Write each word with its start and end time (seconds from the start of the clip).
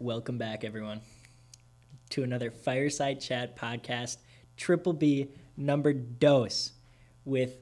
Welcome 0.00 0.38
back, 0.38 0.62
everyone, 0.64 1.00
to 2.10 2.22
another 2.22 2.50
Fireside 2.50 3.20
Chat 3.20 3.56
podcast, 3.56 4.18
Triple 4.56 4.92
B 4.92 5.28
number 5.56 5.92
dose 5.92 6.72
with 7.24 7.56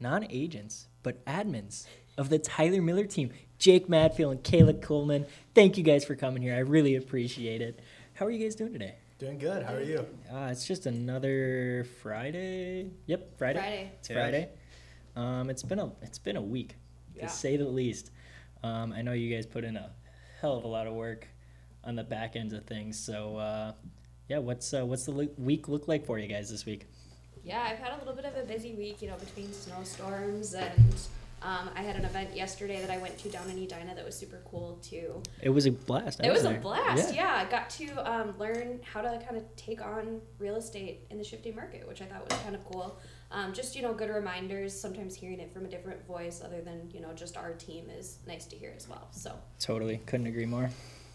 non 0.00 0.26
agents, 0.30 0.86
but 1.02 1.24
admins 1.26 1.86
of 2.16 2.30
the 2.30 2.38
Tyler 2.38 2.80
Miller 2.80 3.04
team, 3.04 3.30
Jake 3.58 3.88
Mattfeld 3.88 4.32
and 4.32 4.42
Kaela 4.42 4.80
Kullman. 4.80 5.26
Thank 5.54 5.76
you 5.76 5.84
guys 5.84 6.04
for 6.04 6.14
coming 6.14 6.42
here. 6.42 6.54
I 6.54 6.60
really 6.60 6.94
appreciate 6.96 7.60
it. 7.60 7.80
How 8.14 8.26
are 8.26 8.30
you 8.30 8.42
guys 8.42 8.54
doing 8.54 8.72
today? 8.72 8.94
Doing 9.18 9.38
good. 9.38 9.62
How 9.64 9.74
are 9.74 9.82
you? 9.82 10.06
Uh, 10.32 10.48
it's 10.50 10.66
just 10.66 10.86
another 10.86 11.86
Friday. 12.02 12.90
Yep, 13.06 13.38
Friday. 13.38 13.58
Friday. 13.58 13.92
It's 13.98 14.10
Yeah. 14.10 14.16
Friday. 14.16 14.48
Um, 15.16 15.50
it's 15.50 15.62
been 15.62 15.78
a 15.78 15.92
it's 16.02 16.18
been 16.18 16.36
a 16.36 16.42
week, 16.42 16.76
to 17.14 17.20
Yeah. 17.20 17.26
say 17.26 17.56
the 17.56 17.68
least. 17.68 18.10
Um, 18.62 18.92
I 18.92 19.02
know 19.02 19.12
you 19.12 19.34
guys 19.34 19.44
put 19.46 19.64
in 19.64 19.76
a 19.76 19.92
hell 20.40 20.56
of 20.56 20.64
a 20.64 20.68
lot 20.68 20.86
of 20.86 20.94
work 20.94 21.28
on 21.86 21.94
the 21.96 22.04
back 22.04 22.36
ends 22.36 22.52
of 22.52 22.64
things. 22.64 22.98
So 22.98 23.36
uh, 23.36 23.72
yeah, 24.28 24.38
what's 24.38 24.72
uh, 24.72 24.84
what's 24.84 25.04
the 25.06 25.28
week 25.38 25.68
look 25.68 25.88
like 25.88 26.06
for 26.06 26.18
you 26.18 26.28
guys 26.28 26.50
this 26.50 26.64
week? 26.66 26.86
Yeah, 27.44 27.62
I've 27.62 27.78
had 27.78 27.92
a 27.92 27.98
little 27.98 28.14
bit 28.14 28.24
of 28.24 28.36
a 28.36 28.44
busy 28.46 28.74
week, 28.74 29.02
you 29.02 29.08
know, 29.08 29.16
between 29.16 29.52
snowstorms 29.52 30.54
and 30.54 30.94
um, 31.42 31.68
I 31.76 31.82
had 31.82 31.96
an 31.96 32.06
event 32.06 32.34
yesterday 32.34 32.80
that 32.80 32.90
I 32.90 32.96
went 32.96 33.18
to 33.18 33.28
down 33.28 33.50
in 33.50 33.58
Edina 33.58 33.94
that 33.94 34.04
was 34.04 34.16
super 34.16 34.40
cool 34.50 34.78
too. 34.82 35.22
It 35.42 35.50
was 35.50 35.66
a 35.66 35.72
blast. 35.72 36.22
I 36.22 36.28
It 36.28 36.32
was 36.32 36.46
a 36.46 36.48
there. 36.50 36.60
blast. 36.60 37.14
Yeah, 37.14 37.34
I 37.34 37.50
got 37.50 37.68
to 37.70 38.10
um, 38.10 38.34
learn 38.38 38.80
how 38.82 39.02
to 39.02 39.18
kind 39.22 39.36
of 39.36 39.44
take 39.56 39.84
on 39.84 40.22
real 40.38 40.56
estate 40.56 41.06
in 41.10 41.18
the 41.18 41.24
shifting 41.24 41.54
market, 41.54 41.86
which 41.86 42.00
I 42.00 42.06
thought 42.06 42.26
was 42.30 42.38
kind 42.40 42.54
of 42.54 42.64
cool. 42.64 42.98
Um, 43.30 43.52
just 43.52 43.76
you 43.76 43.82
know, 43.82 43.92
good 43.92 44.08
reminders. 44.08 44.72
Sometimes 44.72 45.14
hearing 45.14 45.38
it 45.38 45.52
from 45.52 45.66
a 45.66 45.68
different 45.68 46.06
voice, 46.06 46.40
other 46.42 46.62
than 46.62 46.90
you 46.94 47.00
know 47.02 47.12
just 47.12 47.36
our 47.36 47.52
team, 47.52 47.90
is 47.90 48.20
nice 48.26 48.46
to 48.46 48.56
hear 48.56 48.72
as 48.74 48.88
well. 48.88 49.08
So 49.10 49.34
Totally, 49.58 49.98
couldn't 50.06 50.28
agree 50.28 50.46
more. 50.46 50.70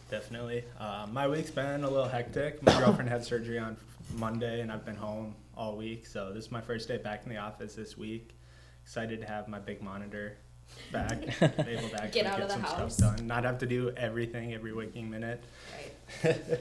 Definitely. 0.10 0.64
Uh, 0.80 1.06
my 1.12 1.28
week's 1.28 1.52
been 1.52 1.84
a 1.84 1.90
little 1.90 2.08
hectic. 2.08 2.64
My 2.64 2.78
girlfriend 2.80 3.10
had 3.10 3.24
surgery 3.24 3.60
on 3.60 3.78
Monday, 4.18 4.62
and 4.62 4.72
I've 4.72 4.86
been 4.86 4.96
home 4.96 5.36
all 5.56 5.76
week. 5.78 6.08
So 6.08 6.32
this 6.34 6.46
is 6.46 6.52
my 6.52 6.62
first 6.62 6.88
day 6.88 6.98
back 6.98 7.22
in 7.26 7.30
the 7.30 7.38
office 7.38 7.76
this 7.76 7.98
week. 7.98 8.36
Excited 8.84 9.22
to 9.22 9.28
have 9.28 9.48
my 9.48 9.60
big 9.60 9.84
monitor 9.84 10.38
back, 10.92 11.12
able 11.42 11.90
to 11.90 12.02
actually 12.04 12.10
Get 12.22 12.26
out 12.26 12.40
of 12.42 12.48
the 12.48 12.54
some 12.56 12.62
house. 12.62 12.96
stuff 12.98 13.18
done. 13.18 13.28
Not 13.28 13.44
have 13.44 13.60
to 13.60 13.68
do 13.68 13.92
everything 13.96 14.54
every 14.54 14.74
waking 14.74 15.10
minute. 15.10 15.44
right. 16.24 16.40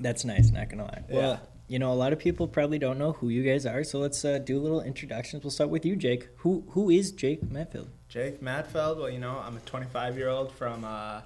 That's 0.00 0.24
nice. 0.24 0.50
Not 0.50 0.68
gonna 0.68 0.84
lie. 0.84 1.04
Yeah. 1.08 1.16
Well, 1.16 1.40
you 1.68 1.78
know, 1.78 1.92
a 1.92 1.94
lot 1.94 2.12
of 2.12 2.18
people 2.18 2.48
probably 2.48 2.78
don't 2.78 2.98
know 2.98 3.12
who 3.12 3.28
you 3.30 3.42
guys 3.42 3.64
are. 3.64 3.84
So 3.84 3.98
let's 3.98 4.24
uh, 4.24 4.38
do 4.38 4.58
a 4.58 4.60
little 4.60 4.80
introductions. 4.82 5.42
We'll 5.42 5.50
start 5.52 5.70
with 5.70 5.86
you, 5.86 5.96
Jake. 5.96 6.28
Who 6.38 6.64
who 6.70 6.90
is 6.90 7.12
Jake 7.12 7.42
Mattfeld? 7.46 7.88
Jake 8.08 8.42
Mattfeld, 8.42 8.98
well, 8.98 9.08
you 9.08 9.18
know, 9.20 9.38
I'm 9.42 9.56
a 9.56 9.60
25 9.60 10.18
year 10.18 10.28
old 10.28 10.52
from 10.52 10.84
uh, 10.84 11.22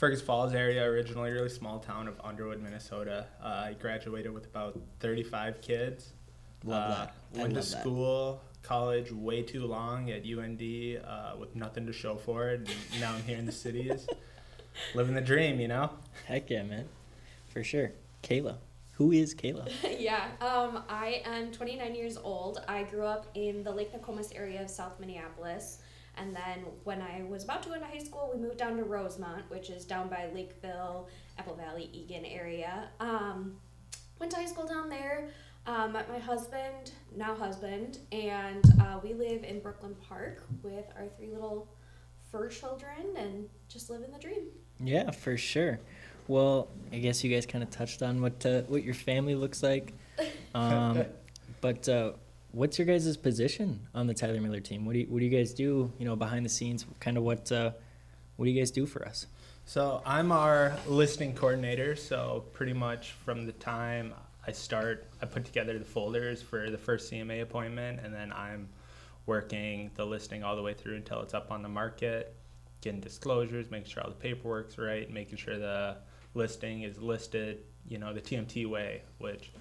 Fergus 0.00 0.22
Falls 0.22 0.54
area, 0.54 0.82
originally 0.84 1.30
really 1.30 1.50
small 1.50 1.78
town 1.78 2.08
of 2.08 2.18
Underwood, 2.24 2.62
Minnesota. 2.62 3.26
Uh, 3.38 3.64
I 3.66 3.76
graduated 3.78 4.32
with 4.32 4.46
about 4.46 4.80
35 5.00 5.60
kids. 5.60 6.14
Love 6.64 6.90
Uh, 6.90 6.94
that. 6.94 7.14
I 7.34 7.38
Went 7.42 7.50
to 7.52 7.60
love 7.60 7.70
that. 7.70 7.80
school, 7.82 8.40
college 8.62 9.12
way 9.12 9.42
too 9.42 9.66
long 9.66 10.10
at 10.10 10.22
UND 10.24 10.62
uh, 11.06 11.34
with 11.38 11.54
nothing 11.54 11.84
to 11.86 11.92
show 11.92 12.16
for 12.16 12.48
it. 12.48 12.60
And 12.60 12.70
now 13.02 13.12
I'm 13.12 13.22
here 13.24 13.36
in 13.36 13.44
the 13.44 13.52
cities, 13.52 14.06
living 14.94 15.14
the 15.14 15.20
dream, 15.20 15.60
you 15.60 15.68
know? 15.68 15.90
Heck 16.24 16.48
yeah, 16.48 16.62
man. 16.62 16.88
For 17.52 17.62
sure. 17.62 17.92
Kaela. 18.22 18.56
Who 18.92 19.12
is 19.12 19.34
Kaela? 19.34 19.70
yeah, 20.00 20.28
um, 20.40 20.82
I 20.88 21.20
am 21.26 21.52
29 21.52 21.94
years 21.94 22.16
old. 22.16 22.62
I 22.66 22.84
grew 22.84 23.04
up 23.04 23.26
in 23.34 23.62
the 23.64 23.70
Lake 23.70 23.92
Nokomis 23.92 24.32
area 24.34 24.62
of 24.62 24.70
South 24.70 24.98
Minneapolis. 24.98 25.82
And 26.20 26.36
then 26.36 26.66
when 26.84 27.00
I 27.00 27.22
was 27.22 27.44
about 27.44 27.62
to 27.62 27.70
go 27.70 27.74
into 27.76 27.86
high 27.86 27.98
school, 27.98 28.30
we 28.34 28.40
moved 28.40 28.58
down 28.58 28.76
to 28.76 28.84
Rosemount, 28.84 29.48
which 29.48 29.70
is 29.70 29.86
down 29.86 30.08
by 30.08 30.28
Lakeville, 30.34 31.08
Apple 31.38 31.56
Valley, 31.56 31.88
Eagan 31.92 32.26
area. 32.26 32.88
Um, 33.00 33.56
went 34.18 34.30
to 34.32 34.38
high 34.38 34.46
school 34.46 34.66
down 34.66 34.90
there. 34.90 35.30
Um, 35.66 35.92
met 35.92 36.08
my 36.08 36.18
husband, 36.18 36.92
now 37.14 37.34
husband, 37.34 37.98
and 38.12 38.64
uh, 38.80 38.98
we 39.02 39.12
live 39.12 39.44
in 39.44 39.60
Brooklyn 39.60 39.94
Park 40.08 40.42
with 40.62 40.86
our 40.96 41.06
three 41.18 41.28
little 41.28 41.68
fur 42.32 42.48
children 42.48 43.14
and 43.16 43.46
just 43.68 43.90
living 43.90 44.10
the 44.10 44.18
dream. 44.18 44.46
Yeah, 44.82 45.10
for 45.10 45.36
sure. 45.36 45.78
Well, 46.28 46.68
I 46.92 46.98
guess 46.98 47.22
you 47.22 47.32
guys 47.32 47.44
kind 47.44 47.62
of 47.62 47.70
touched 47.70 48.02
on 48.02 48.22
what 48.22 48.44
uh, 48.46 48.62
what 48.62 48.84
your 48.84 48.94
family 48.94 49.34
looks 49.34 49.62
like. 49.62 49.92
Um, 50.54 51.04
but 51.60 51.88
uh, 51.88 52.12
what's 52.52 52.78
your 52.78 52.86
guys' 52.86 53.16
position 53.16 53.86
on 53.94 54.06
the 54.06 54.14
Tyler 54.14 54.40
Miller 54.40 54.60
team? 54.60 54.84
What 54.84 54.94
do 54.94 55.00
you, 55.00 55.06
what 55.06 55.18
do 55.20 55.24
you 55.24 55.30
guys 55.30 55.54
do? 55.54 55.92
You 55.98 56.04
know, 56.04 56.16
behind 56.16 56.44
the 56.44 56.50
scenes, 56.50 56.84
kind 56.98 57.16
of 57.16 57.22
what 57.22 57.50
uh, 57.52 57.72
what 58.36 58.46
do 58.46 58.50
you 58.50 58.60
guys 58.60 58.70
do 58.70 58.86
for 58.86 59.06
us? 59.06 59.26
So 59.64 60.02
I'm 60.04 60.32
our 60.32 60.76
listing 60.86 61.34
coordinator. 61.34 61.94
So 61.94 62.44
pretty 62.52 62.72
much 62.72 63.12
from 63.12 63.46
the 63.46 63.52
time 63.52 64.14
I 64.46 64.52
start, 64.52 65.06
I 65.20 65.26
put 65.26 65.44
together 65.44 65.78
the 65.78 65.84
folders 65.84 66.42
for 66.42 66.70
the 66.70 66.78
first 66.78 67.12
CMA 67.12 67.42
appointment, 67.42 68.00
and 68.02 68.12
then 68.12 68.32
I'm 68.32 68.68
working 69.26 69.90
the 69.94 70.04
listing 70.04 70.42
all 70.42 70.56
the 70.56 70.62
way 70.62 70.74
through 70.74 70.96
until 70.96 71.20
it's 71.20 71.34
up 71.34 71.52
on 71.52 71.62
the 71.62 71.68
market, 71.68 72.34
getting 72.80 73.00
disclosures, 73.00 73.70
making 73.70 73.90
sure 73.90 74.02
all 74.02 74.08
the 74.08 74.16
paperwork's 74.16 74.78
right, 74.78 75.10
making 75.10 75.36
sure 75.36 75.58
the 75.58 75.98
listing 76.34 76.82
is 76.82 76.98
listed, 76.98 77.64
you 77.86 77.98
know, 77.98 78.12
the 78.12 78.20
TMT 78.20 78.66
way, 78.66 79.02
which 79.18 79.52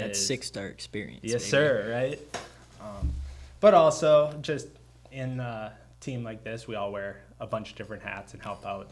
That's 0.00 0.18
is 0.18 0.26
six 0.26 0.46
star 0.46 0.66
experience. 0.66 1.20
Yes, 1.22 1.42
baby. 1.42 1.50
sir. 1.50 1.90
Right. 1.92 2.38
Um, 2.80 3.12
but 3.60 3.74
also, 3.74 4.36
just 4.42 4.68
in 5.12 5.40
a 5.40 5.72
team 6.00 6.22
like 6.22 6.44
this, 6.44 6.66
we 6.66 6.74
all 6.74 6.92
wear 6.92 7.22
a 7.40 7.46
bunch 7.46 7.70
of 7.70 7.76
different 7.76 8.02
hats 8.02 8.34
and 8.34 8.42
help 8.42 8.66
out, 8.66 8.88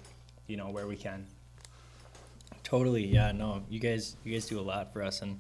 you 0.47 0.57
know, 0.57 0.71
where 0.71 0.87
we 0.87 0.97
can. 0.97 1.27
Totally. 2.65 3.07
Yeah. 3.07 3.33
No, 3.33 3.63
you 3.69 3.81
guys 3.81 4.17
you 4.25 4.33
guys 4.33 4.47
do 4.47 4.59
a 4.59 4.63
lot 4.63 4.93
for 4.93 5.03
us, 5.03 5.21
and 5.23 5.39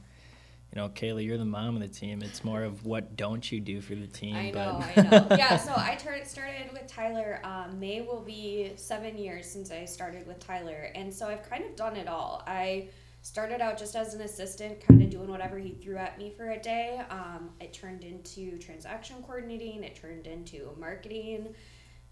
you 0.73 0.81
know, 0.81 0.89
Kaela, 0.89 1.25
you're 1.25 1.39
the 1.39 1.45
mom 1.45 1.77
of 1.77 1.83
the 1.83 1.89
team. 1.89 2.23
It's 2.23 2.45
more 2.45 2.63
of 2.63 2.87
what 2.87 3.17
don't 3.17 3.51
you 3.51 3.61
do 3.61 3.81
for 3.81 3.95
the 3.95 4.07
team. 4.07 4.35
I 4.35 4.51
but 4.53 4.73
know, 4.73 4.87
I 4.97 5.03
know. 5.03 5.37
Yeah, 5.37 5.57
so 5.57 5.73
I 5.77 5.95
tur- 5.99 6.25
started 6.25 6.73
with 6.73 6.87
Tyler. 6.87 7.41
Um, 7.45 7.79
May 7.79 8.01
will 8.01 8.21
be 8.21 8.73
seven 8.77 9.19
years 9.19 9.47
since 9.47 9.71
I 9.71 9.85
started 9.85 10.27
with 10.27 10.41
Tyler, 10.41 10.91
and 10.95 11.13
so 11.13 11.29
I've 11.29 11.49
kind 11.49 11.65
of 11.65 11.77
done 11.77 11.97
it 11.97 12.09
all. 12.09 12.43
I 12.47 12.89
started 13.23 13.61
out 13.61 13.79
just 13.79 13.95
as 13.97 14.15
an 14.15 14.21
assistant, 14.21 14.81
kind 14.87 15.01
of 15.03 15.09
doing 15.11 15.31
whatever 15.31 15.59
he 15.59 15.73
threw 15.73 15.97
at 15.97 16.19
me 16.19 16.33
for 16.37 16.51
a 16.51 16.61
day. 16.61 17.01
Um, 17.09 17.51
it 17.61 17.73
turned 17.73 18.05
into 18.05 18.59
transaction 18.59 19.23
coordinating. 19.23 19.85
It 19.85 19.97
turned 19.97 20.27
into 20.27 20.71
marketing. 20.79 21.55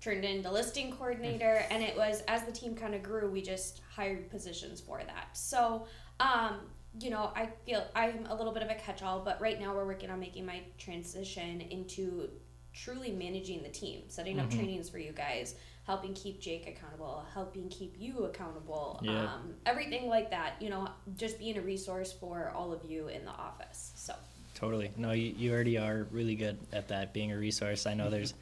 Turned 0.00 0.24
into 0.24 0.50
listing 0.50 0.92
coordinator, 0.92 1.62
and 1.70 1.82
it 1.82 1.94
was 1.94 2.22
as 2.26 2.44
the 2.44 2.52
team 2.52 2.74
kind 2.74 2.94
of 2.94 3.02
grew, 3.02 3.30
we 3.30 3.42
just 3.42 3.82
hired 3.94 4.30
positions 4.30 4.80
for 4.80 5.02
that. 5.04 5.36
So, 5.36 5.84
um, 6.20 6.60
you 6.98 7.10
know, 7.10 7.30
I 7.36 7.50
feel 7.66 7.84
I'm 7.94 8.24
a 8.30 8.34
little 8.34 8.54
bit 8.54 8.62
of 8.62 8.70
a 8.70 8.76
catch 8.76 9.02
all, 9.02 9.20
but 9.20 9.38
right 9.42 9.60
now 9.60 9.74
we're 9.74 9.84
working 9.84 10.08
on 10.10 10.18
making 10.18 10.46
my 10.46 10.62
transition 10.78 11.60
into 11.60 12.30
truly 12.72 13.12
managing 13.12 13.62
the 13.62 13.68
team, 13.68 14.04
setting 14.08 14.40
up 14.40 14.46
Mhm. 14.48 14.54
trainings 14.54 14.88
for 14.88 14.98
you 14.98 15.12
guys, 15.12 15.54
helping 15.90 16.14
keep 16.14 16.40
Jake 16.40 16.68
accountable, 16.68 17.24
helping 17.34 17.68
keep 17.68 17.96
you 17.98 18.22
accountable, 18.24 19.00
Yeah. 19.02 19.24
um, 19.24 19.54
everything 19.66 20.08
like 20.08 20.30
that. 20.30 20.52
You 20.60 20.70
know, 20.70 20.88
just 21.16 21.36
being 21.40 21.58
a 21.58 21.60
resource 21.60 22.12
for 22.12 22.52
all 22.54 22.72
of 22.72 22.88
you 22.88 23.08
in 23.08 23.24
the 23.24 23.32
office. 23.32 23.90
So, 23.96 24.14
Totally. 24.54 24.92
No, 24.96 25.10
you, 25.10 25.34
you 25.36 25.52
already 25.52 25.78
are 25.78 26.06
really 26.12 26.36
good 26.36 26.58
at 26.72 26.86
that, 26.88 27.12
being 27.12 27.32
a 27.32 27.36
resource. 27.38 27.86
I 27.86 27.94
know 27.94 28.08
there's 28.08 28.34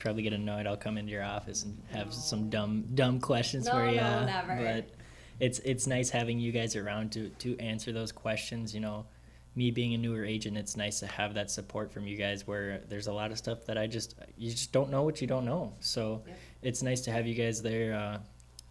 probably 0.00 0.22
get 0.24 0.32
annoyed. 0.32 0.66
I'll 0.66 0.76
come 0.76 0.98
into 0.98 1.12
your 1.12 1.22
office 1.22 1.62
and 1.64 1.80
have 1.92 2.06
No. 2.06 2.12
some 2.12 2.50
dumb 2.50 2.88
dumb 2.94 3.20
questions 3.20 3.66
No, 3.66 3.72
for 3.72 3.86
you. 3.88 3.96
no, 4.00 4.24
never. 4.26 4.56
But 4.56 4.88
it's 5.38 5.58
it's 5.60 5.86
nice 5.86 6.10
having 6.10 6.40
you 6.40 6.50
guys 6.50 6.74
around 6.74 7.12
to 7.12 7.28
to 7.44 7.56
answer 7.60 7.92
those 7.92 8.10
questions. 8.10 8.74
You 8.74 8.80
know, 8.80 9.04
me 9.54 9.70
being 9.70 9.92
a 9.94 9.98
newer 9.98 10.24
agent, 10.24 10.56
it's 10.56 10.76
nice 10.76 10.98
to 11.00 11.06
have 11.06 11.34
that 11.34 11.50
support 11.50 11.92
from 11.92 12.06
you 12.06 12.16
guys. 12.16 12.46
Where 12.46 12.78
there's 12.88 13.06
a 13.08 13.12
lot 13.12 13.30
of 13.30 13.36
stuff 13.38 13.66
that 13.66 13.76
I 13.76 13.86
just 13.86 14.14
you 14.38 14.50
just 14.50 14.72
don't 14.72 14.90
know 14.90 15.02
what 15.02 15.20
you 15.20 15.26
don't 15.26 15.44
know. 15.44 15.74
So 15.80 16.22
Yep. 16.26 16.36
It's 16.62 16.82
nice 16.82 17.00
to 17.02 17.12
have 17.12 17.26
you 17.26 17.34
guys 17.34 17.62
there 17.62 17.94
uh, 17.94 18.18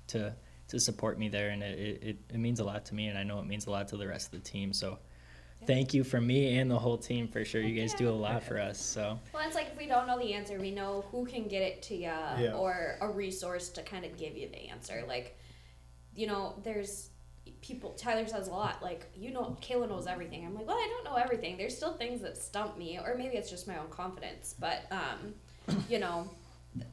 to 0.07 0.33
to 0.67 0.79
support 0.79 1.17
me 1.17 1.29
there, 1.29 1.49
and 1.49 1.63
it, 1.63 1.79
it, 1.79 2.03
it, 2.03 2.17
it 2.35 2.37
means 2.37 2.59
a 2.59 2.63
lot 2.63 2.85
to 2.85 2.93
me, 2.95 3.07
and 3.07 3.17
I 3.17 3.23
know 3.23 3.39
it 3.39 3.47
means 3.47 3.65
a 3.65 3.71
lot 3.71 3.87
to 3.87 3.97
the 3.97 4.07
rest 4.07 4.33
of 4.33 4.43
the 4.43 4.49
team. 4.49 4.73
So. 4.73 4.99
Yeah. 5.61 5.67
Thank 5.67 5.93
you 5.93 6.05
from 6.05 6.25
me 6.25 6.57
and 6.57 6.71
the 6.71 6.79
whole 6.79 6.97
team 6.97 7.27
for 7.27 7.43
sure. 7.43 7.59
You 7.59 7.77
guys 7.77 7.93
do 7.93 8.07
a 8.07 8.11
lot 8.11 8.41
for 8.41 8.57
us. 8.57 8.79
So 8.79 9.19
well, 9.33 9.45
it's 9.45 9.55
like 9.55 9.67
if 9.73 9.77
we 9.77 9.87
don't 9.87 10.07
know 10.07 10.17
the 10.17 10.33
answer, 10.33 10.57
we 10.57 10.71
know 10.71 11.03
who 11.11 11.25
can 11.25 11.49
get 11.49 11.61
it 11.61 11.81
to 11.81 11.95
you 11.95 12.03
Yeah. 12.03 12.53
or 12.55 12.95
a 13.01 13.09
resource 13.09 13.67
to 13.71 13.81
kind 13.81 14.05
of 14.05 14.15
give 14.15 14.37
you 14.37 14.47
the 14.47 14.69
answer. 14.69 15.03
Like, 15.05 15.37
you 16.15 16.27
know, 16.27 16.55
there's 16.63 17.09
people, 17.61 17.91
Tyler 17.91 18.25
says 18.25 18.47
a 18.47 18.51
lot, 18.51 18.81
like, 18.81 19.11
you 19.13 19.31
know, 19.31 19.57
Kaela 19.61 19.89
knows 19.89 20.07
everything. 20.07 20.45
I'm 20.45 20.55
like, 20.55 20.65
well, 20.65 20.77
I 20.77 20.87
don't 20.87 21.03
know 21.03 21.21
everything. 21.21 21.57
There's 21.57 21.75
still 21.75 21.93
things 21.93 22.21
that 22.21 22.37
stump 22.37 22.77
me, 22.77 22.97
or 22.97 23.15
maybe 23.17 23.35
it's 23.35 23.49
just 23.49 23.67
my 23.67 23.77
own 23.77 23.89
confidence. 23.89 24.55
But, 24.57 24.85
um, 24.91 25.33
you 25.89 25.99
know, 25.99 26.29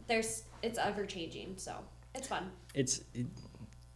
there's, 0.08 0.42
it's 0.66 0.78
ever 0.78 1.06
changing. 1.06 1.54
So 1.56 1.72
it's 2.14 2.28
fun. 2.28 2.50
it's 2.74 3.00
it, 3.14 3.26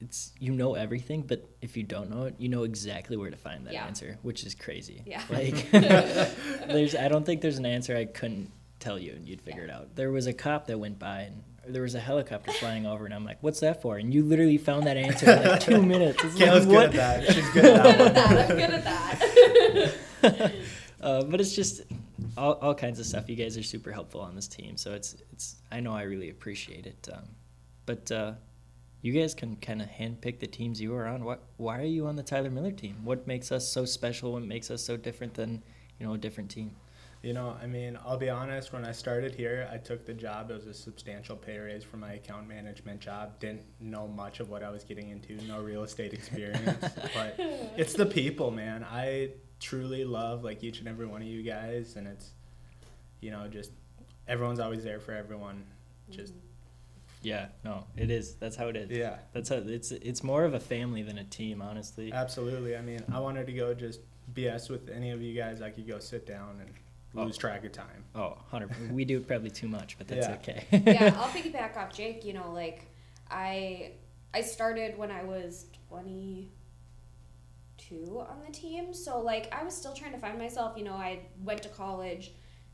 it's 0.00 0.32
you 0.38 0.52
know 0.52 0.74
everything, 0.74 1.22
but 1.22 1.44
if 1.60 1.76
you 1.76 1.82
don't 1.82 2.08
know 2.10 2.24
it, 2.24 2.34
you 2.38 2.48
know 2.48 2.62
exactly 2.62 3.16
where 3.16 3.30
to 3.30 3.36
find 3.36 3.66
that 3.66 3.74
Yeah. 3.74 3.86
answer, 3.86 4.18
which 4.22 4.44
is 4.44 4.54
crazy. 4.54 5.02
Yeah. 5.06 5.22
Like 5.30 5.70
there's 5.72 6.94
I 6.94 7.08
don't 7.08 7.24
think 7.26 7.40
there's 7.42 7.58
an 7.58 7.66
answer 7.66 7.96
I 7.96 8.04
couldn't 8.06 8.50
tell 8.78 8.98
you 8.98 9.12
and 9.12 9.28
you'd 9.28 9.42
figure 9.42 9.64
it 9.64 9.70
out. 9.70 9.94
There 9.96 10.10
was 10.10 10.26
a 10.26 10.32
cop 10.32 10.66
that 10.68 10.78
went 10.78 10.98
by 10.98 11.22
and 11.22 11.42
there 11.74 11.82
was 11.82 11.94
a 11.94 12.00
helicopter 12.00 12.50
flying 12.52 12.86
over, 12.86 13.04
and 13.04 13.12
I'm 13.12 13.24
like, 13.26 13.36
"What's 13.42 13.60
that 13.60 13.82
for?" 13.82 13.98
And 13.98 14.12
you 14.14 14.24
literally 14.24 14.56
found 14.56 14.86
that 14.86 14.96
answer 14.96 15.30
in 15.30 15.42
like 15.46 15.60
two 15.60 15.82
minutes. 15.94 16.24
It's 16.24 16.34
like, 16.40 16.48
Kaela's 16.48 16.64
good 16.66 16.74
what? 16.74 16.84
at 16.86 16.92
that. 16.94 17.32
She's 17.34 17.50
good 17.50 17.64
at 17.66 17.82
that 17.84 17.98
one. 18.00 18.14
that. 18.14 18.50
I'm 18.50 18.56
good 18.56 18.70
at 18.70 18.84
that. 20.22 20.52
uh, 21.02 21.22
but 21.24 21.40
it's 21.40 21.54
just 21.54 21.82
all, 22.36 22.54
all 22.54 22.74
kinds 22.74 22.98
of 22.98 23.06
stuff. 23.06 23.28
You 23.28 23.36
guys 23.36 23.56
are 23.56 23.62
super 23.62 23.92
helpful 23.92 24.20
on 24.20 24.34
this 24.34 24.48
team, 24.48 24.76
so 24.76 24.92
it's 24.92 25.16
it's. 25.32 25.56
I 25.70 25.80
know 25.80 25.92
I 25.92 26.02
really 26.02 26.30
appreciate 26.30 26.86
it. 26.86 27.08
Um, 27.12 27.24
but 27.86 28.10
uh, 28.12 28.32
you 29.02 29.12
guys 29.12 29.34
can 29.34 29.56
kind 29.56 29.80
of 29.82 29.88
handpick 29.88 30.40
the 30.40 30.46
teams 30.46 30.80
you 30.80 30.94
are 30.94 31.06
on. 31.06 31.24
What? 31.24 31.42
Why 31.56 31.78
are 31.80 31.84
you 31.84 32.06
on 32.06 32.16
the 32.16 32.22
Tyler 32.22 32.50
Miller 32.50 32.72
team? 32.72 32.96
What 33.04 33.26
makes 33.26 33.52
us 33.52 33.68
so 33.68 33.84
special? 33.84 34.32
What 34.32 34.42
makes 34.42 34.70
us 34.70 34.82
so 34.82 34.96
different 34.96 35.34
than 35.34 35.62
you 35.98 36.06
know 36.06 36.14
a 36.14 36.18
different 36.18 36.50
team? 36.50 36.72
You 37.22 37.34
know, 37.34 37.54
I 37.62 37.66
mean, 37.66 37.98
I'll 38.02 38.16
be 38.16 38.30
honest, 38.30 38.72
when 38.72 38.86
I 38.86 38.92
started 38.92 39.34
here, 39.34 39.68
I 39.70 39.76
took 39.76 40.06
the 40.06 40.14
job. 40.14 40.50
It 40.50 40.54
was 40.54 40.66
a 40.66 40.72
substantial 40.72 41.36
pay 41.36 41.58
raise 41.58 41.84
for 41.84 41.98
my 41.98 42.14
account 42.14 42.48
management 42.48 43.00
job. 43.00 43.38
Didn't 43.38 43.62
know 43.78 44.08
much 44.08 44.40
of 44.40 44.48
what 44.48 44.62
I 44.62 44.70
was 44.70 44.84
getting 44.84 45.10
into, 45.10 45.34
no 45.46 45.60
real 45.60 45.82
estate 45.82 46.14
experience. 46.14 46.78
but 47.14 47.34
it's 47.76 47.92
the 47.92 48.06
people, 48.06 48.50
man. 48.50 48.86
I 48.90 49.32
truly 49.60 50.04
love 50.04 50.42
like 50.42 50.64
each 50.64 50.78
and 50.80 50.88
every 50.88 51.06
one 51.06 51.20
of 51.22 51.28
you 51.28 51.42
guys 51.42 51.96
and 51.96 52.06
it's 52.08 52.30
you 53.20 53.30
know, 53.30 53.46
just 53.48 53.70
everyone's 54.26 54.60
always 54.60 54.82
there 54.82 54.98
for 54.98 55.12
everyone. 55.12 55.64
Just 56.10 56.32
mm-hmm. 56.32 56.46
Yeah, 57.22 57.48
no, 57.64 57.84
it 57.98 58.10
is. 58.10 58.34
That's 58.36 58.56
how 58.56 58.68
it 58.68 58.76
is. 58.76 58.90
yeah. 58.90 59.18
That's 59.34 59.50
how 59.50 59.56
it's. 59.56 59.90
It's 59.92 60.24
more 60.24 60.44
of 60.44 60.54
a 60.54 60.60
family 60.60 61.02
than 61.02 61.18
a 61.18 61.24
team, 61.24 61.60
honestly. 61.60 62.10
Absolutely. 62.14 62.74
I 62.74 62.80
mean, 62.80 63.04
I 63.12 63.20
wanted 63.20 63.46
to 63.48 63.52
go 63.52 63.74
just 63.74 64.00
BS 64.34 64.70
with 64.70 64.88
any 64.88 65.10
of 65.10 65.20
you 65.20 65.34
guys. 65.38 65.60
I 65.60 65.68
could 65.68 65.86
go 65.86 65.98
sit 65.98 66.26
down 66.26 66.60
and 66.60 66.70
Oh. 67.14 67.24
lose 67.24 67.36
track 67.36 67.64
of 67.64 67.72
time. 67.72 68.04
Oh, 68.14 68.38
100 68.50 68.92
We 68.92 69.04
do 69.04 69.20
probably 69.20 69.50
too 69.50 69.68
much, 69.68 69.98
but 69.98 70.06
that's 70.08 70.28
Yeah. 70.28 70.34
okay. 70.36 70.64
yeah, 70.86 71.14
I'll 71.18 71.28
piggyback 71.34 71.76
off 71.76 71.92
Jake. 71.92 72.24
You 72.24 72.32
know, 72.32 72.52
like 72.52 72.86
I 73.30 73.92
I 74.32 74.40
started 74.40 74.96
when 74.96 75.10
I 75.10 75.24
was 75.24 75.66
twenty 75.88 76.48
two 77.90 78.20
on 78.20 78.40
the 78.46 78.52
team, 78.52 78.94
so 78.94 79.20
like 79.20 79.52
I 79.52 79.64
was 79.64 79.74
still 79.74 79.92
trying 79.92 80.12
to 80.12 80.18
find 80.18 80.38
myself. 80.38 80.76
You 80.78 80.84
know, 80.84 80.94
I 80.94 81.20
went 81.44 81.62
to 81.64 81.68
college, 81.68 82.32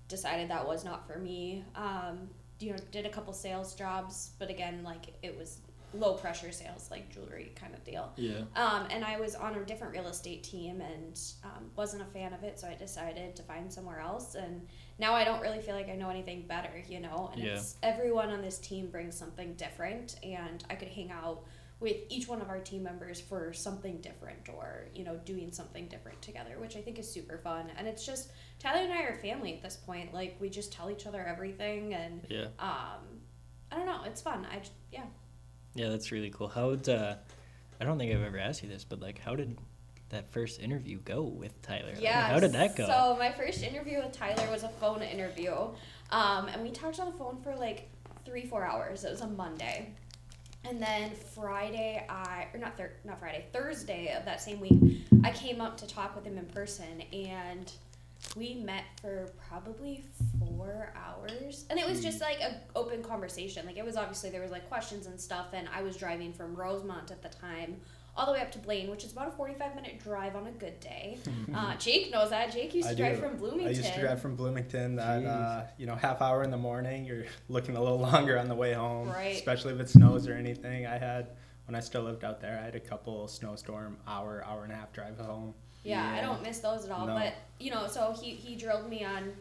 decided 0.09 0.51
that 0.51 0.67
was 0.67 0.85
not 0.85 1.07
for 1.07 1.19
me. 1.19 1.65
Um, 1.75 2.29
you 2.61 2.71
know, 2.71 2.77
did 2.91 3.07
a 3.07 3.11
couple 3.11 3.33
sales 3.33 3.75
jobs, 3.75 4.31
but 4.39 4.51
again, 4.51 4.83
like 4.85 5.15
it 5.23 5.37
was 5.37 5.61
low 5.93 6.15
pressure 6.15 6.53
sales, 6.53 6.89
like 6.91 7.09
jewelry 7.11 7.53
kind 7.55 7.73
of 7.75 7.83
deal. 7.85 8.13
yeah. 8.17 8.41
Um, 8.55 8.87
and 8.91 9.05
I 9.05 9.19
was 9.19 9.35
on 9.35 9.55
a 9.55 9.65
different 9.65 9.93
real 9.95 10.09
estate 10.09 10.43
team 10.43 10.81
and 10.83 11.19
um, 11.45 11.71
wasn't 11.77 12.03
a 12.03 12.07
fan 12.07 12.33
of 12.35 12.43
it, 12.43 12.59
so 12.59 12.67
I 12.69 12.75
decided 12.75 13.37
to 13.37 13.43
find 13.43 13.73
somewhere 13.73 14.01
else. 14.01 14.35
And 14.35 14.67
now 14.99 15.15
I 15.15 15.25
don't 15.25 15.41
really 15.41 15.61
feel 15.61 15.75
like 15.75 15.89
I 15.89 15.95
know 15.95 16.11
anything 16.11 16.47
better, 16.47 16.83
you 16.89 17.01
know. 17.01 17.31
And 17.33 17.43
Yeah. 17.43 17.53
it's 17.55 17.77
everyone 17.83 18.31
on 18.31 18.43
this 18.43 18.59
team 18.59 18.91
brings 18.91 19.17
something 19.17 19.55
different, 19.55 20.17
and 20.23 20.65
I 20.69 20.75
could 20.75 20.89
hang 20.89 21.11
out 21.13 21.45
with 21.79 21.97
each 22.09 22.27
one 22.27 22.41
of 22.41 22.49
our 22.49 22.59
team 22.59 22.83
members 22.83 23.21
for 23.21 23.53
something 23.53 23.99
different, 24.01 24.49
or 24.49 24.87
you 24.95 25.05
know, 25.05 25.17
doing 25.25 25.53
something 25.53 25.87
different 25.89 26.21
together, 26.23 26.57
which 26.59 26.77
I 26.77 26.81
think 26.81 26.99
is 26.99 27.11
super 27.11 27.37
fun. 27.39 27.67
And 27.77 27.87
it's 27.87 28.05
just 28.07 28.31
Tyler 28.59 28.81
and 28.83 28.93
I 28.93 29.03
are 29.03 29.17
family 29.17 29.53
at 29.55 29.63
this 29.63 29.77
point. 29.77 30.15
Like 30.15 30.37
we 30.41 30.49
just 30.49 30.73
tell 30.73 30.91
each 30.91 31.07
other 31.07 31.23
everything, 31.25 31.95
and 31.95 32.27
Yeah. 32.31 32.47
um, 32.59 33.03
I 33.71 33.77
don't 33.77 33.87
know, 33.87 34.03
it's 34.05 34.23
fun. 34.23 34.47
I 34.51 34.61
j- 34.61 34.71
yeah. 34.93 35.05
Yeah, 35.75 35.89
that's 35.91 36.11
really 36.13 36.31
cool. 36.31 36.49
How'd, 36.49 36.89
uh, 36.89 37.17
I 37.79 37.85
don't 37.85 37.99
think 37.99 38.11
I've 38.15 38.23
ever 38.23 38.39
asked 38.39 38.63
you 38.63 38.69
this, 38.71 38.85
but 38.85 39.01
like, 39.01 39.19
how 39.19 39.37
did 39.37 39.59
that 40.09 40.31
first 40.31 40.61
interview 40.61 40.99
go 41.01 41.25
with 41.25 41.61
Tyler? 41.61 41.93
Like, 41.93 42.01
Yeah. 42.03 42.23
how 42.29 42.41
did 42.41 42.53
that 42.53 42.77
go? 42.77 42.87
So 42.87 43.17
my 43.19 43.33
first 43.33 43.63
interview 43.63 43.99
with 43.99 44.13
Tyler 44.13 44.51
was 44.51 44.63
a 44.63 44.69
phone 44.71 45.03
interview, 45.03 45.53
um, 46.11 46.49
and 46.49 46.63
we 46.63 46.71
talked 46.71 46.99
on 47.01 47.13
the 47.13 47.19
phone 47.19 47.37
for 47.43 47.55
like 47.55 47.91
three, 48.25 48.47
four 48.47 48.65
hours. 48.65 49.05
It 49.05 49.11
was 49.11 49.21
a 49.21 49.27
Monday, 49.27 49.93
and 50.69 50.81
then 50.81 51.13
Friday, 51.35 52.05
I 52.09 52.47
or 52.53 52.59
not 52.59 52.77
thir- 52.77 52.93
not 53.05 53.21
Friday, 53.21 53.47
Thursday 53.53 54.13
of 54.17 54.25
that 54.25 54.41
same 54.41 54.61
week, 54.61 55.07
I 55.25 55.31
came 55.31 55.61
up 55.61 55.77
to 55.79 55.87
talk 55.87 56.15
with 56.15 56.25
him 56.25 56.39
in 56.39 56.47
person, 56.47 57.03
and 57.13 57.71
we 58.35 58.55
met 58.55 58.85
for 59.01 59.31
probably 59.49 60.05
four 60.39 60.93
hours, 60.97 61.65
and 61.71 61.79
it 61.79 61.87
was 61.89 62.03
just 62.03 62.21
like 62.21 62.41
a 62.41 62.61
open 62.75 63.03
conversation. 63.03 63.67
Like 63.67 63.77
it 63.77 63.85
was 63.85 63.97
obviously 63.97 64.31
there 64.31 64.43
was 64.43 64.51
like 64.51 64.69
questions 64.69 65.07
and 65.07 65.21
stuff, 65.21 65.49
and 65.53 65.69
I 65.75 65.83
was 65.83 65.97
driving 65.97 66.33
from 66.33 66.55
Rosemount 66.55 67.11
at 67.11 67.23
the 67.23 67.29
time 67.29 67.81
all 68.17 68.27
the 68.27 68.33
way 68.33 68.41
up 68.41 68.51
to 68.53 68.59
Blaine, 68.59 68.91
which 68.91 69.05
is 69.05 69.13
about 69.13 69.29
a 69.29 69.31
45 69.33 69.75
minute 69.75 69.99
drive 70.03 70.35
on 70.37 70.47
a 70.47 70.51
good 70.53 70.81
day. 70.81 71.19
Uh, 71.55 71.75
Jake 71.77 72.11
knows 72.13 72.31
that. 72.31 72.53
Jake 72.53 72.75
used 72.75 72.89
to 72.89 72.93
I 72.93 72.97
drive 72.97 73.17
do. 73.17 73.23
from 73.23 73.37
Bloomington. 73.39 73.69
I 73.69 73.71
used 73.71 73.95
to 73.95 74.01
drive 74.01 74.21
from 74.21 74.37
Bloomington 74.37 74.97
that 74.97 75.25
uh, 75.25 75.65
you 75.79 75.87
know 75.87 75.95
half 75.95 76.21
hour 76.21 76.43
in 76.43 76.51
the 76.51 76.57
morning. 76.57 77.05
You're 77.07 77.25
looking 77.49 77.77
a 77.77 77.83
little 77.83 77.99
longer 78.11 78.39
on 78.39 78.49
the 78.49 78.55
way 78.55 78.73
home, 78.75 79.09
Right. 79.09 79.37
especially 79.37 79.73
if 79.75 79.81
it 79.81 79.89
snows 79.89 80.29
or 80.29 80.35
anything. 80.35 80.87
I 80.87 80.99
had 80.99 81.29
when 81.67 81.75
I 81.75 81.81
still 81.81 82.03
lived 82.03 82.25
out 82.25 82.41
there. 82.41 82.59
I 82.61 82.65
had 82.65 82.75
a 82.75 82.81
couple 82.81 83.27
snowstorm 83.29 83.97
hour 84.07 84.45
hour 84.47 84.65
and 84.65 84.73
a 84.73 84.77
half 84.77 84.93
drive 84.93 85.19
home. 85.19 85.55
Yeah, 85.83 86.07
I 86.07 86.21
don't 86.21 86.43
miss 86.43 86.59
those 86.59 86.85
at 86.85 86.91
all. 86.91 87.07
No. 87.07 87.15
But 87.15 87.35
you 87.59 87.71
know, 87.71 87.87
so 87.87 88.15
he 88.21 88.31
he 88.33 88.55
drilled 88.57 88.91
me 88.91 89.05
on, 89.05 89.33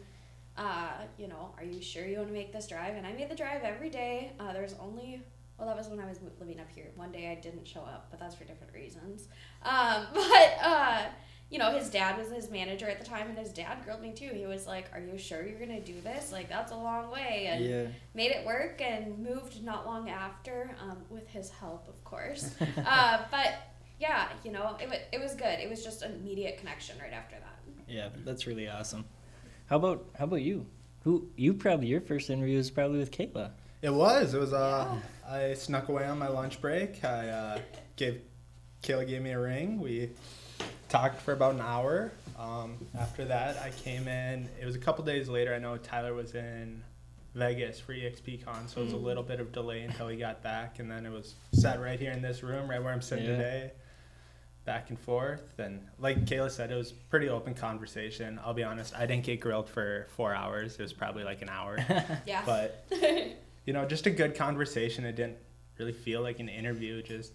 uh, 0.56 0.92
you 1.18 1.28
know, 1.28 1.52
are 1.58 1.64
you 1.64 1.82
sure 1.82 2.06
you 2.06 2.16
want 2.18 2.28
to 2.28 2.34
make 2.34 2.52
this 2.52 2.66
drive? 2.66 2.94
And 2.94 3.06
I 3.06 3.12
made 3.12 3.28
the 3.28 3.34
drive 3.36 3.62
every 3.62 3.90
day. 3.90 4.32
Uh, 4.40 4.52
there's 4.52 4.74
only 4.80 5.22
well, 5.58 5.66
that 5.68 5.76
was 5.76 5.88
when 5.88 6.00
I 6.00 6.06
was 6.06 6.20
living 6.38 6.60
up 6.60 6.70
here. 6.74 6.90
One 6.96 7.12
day 7.12 7.30
I 7.30 7.40
didn't 7.40 7.66
show 7.66 7.80
up, 7.80 8.08
but 8.10 8.20
that's 8.20 8.34
for 8.34 8.44
different 8.44 8.72
reasons. 8.74 9.28
Um, 9.62 10.06
but 10.14 10.56
uh, 10.62 11.02
you 11.50 11.58
know, 11.58 11.70
his 11.70 11.88
dad 11.88 12.18
was 12.18 12.30
his 12.30 12.50
manager 12.50 12.88
at 12.88 12.98
the 12.98 13.04
time, 13.04 13.28
and 13.28 13.38
his 13.38 13.52
dad 13.52 13.78
grilled 13.84 14.02
me 14.02 14.12
too. 14.12 14.30
He 14.34 14.46
was 14.46 14.66
like, 14.66 14.90
"Are 14.92 15.00
you 15.00 15.16
sure 15.16 15.46
you're 15.46 15.58
gonna 15.58 15.80
do 15.80 16.00
this? 16.00 16.32
Like, 16.32 16.48
that's 16.48 16.72
a 16.72 16.76
long 16.76 17.10
way." 17.10 17.48
And 17.48 17.64
yeah. 17.64 17.86
made 18.14 18.32
it 18.32 18.44
work 18.44 18.82
and 18.82 19.18
moved 19.18 19.62
not 19.64 19.86
long 19.86 20.08
after 20.10 20.76
um, 20.82 20.98
with 21.10 21.28
his 21.28 21.50
help 21.50 21.88
of 21.88 22.02
course 22.04 22.50
uh, 22.86 23.18
but 23.30 23.54
yeah 23.98 24.28
you 24.44 24.52
know 24.52 24.76
it, 24.80 24.88
wa 24.88 24.96
it 25.12 25.20
was 25.20 25.34
good 25.34 25.58
it 25.58 25.68
was 25.70 25.82
just 25.82 26.02
an 26.02 26.12
immediate 26.14 26.58
connection 26.58 26.96
right 27.00 27.12
after 27.12 27.36
that 27.36 27.58
Yeah, 27.88 28.08
that's 28.24 28.46
really 28.46 28.68
awesome. 28.68 29.04
How 29.66 29.76
about 29.76 30.08
how 30.18 30.24
about 30.24 30.42
you? 30.42 30.66
Who 31.04 31.28
you 31.36 31.54
probably 31.54 31.86
your 31.86 32.00
first 32.00 32.30
interview 32.30 32.56
was 32.56 32.70
probably 32.70 32.98
with 32.98 33.10
Kaela. 33.10 33.52
It 33.82 33.94
was. 33.94 34.34
It 34.34 34.40
was. 34.40 34.52
Uh, 34.52 34.96
I 35.28 35.54
snuck 35.54 35.88
away 35.88 36.04
on 36.04 36.18
my 36.18 36.28
lunch 36.28 36.60
break. 36.60 37.04
I 37.04 37.28
uh, 37.28 37.58
gave 37.96 38.20
Kaela 38.82 39.06
gave 39.06 39.22
me 39.22 39.32
a 39.32 39.38
ring. 39.40 39.80
We 39.80 40.10
talked 40.88 41.20
for 41.20 41.32
about 41.32 41.54
an 41.54 41.60
hour. 41.60 42.12
Um, 42.38 42.76
after 42.98 43.24
that, 43.24 43.56
I 43.58 43.70
came 43.70 44.06
in. 44.08 44.48
It 44.60 44.66
was 44.66 44.76
a 44.76 44.78
couple 44.78 45.04
days 45.04 45.28
later. 45.28 45.54
I 45.54 45.58
know 45.58 45.76
Tyler 45.78 46.14
was 46.14 46.34
in 46.34 46.82
Vegas 47.34 47.80
for 47.80 47.92
EXPCon, 47.92 48.68
so 48.68 48.80
it 48.80 48.84
was 48.84 48.92
a 48.92 48.96
Mm. 48.96 49.02
little 49.02 49.22
bit 49.22 49.40
of 49.40 49.52
delay 49.52 49.82
until 49.82 50.08
he 50.08 50.16
got 50.16 50.42
back, 50.42 50.78
and 50.78 50.90
then 50.90 51.04
it 51.04 51.10
was 51.10 51.34
sat 51.52 51.80
right 51.80 51.98
here 51.98 52.12
in 52.12 52.22
this 52.22 52.42
room, 52.42 52.68
right 52.70 52.82
where 52.82 52.92
I'm 52.92 53.02
sitting 53.02 53.24
Yeah. 53.24 53.36
today. 53.36 53.70
Back 54.64 54.90
and 54.90 54.98
forth, 54.98 55.58
and 55.58 55.86
like 55.98 56.24
Kaela 56.24 56.50
said, 56.50 56.72
it 56.72 56.74
was 56.76 56.90
pretty 56.92 57.28
open 57.28 57.54
conversation. 57.54 58.40
I'll 58.44 58.52
be 58.54 58.64
honest, 58.64 58.94
I 58.96 59.06
didn't 59.06 59.24
get 59.24 59.38
grilled 59.40 59.68
for 59.68 60.06
four 60.16 60.34
hours. 60.34 60.74
It 60.78 60.82
was 60.82 60.92
probably 60.92 61.22
like 61.24 61.40
an 61.42 61.48
hour, 61.48 61.76
yeah 62.26 62.42
but 62.44 62.84
you 63.66 63.72
know, 63.72 63.84
just 63.84 64.06
a 64.06 64.10
good 64.10 64.34
conversation. 64.34 65.04
It 65.04 65.16
didn't 65.16 65.36
really 65.78 65.92
feel 65.92 66.22
like 66.22 66.38
an 66.40 66.48
interview, 66.48 67.02
just, 67.02 67.32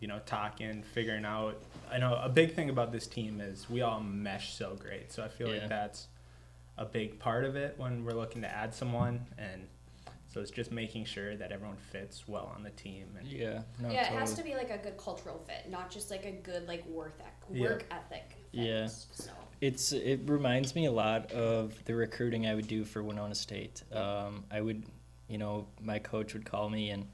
you 0.00 0.08
know, 0.08 0.20
talking, 0.26 0.82
figuring 0.82 1.24
out. 1.24 1.62
I 1.90 1.98
know 1.98 2.18
a 2.22 2.28
big 2.28 2.54
thing 2.54 2.68
about 2.70 2.92
this 2.92 3.06
team 3.06 3.40
is 3.40 3.70
we 3.70 3.80
all 3.80 4.00
mesh 4.00 4.54
so 4.54 4.74
great. 4.78 5.12
So 5.12 5.24
I 5.24 5.28
feel 5.28 5.48
Yeah. 5.48 5.60
like 5.60 5.68
that's 5.68 6.08
a 6.76 6.84
big 6.84 7.18
part 7.18 7.44
of 7.44 7.56
it 7.56 7.74
when 7.78 8.04
we're 8.04 8.12
looking 8.12 8.42
to 8.42 8.48
add 8.48 8.74
someone. 8.74 9.26
And 9.38 9.68
so 10.28 10.40
it's 10.40 10.50
just 10.50 10.70
making 10.70 11.04
sure 11.06 11.36
that 11.36 11.52
everyone 11.52 11.76
fits 11.76 12.28
well 12.28 12.52
on 12.54 12.62
the 12.62 12.70
team. 12.70 13.06
And 13.18 13.26
yeah. 13.26 13.62
No, 13.80 13.90
yeah 13.90 14.02
it 14.12 14.18
has 14.18 14.34
to 14.34 14.42
be 14.42 14.54
like 14.54 14.70
a 14.70 14.78
good 14.78 14.96
cultural 14.98 15.38
fit 15.46 15.70
not 15.70 15.90
just 15.90 16.10
like 16.10 16.26
a 16.26 16.32
good 16.32 16.68
like 16.68 16.84
work 16.86 17.18
ec- 17.20 17.56
Yeah. 17.56 17.62
work 17.70 17.84
ethic 17.90 18.24
fit. 18.52 18.60
Yeah. 18.60 18.86
so 18.88 19.30
It's 19.60 19.92
it 19.92 20.20
reminds 20.26 20.74
me 20.76 20.86
a 20.86 20.92
lot 20.92 21.32
of 21.32 21.82
the 21.86 21.94
recruiting 21.94 22.46
I 22.46 22.54
would 22.54 22.68
do 22.68 22.84
for 22.84 23.02
Winona 23.02 23.34
State. 23.34 23.82
Um, 23.92 24.44
I 24.52 24.60
would, 24.60 24.84
you 25.28 25.38
know, 25.38 25.66
my 25.80 25.98
coach 25.98 26.32
would 26.34 26.44
call 26.44 26.68
me 26.70 26.90
and 26.90 27.06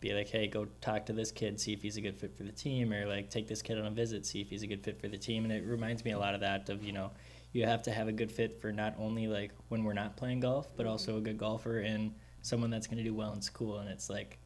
be 0.00 0.12
like, 0.12 0.28
"Hey, 0.28 0.48
go 0.48 0.66
talk 0.80 1.06
to 1.06 1.12
this 1.12 1.30
kid, 1.30 1.60
see 1.60 1.72
if 1.72 1.82
he's 1.82 1.96
a 1.96 2.00
good 2.00 2.18
fit 2.18 2.36
for 2.36 2.42
the 2.42 2.52
team, 2.52 2.92
or 2.92 3.06
like 3.06 3.30
take 3.30 3.46
this 3.46 3.62
kid 3.62 3.78
on 3.78 3.86
a 3.86 3.90
visit, 3.90 4.26
see 4.26 4.40
if 4.40 4.48
he's 4.50 4.62
a 4.62 4.66
good 4.66 4.82
fit 4.82 5.00
for 5.00 5.08
the 5.08 5.16
team." 5.18 5.44
And 5.44 5.52
it 5.52 5.64
reminds 5.64 6.04
me 6.04 6.10
a 6.12 6.18
lot 6.18 6.34
of 6.34 6.40
that 6.40 6.68
of 6.68 6.82
you 6.82 6.92
know, 6.92 7.10
you 7.52 7.64
have 7.66 7.82
to 7.84 7.92
have 7.92 8.08
a 8.08 8.12
good 8.12 8.32
fit 8.32 8.60
for 8.60 8.72
not 8.72 8.94
only 8.98 9.28
like 9.28 9.52
when 9.68 9.84
we're 9.84 9.92
not 9.92 10.16
playing 10.16 10.40
golf, 10.40 10.68
but 10.76 10.86
also 10.86 11.18
a 11.18 11.20
good 11.20 11.38
golfer 11.38 11.78
and 11.80 12.12
someone 12.42 12.70
that's 12.70 12.86
going 12.88 12.98
to 12.98 13.04
do 13.04 13.14
well 13.14 13.32
in 13.32 13.40
school. 13.40 13.78
And 13.78 13.88
it's 13.88 14.10
like, 14.10 14.38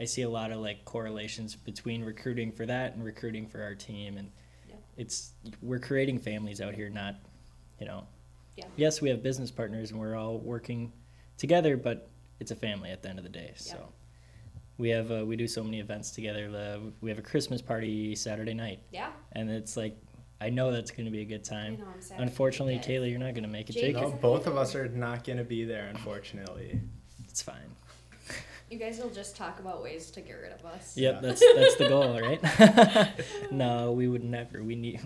I 0.00 0.04
see 0.06 0.22
a 0.22 0.30
lot 0.30 0.50
of 0.52 0.60
like 0.60 0.84
correlations 0.86 1.54
between 1.54 2.02
recruiting 2.02 2.50
for 2.50 2.64
that 2.64 2.94
and 2.94 3.04
recruiting 3.04 3.46
for 3.46 3.62
our 3.62 3.74
team, 3.74 4.16
and 4.16 4.30
Yeah. 4.68 4.76
it's 4.96 5.32
we're 5.60 5.78
creating 5.80 6.18
families 6.18 6.62
out 6.62 6.74
here, 6.74 6.88
not 6.88 7.16
you 7.78 7.86
know. 7.86 8.06
Yeah. 8.56 8.66
Yes, 8.76 9.00
we 9.02 9.10
have 9.10 9.22
business 9.22 9.50
partners 9.50 9.90
and 9.90 10.00
we're 10.00 10.14
all 10.16 10.38
working 10.38 10.92
together, 11.36 11.76
but 11.76 12.08
it's 12.42 12.50
a 12.50 12.56
family 12.56 12.90
at 12.90 13.02
the 13.02 13.08
end 13.08 13.18
of 13.18 13.24
the 13.24 13.30
day. 13.30 13.52
So 13.56 13.76
Yeah. 13.76 13.84
we 14.76 14.90
have 14.90 15.10
uh, 15.10 15.24
we 15.24 15.36
do 15.36 15.46
so 15.48 15.62
many 15.64 15.80
events 15.80 16.10
together. 16.10 16.50
Uh, 16.54 16.90
we 17.00 17.08
have 17.08 17.18
a 17.18 17.22
Christmas 17.22 17.62
party 17.62 18.14
Saturday 18.14 18.52
night, 18.54 18.80
yeah 18.90 19.10
and 19.32 19.48
it's 19.50 19.76
like 19.76 19.96
I 20.40 20.50
know 20.50 20.72
that's 20.72 20.90
going 20.90 21.04
to 21.06 21.10
be 21.12 21.20
a 21.20 21.24
good 21.24 21.46
I 21.48 21.54
time. 21.54 21.78
know, 21.78 21.84
I'm. 22.16 22.22
Unfortunately, 22.22 22.74
Yeah. 22.74 22.82
Kaela, 22.82 23.08
you're 23.08 23.20
not 23.20 23.32
going 23.34 23.44
to 23.44 23.48
make 23.58 23.70
it. 23.70 23.74
Jake 23.74 23.94
Jake, 23.94 24.02
no, 24.02 24.10
both 24.10 24.46
of 24.48 24.56
us 24.56 24.74
are 24.74 24.88
not 24.88 25.22
going 25.24 25.38
to 25.38 25.44
be 25.44 25.64
there, 25.64 25.86
unfortunately. 25.86 26.80
it's 27.28 27.40
fine. 27.42 27.70
You 28.68 28.78
guys 28.78 28.98
will 28.98 29.10
just 29.10 29.36
talk 29.36 29.60
about 29.60 29.82
ways 29.82 30.10
to 30.12 30.20
get 30.22 30.32
rid 30.32 30.50
of 30.52 30.64
us. 30.64 30.96
Yep, 30.96 31.14
Yeah. 31.14 31.20
that's 31.20 31.42
that's 31.56 31.76
the 31.76 31.88
goal, 31.88 32.20
right? 32.20 32.40
no, 33.52 33.92
we 33.92 34.08
would 34.08 34.24
never. 34.24 34.62
We 34.64 34.74
need 34.74 35.00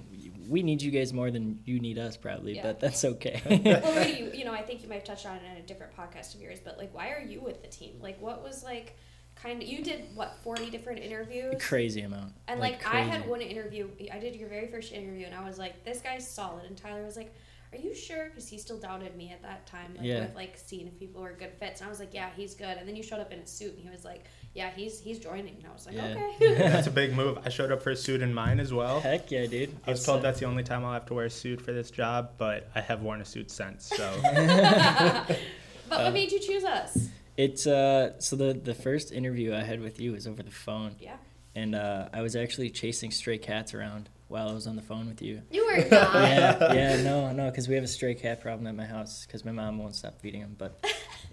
we 0.48 0.62
need 0.62 0.82
you 0.82 0.90
guys 0.90 1.12
more 1.12 1.30
than 1.30 1.60
you 1.64 1.80
need 1.80 1.98
us, 1.98 2.16
probably, 2.16 2.56
Yeah. 2.56 2.62
but 2.62 2.80
that's 2.80 3.04
okay. 3.04 3.40
well, 3.82 3.94
wait, 3.96 4.18
you, 4.18 4.30
you 4.32 4.44
know, 4.44 4.52
I 4.52 4.62
think 4.62 4.82
you 4.82 4.88
might 4.88 4.96
have 4.96 5.04
touched 5.04 5.26
on 5.26 5.36
it 5.36 5.42
in 5.50 5.56
a 5.58 5.66
different 5.66 5.96
podcast 5.96 6.34
of 6.34 6.40
yours, 6.40 6.58
but 6.64 6.78
like, 6.78 6.94
why 6.94 7.10
are 7.10 7.20
you 7.20 7.40
with 7.40 7.62
the 7.62 7.68
team? 7.68 7.94
Like, 8.00 8.20
what 8.20 8.42
was 8.42 8.62
like, 8.64 8.96
kind 9.34 9.62
of, 9.62 9.68
you 9.68 9.82
did 9.84 10.04
what, 10.14 10.36
40 10.42 10.70
different 10.70 11.00
interviews? 11.00 11.54
crazy 11.62 12.00
amount. 12.02 12.32
And 12.48 12.58
like, 12.60 12.86
I 12.86 13.00
had 13.00 13.28
one 13.28 13.40
interview, 13.42 13.88
I 14.12 14.18
did 14.18 14.34
your 14.36 14.48
very 14.48 14.68
first 14.68 14.92
interview, 14.92 15.26
and 15.26 15.34
I 15.34 15.44
was 15.46 15.58
like, 15.58 15.84
this 15.84 16.00
guy's 16.00 16.26
solid. 16.26 16.64
And 16.64 16.76
Tyler 16.76 17.04
was 17.04 17.16
like, 17.16 17.34
are 17.72 17.78
you 17.78 17.94
sure? 17.94 18.26
Because 18.30 18.48
he 18.48 18.58
still 18.58 18.78
doubted 18.78 19.16
me 19.16 19.30
at 19.32 19.42
that 19.42 19.66
time, 19.66 19.94
like 19.96 20.06
Yeah. 20.06 20.20
with 20.20 20.34
like 20.36 20.56
seeing 20.56 20.86
if 20.86 20.98
people 20.98 21.20
were 21.20 21.32
good 21.32 21.52
fits. 21.58 21.80
And 21.80 21.88
I 21.88 21.90
was 21.90 21.98
like, 22.00 22.14
yeah, 22.14 22.30
he's 22.36 22.54
good. 22.54 22.78
And 22.78 22.88
then 22.88 22.94
you 22.96 23.02
showed 23.02 23.18
up 23.20 23.32
in 23.32 23.40
a 23.40 23.46
suit, 23.46 23.74
and 23.74 23.82
he 23.82 23.90
was 23.90 24.04
like, 24.04 24.24
yeah, 24.56 24.70
he's 24.74 24.98
he's 25.00 25.18
joining. 25.18 25.54
And 25.56 25.66
I 25.68 25.72
was 25.72 25.86
like, 25.86 25.94
Yeah. 25.96 26.16
okay. 26.40 26.54
That's 26.72 26.86
a 26.86 26.90
big 26.90 27.14
move. 27.14 27.38
I 27.44 27.50
showed 27.50 27.70
up 27.70 27.82
for 27.82 27.90
a 27.90 27.96
suit 27.96 28.22
in 28.22 28.32
mine 28.34 28.58
as 28.58 28.72
well. 28.72 29.00
Heck 29.00 29.30
yeah, 29.30 29.46
dude. 29.46 29.70
I 29.86 29.90
was 29.90 30.00
It's, 30.00 30.06
told 30.06 30.22
that's 30.22 30.40
the 30.40 30.46
only 30.46 30.62
time 30.64 30.84
I'll 30.84 30.92
have 30.94 31.06
to 31.06 31.14
wear 31.14 31.26
a 31.26 31.30
suit 31.30 31.60
for 31.60 31.72
this 31.72 31.90
job, 31.90 32.30
but 32.38 32.68
I 32.74 32.80
have 32.80 33.02
worn 33.02 33.20
a 33.20 33.24
suit 33.24 33.50
since. 33.50 33.86
So 33.94 34.10
but 34.22 35.30
Uh, 35.90 36.02
what 36.04 36.12
made 36.12 36.32
you 36.32 36.40
choose 36.40 36.64
us? 36.64 37.08
It's 37.36 37.66
uh 37.66 38.18
so 38.18 38.34
the 38.36 38.54
the 38.54 38.74
first 38.74 39.12
interview 39.12 39.54
I 39.54 39.62
had 39.62 39.80
with 39.80 40.00
you 40.00 40.12
was 40.12 40.26
over 40.26 40.42
the 40.42 40.50
phone, 40.50 40.96
Yeah. 40.98 41.16
and 41.54 41.74
uh, 41.74 42.08
I 42.12 42.22
was 42.22 42.34
actually 42.34 42.70
chasing 42.70 43.10
stray 43.10 43.38
cats 43.38 43.74
around 43.74 44.08
while 44.28 44.48
I 44.48 44.52
was 44.54 44.66
on 44.66 44.74
the 44.74 44.82
phone 44.82 45.06
with 45.06 45.20
you. 45.22 45.42
You 45.50 45.64
were 45.66 45.76
not. 45.76 45.88
yeah, 46.14 46.72
yeah, 46.72 47.02
no, 47.02 47.30
no, 47.32 47.50
because 47.50 47.68
we 47.68 47.74
have 47.76 47.84
a 47.84 47.88
stray 47.88 48.14
cat 48.14 48.40
problem 48.40 48.66
at 48.66 48.74
my 48.74 48.86
house 48.86 49.24
because 49.26 49.44
my 49.44 49.52
mom 49.52 49.78
won't 49.78 49.94
stop 49.94 50.18
feeding 50.20 50.40
them, 50.40 50.56
but 50.58 50.82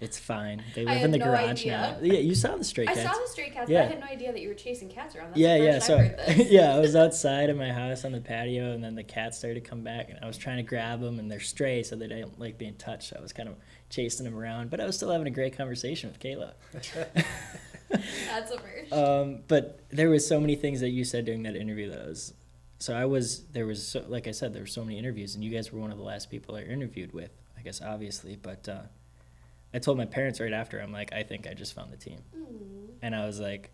it's 0.00 0.18
fine. 0.18 0.62
They 0.74 0.84
live 0.84 1.02
in 1.02 1.10
the 1.10 1.18
no 1.18 1.24
garage 1.26 1.62
idea. 1.62 1.98
now. 2.00 2.06
Yeah, 2.06 2.18
you 2.20 2.34
saw 2.34 2.56
the 2.56 2.64
stray 2.64 2.86
cats. 2.86 3.00
I 3.00 3.04
saw 3.04 3.12
the 3.12 3.28
stray 3.28 3.50
cats, 3.50 3.70
Yeah. 3.70 3.82
but 3.82 3.86
I 3.86 3.90
had 3.92 4.00
no 4.00 4.06
idea 4.06 4.32
that 4.32 4.40
you 4.40 4.48
were 4.48 4.54
chasing 4.54 4.88
cats 4.88 5.14
around. 5.16 5.28
That's 5.30 5.38
yeah, 5.38 5.58
the 5.58 5.64
yeah. 5.64 5.72
first 5.74 5.86
So 5.86 5.94
I've 5.98 6.06
heard 6.06 6.18
this. 6.38 6.50
yeah, 6.50 6.74
I 6.74 6.78
was 6.80 6.96
outside 6.96 7.50
of 7.50 7.56
my 7.56 7.72
house 7.72 8.04
on 8.04 8.12
the 8.12 8.20
patio, 8.20 8.72
and 8.72 8.82
then 8.82 8.94
the 8.94 9.04
cats 9.04 9.38
started 9.38 9.62
to 9.62 9.68
come 9.68 9.82
back, 9.82 10.10
and 10.10 10.18
I 10.22 10.26
was 10.26 10.36
trying 10.38 10.56
to 10.58 10.62
grab 10.62 11.00
them, 11.00 11.18
and 11.18 11.30
they're 11.30 11.40
stray, 11.40 11.82
so 11.82 11.96
they 11.96 12.06
don't 12.08 12.38
like 12.38 12.58
being 12.58 12.74
touched. 12.74 13.10
So 13.10 13.16
I 13.18 13.22
was 13.22 13.32
kind 13.32 13.48
of 13.48 13.56
chasing 13.90 14.24
them 14.24 14.36
around, 14.36 14.70
but 14.70 14.80
I 14.80 14.86
was 14.86 14.96
still 14.96 15.10
having 15.10 15.26
a 15.26 15.30
great 15.30 15.56
conversation 15.56 16.10
with 16.10 16.18
Kaela. 16.20 16.54
That's 17.90 18.50
a 18.50 18.58
first. 18.58 18.92
Um, 18.92 19.40
but 19.46 19.80
there 19.90 20.10
was 20.10 20.26
so 20.26 20.40
many 20.40 20.56
things 20.56 20.80
that 20.80 20.88
you 20.90 21.04
said 21.04 21.24
during 21.26 21.42
that 21.44 21.54
interview 21.56 21.90
that 21.90 22.00
I 22.02 22.06
was. 22.08 22.34
So 22.78 22.94
I 22.94 23.04
was 23.04 23.44
there 23.52 23.66
was 23.66 23.86
so, 23.86 24.04
like 24.08 24.26
I 24.26 24.32
said 24.32 24.52
there 24.52 24.62
were 24.62 24.66
so 24.66 24.84
many 24.84 24.98
interviews, 24.98 25.34
and 25.34 25.44
you 25.44 25.50
guys 25.50 25.72
were 25.72 25.78
one 25.80 25.92
of 25.92 25.96
the 25.98 26.02
last 26.04 26.30
people 26.30 26.56
I 26.56 26.62
interviewed 26.62 27.12
with. 27.12 27.30
I 27.56 27.62
guess 27.62 27.80
obviously, 27.80 28.36
but 28.36 28.68
uh, 28.68 28.82
I 29.74 29.78
told 29.80 29.98
my 29.98 30.06
parents 30.06 30.40
right 30.40 30.52
after 30.52 30.78
I'm 30.80 30.92
like 30.92 31.12
I 31.12 31.22
think 31.24 31.46
I 31.46 31.52
just 31.54 31.74
found 31.74 31.92
the 31.92 31.96
team, 31.96 32.20
Mm. 32.36 32.88
and 33.02 33.14
I 33.14 33.26
was 33.26 33.40
like. 33.40 33.70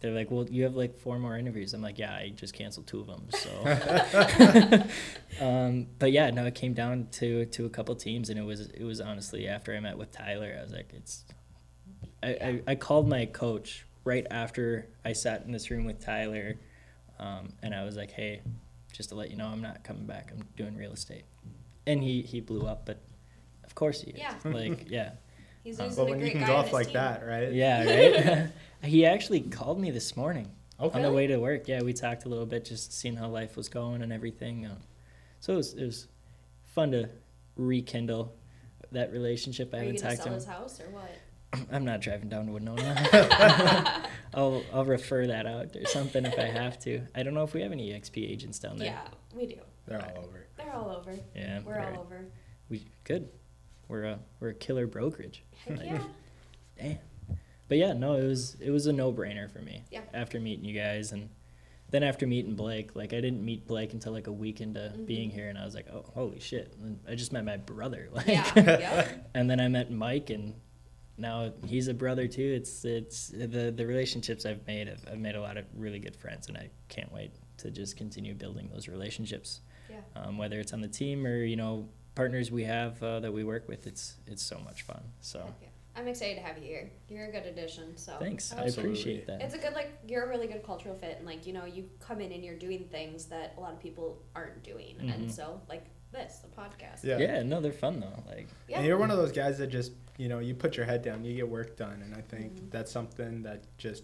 They're 0.00 0.12
like, 0.14 0.30
well, 0.30 0.46
you 0.48 0.62
have 0.62 0.76
like 0.76 0.96
four 0.96 1.18
more 1.18 1.36
interviews. 1.36 1.74
I'm 1.74 1.82
like, 1.82 1.98
yeah, 1.98 2.14
I 2.14 2.28
just 2.28 2.54
canceled 2.54 2.86
two 2.86 3.00
of 3.00 3.08
them. 3.08 3.26
So, 3.30 3.50
um, 5.40 5.86
but 5.98 6.12
yeah, 6.12 6.30
no, 6.30 6.46
it 6.46 6.54
came 6.54 6.72
down 6.74 7.08
to 7.12 7.46
to 7.46 7.66
a 7.66 7.68
couple 7.68 7.94
teams, 7.96 8.30
and 8.30 8.38
it 8.38 8.42
was 8.42 8.60
it 8.60 8.84
was 8.84 9.00
honestly 9.00 9.48
after 9.48 9.74
I 9.74 9.80
met 9.80 9.98
with 9.98 10.12
Tyler, 10.12 10.56
I 10.56 10.62
was 10.62 10.72
like, 10.72 10.92
it's. 10.94 11.24
I, 12.22 12.28
I, 12.28 12.62
I 12.68 12.74
called 12.76 13.08
my 13.08 13.26
coach 13.26 13.86
right 14.04 14.24
after 14.30 14.86
I 15.04 15.12
sat 15.12 15.42
in 15.44 15.52
this 15.52 15.68
room 15.70 15.84
with 15.84 15.98
Tyler, 15.98 16.54
um, 17.18 17.52
and 17.62 17.74
I 17.74 17.84
was 17.84 17.96
like, 17.96 18.10
hey, 18.12 18.42
just 18.92 19.08
to 19.10 19.14
let 19.14 19.30
you 19.30 19.36
know, 19.36 19.46
I'm 19.46 19.62
not 19.62 19.82
coming 19.84 20.06
back. 20.06 20.30
I'm 20.32 20.44
doing 20.56 20.76
real 20.76 20.92
estate, 20.92 21.24
and 21.86 22.02
he 22.02 22.22
he 22.22 22.40
blew 22.40 22.66
up, 22.66 22.86
but 22.86 23.00
of 23.64 23.74
course 23.74 24.02
he 24.02 24.12
is. 24.12 24.18
Yeah. 24.18 24.34
Like 24.44 24.88
yeah. 24.88 25.10
He's 25.68 25.78
losing 25.78 25.96
well, 25.96 26.06
when 26.10 26.18
you 26.20 26.24
great 26.24 26.32
can 26.32 26.40
guy 26.42 26.46
go 26.46 26.56
on 26.56 26.64
off 26.64 26.72
like 26.72 26.86
team. 26.86 26.94
that, 26.94 27.26
right? 27.26 27.52
Yeah, 27.52 27.84
right. 28.42 28.50
he 28.88 29.04
actually 29.04 29.40
called 29.40 29.78
me 29.78 29.90
this 29.90 30.16
morning 30.16 30.50
Oh, 30.80 30.90
on 30.90 31.02
the 31.02 31.12
way 31.12 31.26
to 31.26 31.36
work. 31.38 31.68
Yeah, 31.68 31.82
we 31.82 31.92
talked 31.92 32.24
a 32.24 32.28
little 32.28 32.46
bit, 32.46 32.64
just 32.64 32.92
seeing 32.92 33.16
how 33.16 33.28
life 33.28 33.56
was 33.56 33.68
going 33.68 34.00
and 34.02 34.12
everything. 34.12 34.64
Um, 34.66 34.78
so 35.40 35.52
it 35.54 35.56
was 35.56 35.74
it 35.74 35.84
was 35.84 36.06
fun 36.64 36.92
to 36.92 37.08
rekindle 37.56 38.34
that 38.92 39.12
relationship. 39.12 39.74
I 39.74 39.78
Are 39.78 39.80
you 39.82 39.86
haven't 39.88 40.02
gonna 40.02 40.10
talked 40.16 40.22
sell 40.22 40.32
to 40.32 40.34
his 40.34 40.44
him. 40.46 40.52
house 40.52 40.80
or 40.80 40.90
what? 40.90 41.10
I'm 41.72 41.84
not 41.84 42.00
driving 42.00 42.28
down 42.28 42.46
to 42.46 42.52
Winona. 42.52 44.08
I'll 44.34 44.62
I'll 44.72 44.84
refer 44.84 45.26
that 45.26 45.46
out 45.46 45.74
or 45.76 45.84
something 45.86 46.24
if 46.24 46.38
I 46.38 46.44
have 46.44 46.78
to. 46.80 47.02
I 47.14 47.22
don't 47.22 47.34
know 47.34 47.42
if 47.44 47.54
we 47.54 47.60
have 47.62 47.72
any 47.72 47.90
EXP 47.90 48.30
agents 48.30 48.58
down 48.58 48.78
there. 48.78 48.88
Yeah, 48.88 49.08
we 49.34 49.46
do. 49.46 49.56
They're 49.86 50.00
all 50.00 50.24
over. 50.24 50.46
They're 50.56 50.72
all 50.74 50.90
over. 50.90 51.14
Yeah, 51.34 51.60
We're 51.64 51.76
right. 51.76 51.94
all 51.96 52.02
over. 52.02 52.26
We 52.68 52.84
good. 53.04 53.28
We're 53.88 54.04
a 54.04 54.18
we're 54.40 54.50
a 54.50 54.54
killer 54.54 54.86
brokerage. 54.86 55.42
Heck 55.66 55.78
Like, 55.78 55.86
yeah. 55.86 56.02
Damn. 56.80 56.98
But 57.68 57.78
yeah, 57.78 57.92
no, 57.92 58.14
it 58.14 58.24
was 58.24 58.56
it 58.60 58.70
was 58.70 58.86
a 58.86 58.92
no 58.92 59.12
brainer 59.12 59.50
for 59.50 59.60
me. 59.60 59.84
Yeah. 59.90 60.00
After 60.14 60.38
meeting 60.40 60.64
you 60.64 60.74
guys 60.78 61.12
and 61.12 61.28
then 61.90 62.02
after 62.02 62.26
meeting 62.26 62.54
Blake, 62.54 62.94
like 62.94 63.12
I 63.14 63.20
didn't 63.20 63.42
meet 63.42 63.66
Blake 63.66 63.94
until 63.94 64.12
like 64.12 64.26
a 64.26 64.32
week 64.32 64.60
into 64.60 64.80
Mhm. 64.94 65.06
being 65.06 65.30
here, 65.30 65.48
and 65.48 65.56
I 65.58 65.64
was 65.64 65.74
like, 65.74 65.88
oh, 65.90 66.04
holy 66.14 66.38
shit! 66.38 66.74
And 66.82 67.00
I 67.08 67.14
just 67.14 67.32
met 67.32 67.46
my 67.46 67.56
brother, 67.56 68.08
like, 68.12 68.26
Yeah. 68.28 68.52
yeah. 68.56 69.08
and 69.34 69.48
then 69.48 69.58
I 69.58 69.68
met 69.68 69.90
Mike, 69.90 70.28
and 70.28 70.52
now 71.16 71.50
he's 71.66 71.88
a 71.88 71.94
brother 71.94 72.26
too. 72.28 72.52
It's 72.56 72.84
it's 72.84 73.28
the 73.28 73.72
the 73.74 73.86
relationships 73.86 74.44
I've 74.44 74.66
made. 74.66 74.88
I've, 74.90 75.02
I've 75.12 75.18
made 75.18 75.34
a 75.34 75.40
lot 75.40 75.56
of 75.56 75.64
really 75.74 75.98
good 75.98 76.14
friends, 76.14 76.48
and 76.48 76.58
I 76.58 76.68
can't 76.90 77.10
wait 77.10 77.30
to 77.58 77.70
just 77.70 77.96
continue 77.96 78.34
building 78.34 78.68
those 78.70 78.86
relationships. 78.86 79.62
Yeah. 79.90 79.96
Um, 80.14 80.36
whether 80.36 80.60
it's 80.60 80.74
on 80.74 80.82
the 80.82 80.88
team 80.88 81.26
or 81.26 81.42
you 81.42 81.56
know 81.56 81.88
partners 82.18 82.50
we 82.50 82.64
have 82.64 83.00
uh, 83.00 83.20
that 83.20 83.32
we 83.32 83.44
work 83.44 83.68
with, 83.68 83.86
it's 83.86 84.16
it's 84.26 84.42
so 84.42 84.58
much 84.64 84.82
fun. 84.82 85.00
So 85.20 85.38
Heck 85.38 85.54
yeah. 85.62 85.68
I'm 85.94 86.08
excited 86.08 86.34
to 86.34 86.42
have 86.42 86.58
you 86.58 86.64
here. 86.64 86.90
You're 87.08 87.26
a 87.26 87.30
good 87.32 87.46
addition. 87.46 87.96
So 87.96 88.12
thanks, 88.18 88.52
I 88.52 88.62
Absolutely. 88.64 88.82
appreciate 88.90 89.26
that. 89.28 89.40
It's 89.40 89.54
a 89.54 89.58
good 89.58 89.72
like 89.72 89.90
you're 90.08 90.24
a 90.24 90.28
really 90.28 90.48
good 90.48 90.64
cultural 90.64 90.96
fit 90.96 91.14
and 91.18 91.24
like 91.26 91.46
you 91.46 91.52
know 91.52 91.64
you 91.64 91.88
come 92.00 92.20
in 92.20 92.32
and 92.32 92.42
you're 92.44 92.58
doing 92.58 92.88
things 92.90 93.26
that 93.26 93.54
a 93.56 93.60
lot 93.60 93.72
of 93.72 93.78
people 93.78 94.20
aren't 94.34 94.64
doing 94.64 94.96
and 94.98 95.28
Mhm. 95.28 95.30
so 95.30 95.60
like 95.68 95.84
this 96.10 96.38
the 96.38 96.48
podcast. 96.60 97.04
Yeah. 97.04 97.18
yeah, 97.18 97.42
no, 97.44 97.60
they're 97.60 97.72
fun 97.86 98.00
though. 98.00 98.20
Like 98.26 98.48
Yeah. 98.66 98.78
And 98.78 98.86
you're 98.86 98.98
one 98.98 99.12
of 99.12 99.16
those 99.16 99.30
guys 99.32 99.58
that 99.58 99.68
just, 99.68 99.92
you 100.16 100.28
know, 100.28 100.40
you 100.40 100.54
put 100.54 100.76
your 100.76 100.86
head 100.86 101.02
down, 101.02 101.24
you 101.24 101.34
get 101.36 101.48
work 101.48 101.76
done, 101.76 102.02
and 102.02 102.14
I 102.16 102.22
think 102.22 102.54
Mhm. 102.56 102.70
that's 102.72 102.90
something 102.90 103.42
that 103.44 103.60
just 103.78 104.02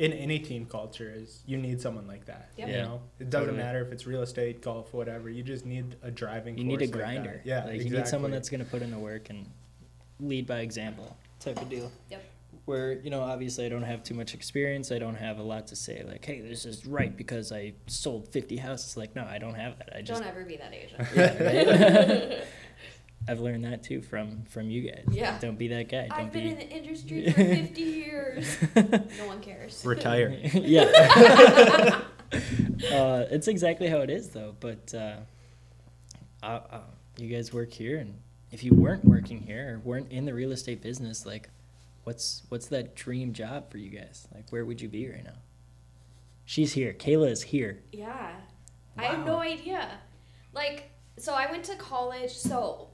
in 0.00 0.14
any 0.14 0.38
team 0.38 0.64
culture 0.64 1.12
is 1.14 1.42
you 1.44 1.58
need 1.58 1.78
someone 1.78 2.06
like 2.06 2.24
that. 2.24 2.48
Yep. 2.56 2.68
You 2.68 2.74
know, 2.76 3.02
it 3.18 3.28
doesn't 3.28 3.48
Totally. 3.48 3.62
matter 3.62 3.82
if 3.84 3.92
it's 3.92 4.06
real 4.06 4.22
estate, 4.22 4.62
golf, 4.62 4.94
whatever. 4.94 5.28
You 5.28 5.42
just 5.42 5.66
need 5.66 5.96
a 6.02 6.10
driving. 6.10 6.56
you 6.56 6.64
need 6.64 6.80
a 6.80 6.86
force 6.86 6.90
like 6.90 6.92
that. 6.92 7.22
grinder. 7.22 7.42
yeah, 7.44 7.56
like 7.64 7.74
exactly. 7.74 7.90
you 7.90 7.96
need 7.98 8.08
someone 8.08 8.30
that's 8.30 8.48
gonna 8.48 8.64
put 8.64 8.80
in 8.80 8.90
the 8.90 8.98
work 8.98 9.28
and 9.28 9.44
lead 10.18 10.46
by 10.46 10.60
example 10.60 11.14
type 11.38 11.60
of 11.60 11.68
deal. 11.68 11.92
Yep. 12.10 12.24
Where 12.64 12.92
you 12.94 13.10
know, 13.10 13.20
obviously, 13.20 13.66
I 13.66 13.68
don't 13.68 13.82
have 13.82 14.02
too 14.02 14.14
much 14.14 14.32
experience. 14.32 14.90
I 14.90 14.98
don't 14.98 15.16
have 15.16 15.38
a 15.38 15.42
lot 15.42 15.66
to 15.66 15.76
say. 15.76 16.02
Like, 16.06 16.24
hey, 16.24 16.40
this 16.40 16.64
is 16.64 16.86
right 16.86 17.14
because 17.14 17.52
I 17.52 17.74
sold 17.86 18.28
fifty 18.28 18.56
houses. 18.56 18.96
Like, 18.96 19.14
no, 19.14 19.24
I 19.24 19.36
don't 19.38 19.54
have 19.54 19.78
that. 19.78 19.92
I 19.94 20.00
just 20.00 20.22
Don't 20.22 20.30
ever 20.30 20.44
be 20.44 20.56
that 20.56 20.72
Asian. 20.72 21.06
Yeah, 21.14 21.42
right? 21.42 22.38
I've 23.28 23.40
learned 23.40 23.64
that 23.64 23.82
too 23.82 24.00
from 24.00 24.44
from 24.44 24.70
you 24.70 24.90
guys. 24.90 25.04
Yeah. 25.10 25.38
Don't 25.40 25.58
be 25.58 25.68
that 25.68 25.88
guy. 25.88 26.08
Don't 26.08 26.18
I've 26.18 26.32
been 26.32 26.44
be. 26.44 26.50
in 26.50 26.56
the 26.56 26.68
industry 26.68 27.26
for 27.32 27.44
50 27.44 27.82
years. 27.82 28.56
No 29.18 29.26
one 29.26 29.40
cares. 29.40 29.82
Retire. 29.84 30.36
yeah. 30.54 30.84
uh, 32.32 33.26
it's 33.30 33.48
exactly 33.48 33.88
how 33.88 33.98
it 33.98 34.10
is, 34.10 34.30
though. 34.30 34.54
But 34.58 34.92
uh, 34.94 35.16
uh, 36.42 36.60
uh, 36.70 36.80
you 37.18 37.28
guys 37.28 37.52
work 37.52 37.72
here, 37.72 37.98
and 37.98 38.14
if 38.50 38.64
you 38.64 38.72
weren't 38.74 39.04
working 39.04 39.40
here 39.42 39.74
or 39.74 39.78
weren't 39.80 40.10
in 40.10 40.24
the 40.24 40.34
real 40.34 40.52
estate 40.52 40.80
business, 40.82 41.26
like, 41.26 41.50
what's 42.04 42.42
what's 42.48 42.66
that 42.68 42.96
dream 42.96 43.32
job 43.32 43.70
for 43.70 43.78
you 43.78 43.90
guys? 43.90 44.26
Like, 44.34 44.50
where 44.50 44.64
would 44.64 44.80
you 44.80 44.88
be 44.88 45.08
right 45.08 45.24
now? 45.24 45.38
She's 46.46 46.72
here. 46.72 46.92
Kaela 46.94 47.30
is 47.30 47.42
here. 47.42 47.82
Yeah. 47.92 48.32
I 48.96 49.04
have 49.04 49.24
no 49.24 49.36
idea. 49.38 49.88
Like, 50.52 50.90
so 51.16 51.32
I 51.34 51.50
went 51.50 51.64
to 51.64 51.76
college. 51.76 52.32
So, 52.32 52.88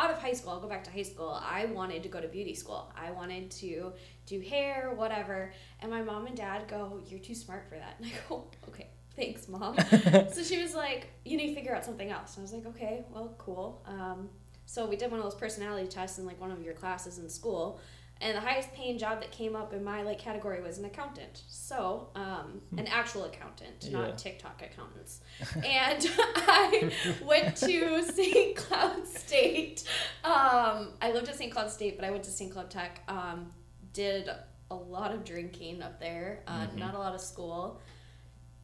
out 0.00 0.10
of 0.10 0.18
high 0.18 0.32
school, 0.32 0.52
I'll 0.52 0.60
go 0.60 0.68
back 0.68 0.84
to 0.84 0.90
high 0.90 1.02
school. 1.02 1.40
I 1.42 1.66
wanted 1.66 2.02
to 2.04 2.08
go 2.08 2.20
to 2.20 2.28
beauty 2.28 2.54
school. 2.54 2.90
I 2.96 3.10
wanted 3.10 3.50
to 3.52 3.92
do 4.26 4.40
hair, 4.40 4.92
whatever. 4.96 5.52
And 5.80 5.90
my 5.90 6.02
mom 6.02 6.26
and 6.26 6.36
dad 6.36 6.66
go, 6.68 7.00
You're 7.06 7.20
too 7.20 7.34
smart 7.34 7.68
for 7.68 7.76
that. 7.76 7.96
And 8.00 8.06
I 8.06 8.12
go, 8.28 8.44
Okay, 8.68 8.88
thanks, 9.14 9.46
mom. 9.48 9.76
so 10.32 10.42
she 10.42 10.62
was 10.62 10.74
like, 10.74 11.08
You 11.24 11.36
need 11.36 11.48
to 11.48 11.54
figure 11.54 11.74
out 11.74 11.84
something 11.84 12.10
else. 12.10 12.36
And 12.36 12.42
I 12.42 12.44
was 12.44 12.52
like, 12.52 12.66
Okay, 12.74 13.04
well, 13.10 13.34
cool. 13.38 13.82
Um, 13.86 14.30
so 14.64 14.86
we 14.86 14.96
did 14.96 15.10
one 15.10 15.18
of 15.18 15.24
those 15.24 15.34
personality 15.34 15.88
tests 15.88 16.18
in 16.18 16.26
like 16.26 16.40
one 16.40 16.50
of 16.50 16.62
your 16.62 16.74
classes 16.74 17.18
in 17.18 17.28
school. 17.28 17.80
And 18.22 18.36
the 18.36 18.40
highest 18.40 18.72
paying 18.74 18.98
job 18.98 19.20
that 19.20 19.30
came 19.30 19.56
up 19.56 19.72
in 19.72 19.82
my 19.82 20.02
like 20.02 20.18
category 20.18 20.60
was 20.60 20.76
an 20.78 20.84
accountant. 20.84 21.42
So, 21.48 22.08
um, 22.14 22.60
an 22.76 22.86
actual 22.86 23.24
accountant, 23.24 23.76
Yeah. 23.82 23.98
not 23.98 24.18
TikTok 24.18 24.60
accountants. 24.62 25.20
and 25.64 26.06
I 26.18 26.92
went 27.24 27.56
to 27.56 28.02
St. 28.12 28.56
Cloud 28.56 29.06
State. 29.06 29.84
Um, 30.22 30.88
I 31.00 31.12
lived 31.14 31.28
at 31.28 31.36
St. 31.36 31.50
Cloud 31.50 31.70
State, 31.70 31.96
but 31.96 32.04
I 32.04 32.10
went 32.10 32.24
to 32.24 32.30
St. 32.30 32.52
Cloud 32.52 32.70
Tech. 32.70 33.00
Um, 33.08 33.52
did 33.94 34.28
a 34.70 34.74
lot 34.74 35.12
of 35.14 35.24
drinking 35.24 35.82
up 35.82 35.98
there, 35.98 36.42
uh, 36.46 36.66
Mhm. 36.66 36.76
not 36.76 36.94
a 36.94 36.98
lot 36.98 37.14
of 37.14 37.20
school. 37.20 37.80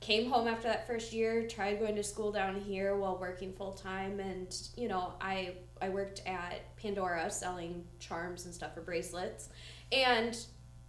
Came 0.01 0.31
home 0.31 0.47
after 0.47 0.69
that 0.69 0.87
first 0.87 1.13
year, 1.15 1.49
tried 1.49 1.81
going 1.81 1.97
to 1.97 2.03
school 2.05 2.31
down 2.31 2.61
here 2.61 2.95
while 2.97 3.17
working 3.19 3.55
full 3.55 3.73
time, 3.73 4.21
and 4.21 4.55
you 4.77 4.87
know, 4.89 5.15
I 5.21 5.55
I 5.81 5.89
worked 5.89 6.23
at 6.27 6.75
Pandora 6.77 7.31
selling 7.31 7.85
charms 8.01 8.45
and 8.47 8.55
stuff 8.55 8.75
for 8.75 8.81
bracelets, 8.81 9.49
and 9.93 10.37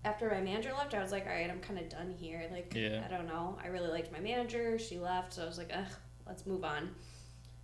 after 0.06 0.30
my 0.30 0.40
manager 0.40 0.72
left, 0.78 0.94
I 0.94 1.02
was 1.02 1.12
like, 1.12 1.26
all 1.26 1.34
right, 1.34 1.50
I'm 1.50 1.60
kind 1.60 1.80
of 1.80 1.90
done 1.90 2.14
here. 2.18 2.48
Like, 2.52 2.74
Yeah. 2.76 3.04
I 3.06 3.10
don't 3.14 3.28
know. 3.28 3.58
I 3.62 3.68
really 3.68 3.90
liked 3.90 4.12
my 4.12 4.20
manager. 4.20 4.80
She 4.80 4.98
left, 5.00 5.34
so 5.34 5.44
I 5.44 5.46
was 5.46 5.58
like, 5.58 5.72
ugh, 5.74 5.86
let's 6.26 6.46
move 6.46 6.64
on. 6.64 6.92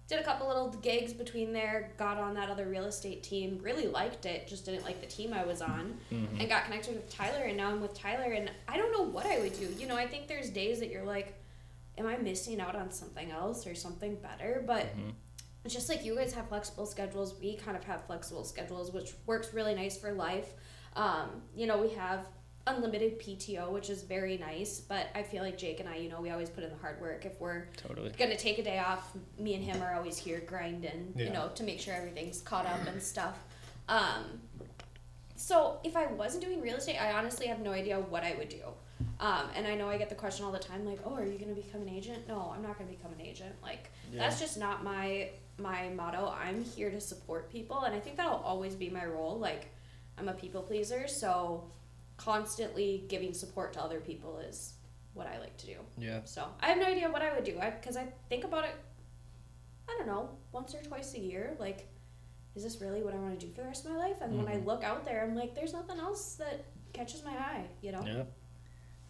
Did 0.09 0.19
a 0.19 0.23
couple 0.23 0.47
little 0.47 0.67
gigs 0.69 1.13
between 1.13 1.53
there. 1.53 1.93
Got 1.97 2.17
on 2.17 2.33
that 2.33 2.49
other 2.49 2.67
real 2.67 2.83
estate 2.85 3.23
team. 3.23 3.59
Really 3.61 3.87
liked 3.87 4.25
it. 4.25 4.47
Just 4.47 4.65
didn't 4.65 4.83
like 4.83 4.99
the 4.99 5.07
team 5.07 5.31
I 5.33 5.45
was 5.45 5.61
on. 5.61 5.97
Mhm. 6.11 6.39
And 6.41 6.49
got 6.49 6.65
connected 6.65 6.95
with 6.95 7.09
Tyler, 7.09 7.45
and 7.45 7.55
now 7.55 7.69
I'm 7.69 7.79
with 7.81 7.93
Tyler. 7.93 8.33
And 8.33 8.51
I 8.67 8.75
don't 8.75 8.91
know 8.91 9.03
what 9.03 9.25
I 9.25 9.39
would 9.39 9.57
do. 9.57 9.67
You 9.79 9.87
know, 9.87 9.95
I 9.95 10.05
think 10.05 10.27
there's 10.27 10.49
days 10.49 10.81
that 10.81 10.89
you're 10.89 11.05
like, 11.05 11.33
am 11.97 12.05
I 12.05 12.17
missing 12.17 12.59
out 12.59 12.75
on 12.75 12.91
something 12.91 13.31
else 13.31 13.65
or 13.65 13.75
something 13.75 14.15
better? 14.17 14.61
But 14.67 14.87
Mhm. 14.97 15.13
Just 15.67 15.87
like 15.89 16.03
you 16.03 16.15
guys 16.15 16.33
have 16.33 16.49
flexible 16.49 16.85
schedules, 16.85 17.35
we 17.39 17.55
kind 17.55 17.77
of 17.77 17.83
have 17.85 18.05
flexible 18.05 18.43
schedules, 18.43 18.91
which 18.91 19.13
works 19.25 19.53
really 19.53 19.73
nice 19.75 19.97
for 19.97 20.11
life. 20.11 20.53
Um, 20.95 21.41
you 21.55 21.67
know, 21.67 21.81
we 21.81 21.89
have 21.91 22.27
unlimited 22.67 23.19
PTO, 23.19 23.71
which 23.71 23.89
is 23.89 24.03
very 24.03 24.37
nice, 24.37 24.79
but 24.79 25.07
I 25.15 25.23
feel 25.23 25.43
like 25.43 25.57
Jake 25.57 25.79
and 25.79 25.89
I, 25.89 25.97
you 25.97 26.09
know, 26.09 26.21
we 26.21 26.29
always 26.29 26.49
put 26.49 26.63
in 26.63 26.69
the 26.69 26.77
hard 26.77 26.99
work. 27.01 27.25
If 27.25 27.39
we're 27.39 27.67
Totally. 27.75 28.11
gonna 28.17 28.37
take 28.37 28.57
a 28.59 28.63
day 28.63 28.79
off, 28.79 29.15
me 29.37 29.55
and 29.55 29.63
him 29.63 29.81
are 29.81 29.93
always 29.93 30.17
here 30.17 30.41
grinding, 30.45 31.13
yeah. 31.15 31.25
you 31.25 31.31
know, 31.31 31.49
to 31.55 31.63
make 31.63 31.79
sure 31.79 31.93
everything's 31.93 32.41
caught 32.41 32.65
up 32.65 32.85
and 32.87 33.01
stuff. 33.01 33.37
Um, 33.89 34.39
so 35.35 35.79
if 35.83 35.97
I 35.97 36.07
wasn't 36.07 36.43
doing 36.43 36.61
real 36.61 36.75
estate, 36.75 36.97
I 36.97 37.13
honestly 37.13 37.47
have 37.47 37.59
no 37.59 37.71
idea 37.71 37.99
what 37.99 38.23
I 38.23 38.35
would 38.37 38.49
do. 38.49 38.63
Um, 39.19 39.49
and 39.55 39.65
I 39.67 39.75
know 39.75 39.89
I 39.89 39.97
get 39.97 40.09
the 40.09 40.15
question 40.15 40.45
all 40.45 40.51
the 40.51 40.59
time, 40.59 40.85
like, 40.85 40.99
"Oh, 41.05 41.13
are 41.15 41.25
you 41.25 41.37
gonna 41.39 41.53
become 41.53 41.81
an 41.81 41.89
agent?" 41.89 42.27
No, 42.27 42.51
I'm 42.55 42.61
not 42.61 42.77
gonna 42.77 42.89
become 42.89 43.11
an 43.13 43.21
agent. 43.21 43.55
Like, 43.61 43.89
that's 44.19 44.39
just 44.39 44.57
not 44.57 44.83
my 44.83 45.31
my 45.59 45.89
motto. 45.89 46.29
I'm 46.29 46.63
here 46.63 46.89
to 46.89 46.99
support 46.99 47.51
people, 47.51 47.81
and 47.83 47.95
I 47.95 47.99
think 47.99 48.17
that'll 48.17 48.39
always 48.39 48.75
be 48.75 48.89
my 48.89 49.05
role. 49.05 49.37
Like, 49.37 49.67
I'm 50.17 50.27
a 50.27 50.33
people 50.33 50.61
pleaser, 50.63 51.07
so 51.07 51.69
constantly 52.17 53.05
giving 53.07 53.33
support 53.33 53.73
to 53.73 53.81
other 53.81 53.99
people 53.99 54.37
is 54.39 54.73
what 55.13 55.27
I 55.27 55.39
like 55.39 55.55
to 55.57 55.65
do. 55.67 55.75
Yeah. 55.97 56.21
So 56.25 56.47
I 56.59 56.67
have 56.69 56.77
no 56.77 56.85
idea 56.85 57.09
what 57.09 57.21
I 57.21 57.33
would 57.35 57.43
do. 57.43 57.59
I 57.59 57.69
because 57.71 57.97
I 57.97 58.05
think 58.29 58.43
about 58.43 58.65
it. 58.65 58.75
I 59.87 59.95
don't 59.97 60.07
know, 60.07 60.29
once 60.51 60.73
or 60.73 60.81
twice 60.81 61.13
a 61.13 61.19
year. 61.19 61.55
Like, 61.59 61.87
is 62.55 62.63
this 62.63 62.79
really 62.81 63.03
what 63.03 63.13
I 63.13 63.17
want 63.17 63.37
to 63.39 63.45
do 63.45 63.51
for 63.51 63.61
the 63.61 63.67
rest 63.67 63.85
of 63.85 63.91
my 63.91 63.97
life? 63.97 64.21
And 64.21 64.37
when 64.37 64.47
I 64.47 64.55
Mhm. 64.57 64.65
look 64.65 64.83
out 64.83 65.03
there, 65.05 65.23
I'm 65.23 65.35
like, 65.35 65.55
there's 65.55 65.73
nothing 65.73 65.99
else 65.99 66.35
that 66.35 66.63
catches 66.93 67.23
my 67.23 67.31
eye. 67.31 67.65
You 67.81 67.91
know? 67.91 68.03
Yeah. 68.05 68.23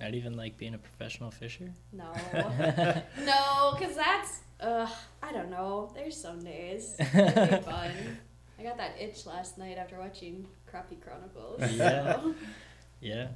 Not 0.03 0.15
even 0.15 0.35
like 0.35 0.57
being 0.57 0.73
a 0.73 0.77
professional 0.77 1.31
fisher. 1.31 1.71
No, 1.93 2.11
no, 3.25 3.73
because 3.77 3.95
that's. 3.95 4.41
Uh, 4.59 4.87
I 5.21 5.31
don't 5.31 5.49
know. 5.49 5.91
There's 5.95 6.15
some 6.19 6.43
days. 6.43 6.95
It'd 6.99 7.13
fun. 7.65 7.91
I 8.59 8.63
got 8.63 8.75
that 8.77 8.95
itch 8.99 9.25
last 9.25 9.57
night 9.57 9.77
after 9.77 9.97
watching 9.97 10.45
Crappie 10.69 10.99
Chronicles. 11.01 11.59
Yeah. 11.77 12.15
so. 12.21 12.35
Yeah. 13.01 13.27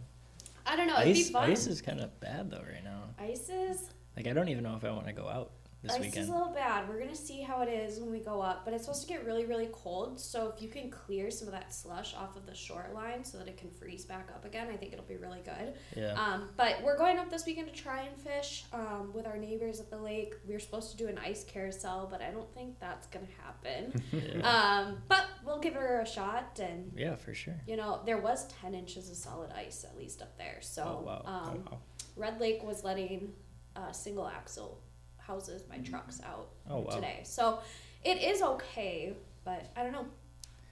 I 0.65 0.75
don't 0.75 0.87
know. 0.87 0.99
It'd 0.99 1.13
be 1.13 1.19
Ice, 1.21 1.29
fun. 1.29 1.49
ice 1.49 1.67
is 1.67 1.81
kind 1.81 2.01
of 2.01 2.17
bad 2.19 2.51
though 2.51 2.57
right 2.69 2.83
now. 2.83 3.03
Ice 3.17 3.47
is 3.49 3.89
Like 4.17 4.27
I 4.27 4.33
don't 4.33 4.49
even 4.49 4.63
know 4.63 4.75
if 4.75 4.83
I 4.83 4.91
want 4.91 5.07
to 5.07 5.13
go 5.13 5.27
out 5.29 5.51
this 5.87 5.95
Ice 5.95 6.01
weekend. 6.01 6.23
is 6.23 6.29
a 6.29 6.33
little 6.33 6.53
bad. 6.53 6.87
We're 6.89 6.99
gonna 6.99 7.15
see 7.15 7.41
how 7.41 7.61
it 7.61 7.69
is 7.69 7.99
when 7.99 8.11
we 8.11 8.19
go 8.19 8.41
up, 8.41 8.65
but 8.65 8.73
it's 8.73 8.83
supposed 8.85 9.01
to 9.03 9.07
get 9.07 9.25
really, 9.25 9.45
really 9.45 9.69
cold. 9.71 10.19
So 10.19 10.51
if 10.55 10.61
you 10.61 10.69
can 10.69 10.89
clear 10.89 11.31
some 11.31 11.47
of 11.47 11.53
that 11.53 11.73
slush 11.73 12.13
off 12.15 12.35
of 12.35 12.45
the 12.45 12.53
shoreline 12.55 13.23
so 13.23 13.37
that 13.37 13.47
it 13.47 13.57
can 13.57 13.69
freeze 13.71 14.05
back 14.05 14.29
up 14.33 14.45
again, 14.45 14.67
I 14.71 14.77
think 14.77 14.93
it'll 14.93 15.05
be 15.05 15.17
really 15.17 15.41
good. 15.45 15.73
Yeah. 15.95 16.13
Um, 16.13 16.49
but 16.57 16.77
we're 16.83 16.97
going 16.97 17.17
up 17.17 17.29
this 17.29 17.45
weekend 17.45 17.67
to 17.67 17.73
try 17.73 18.01
and 18.01 18.17
fish 18.17 18.65
um, 18.73 19.11
with 19.13 19.25
our 19.25 19.37
neighbors 19.37 19.79
at 19.79 19.89
the 19.89 19.97
lake. 19.97 20.35
We 20.47 20.53
were 20.53 20.59
supposed 20.59 20.91
to 20.91 20.97
do 20.97 21.07
an 21.07 21.17
ice 21.17 21.43
carousel, 21.43 22.07
but 22.11 22.21
I 22.21 22.31
don't 22.31 22.51
think 22.53 22.79
that's 22.79 23.07
gonna 23.07 23.25
happen. 23.43 24.01
yeah. 24.11 24.47
um, 24.87 24.97
but 25.07 25.25
we'll 25.45 25.59
give 25.59 25.73
her 25.75 26.01
a 26.01 26.05
shot, 26.07 26.59
and 26.61 26.91
yeah, 26.95 27.15
for 27.15 27.33
sure. 27.33 27.55
you 27.67 27.77
know 27.77 28.01
there 28.05 28.17
was 28.19 28.47
ten 28.61 28.73
inches 28.73 29.09
of 29.09 29.15
solid 29.15 29.51
ice 29.51 29.83
at 29.83 29.97
least 29.97 30.21
up 30.21 30.37
there. 30.37 30.57
So 30.61 30.99
Oh, 31.01 31.05
wow. 31.05 31.21
um, 31.25 31.63
wow. 31.71 31.77
Red 32.15 32.39
Lake 32.39 32.63
was 32.63 32.83
letting 32.83 33.33
uh, 33.75 33.91
single 33.91 34.27
axle 34.27 34.81
houses 35.27 35.63
my 35.69 35.77
trucks 35.79 36.21
out 36.23 36.47
Oh 36.69 36.79
wow. 36.79 36.95
today. 36.95 37.19
So 37.23 37.59
it 38.03 38.21
is 38.23 38.41
okay, 38.41 39.13
but 39.43 39.69
I 39.75 39.83
don't 39.83 39.91
know. 39.91 40.05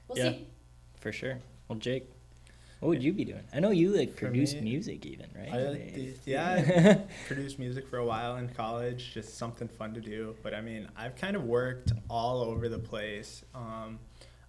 We'll 0.08 0.18
Yeah. 0.18 0.32
see. 0.32 0.48
For 1.02 1.12
sure. 1.12 1.39
Well, 1.68 1.78
Jake, 1.78 2.10
what 2.80 2.89
would 2.89 3.04
you 3.04 3.13
be 3.13 3.26
doing? 3.26 3.44
I 3.54 3.60
know 3.60 3.72
you 3.72 3.89
like 3.96 4.13
For 4.13 4.28
produce 4.28 4.54
music 4.54 5.06
even, 5.06 5.28
right? 5.36 5.50
I, 5.54 5.62
Like- 5.70 6.26
yeah, 6.26 6.98
I 7.10 7.28
produced 7.28 7.60
music 7.60 7.88
for 7.88 7.98
a 7.98 8.06
while 8.06 8.38
in 8.38 8.48
college, 8.50 9.13
just 9.13 9.38
something 9.38 9.68
fun 9.68 9.94
to 9.96 10.02
do. 10.02 10.36
But 10.41 10.54
I 10.54 10.62
mean, 10.62 10.88
I've 10.96 11.15
kind 11.15 11.36
of 11.36 11.44
worked 11.44 11.91
all 12.10 12.41
over 12.41 12.70
the 12.70 12.80
place. 12.80 13.44
Um, 13.54 14.00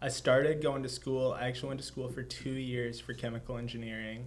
I 0.01 0.09
started 0.09 0.63
going 0.63 0.83
to 0.83 0.89
school. 0.89 1.33
I 1.33 1.47
actually 1.49 1.69
went 1.69 1.81
to 1.81 1.87
school 1.87 2.09
for 2.09 2.23
two 2.23 2.51
years 2.53 3.01
for 3.01 3.13
chemical 3.15 3.57
engineering. 3.57 4.27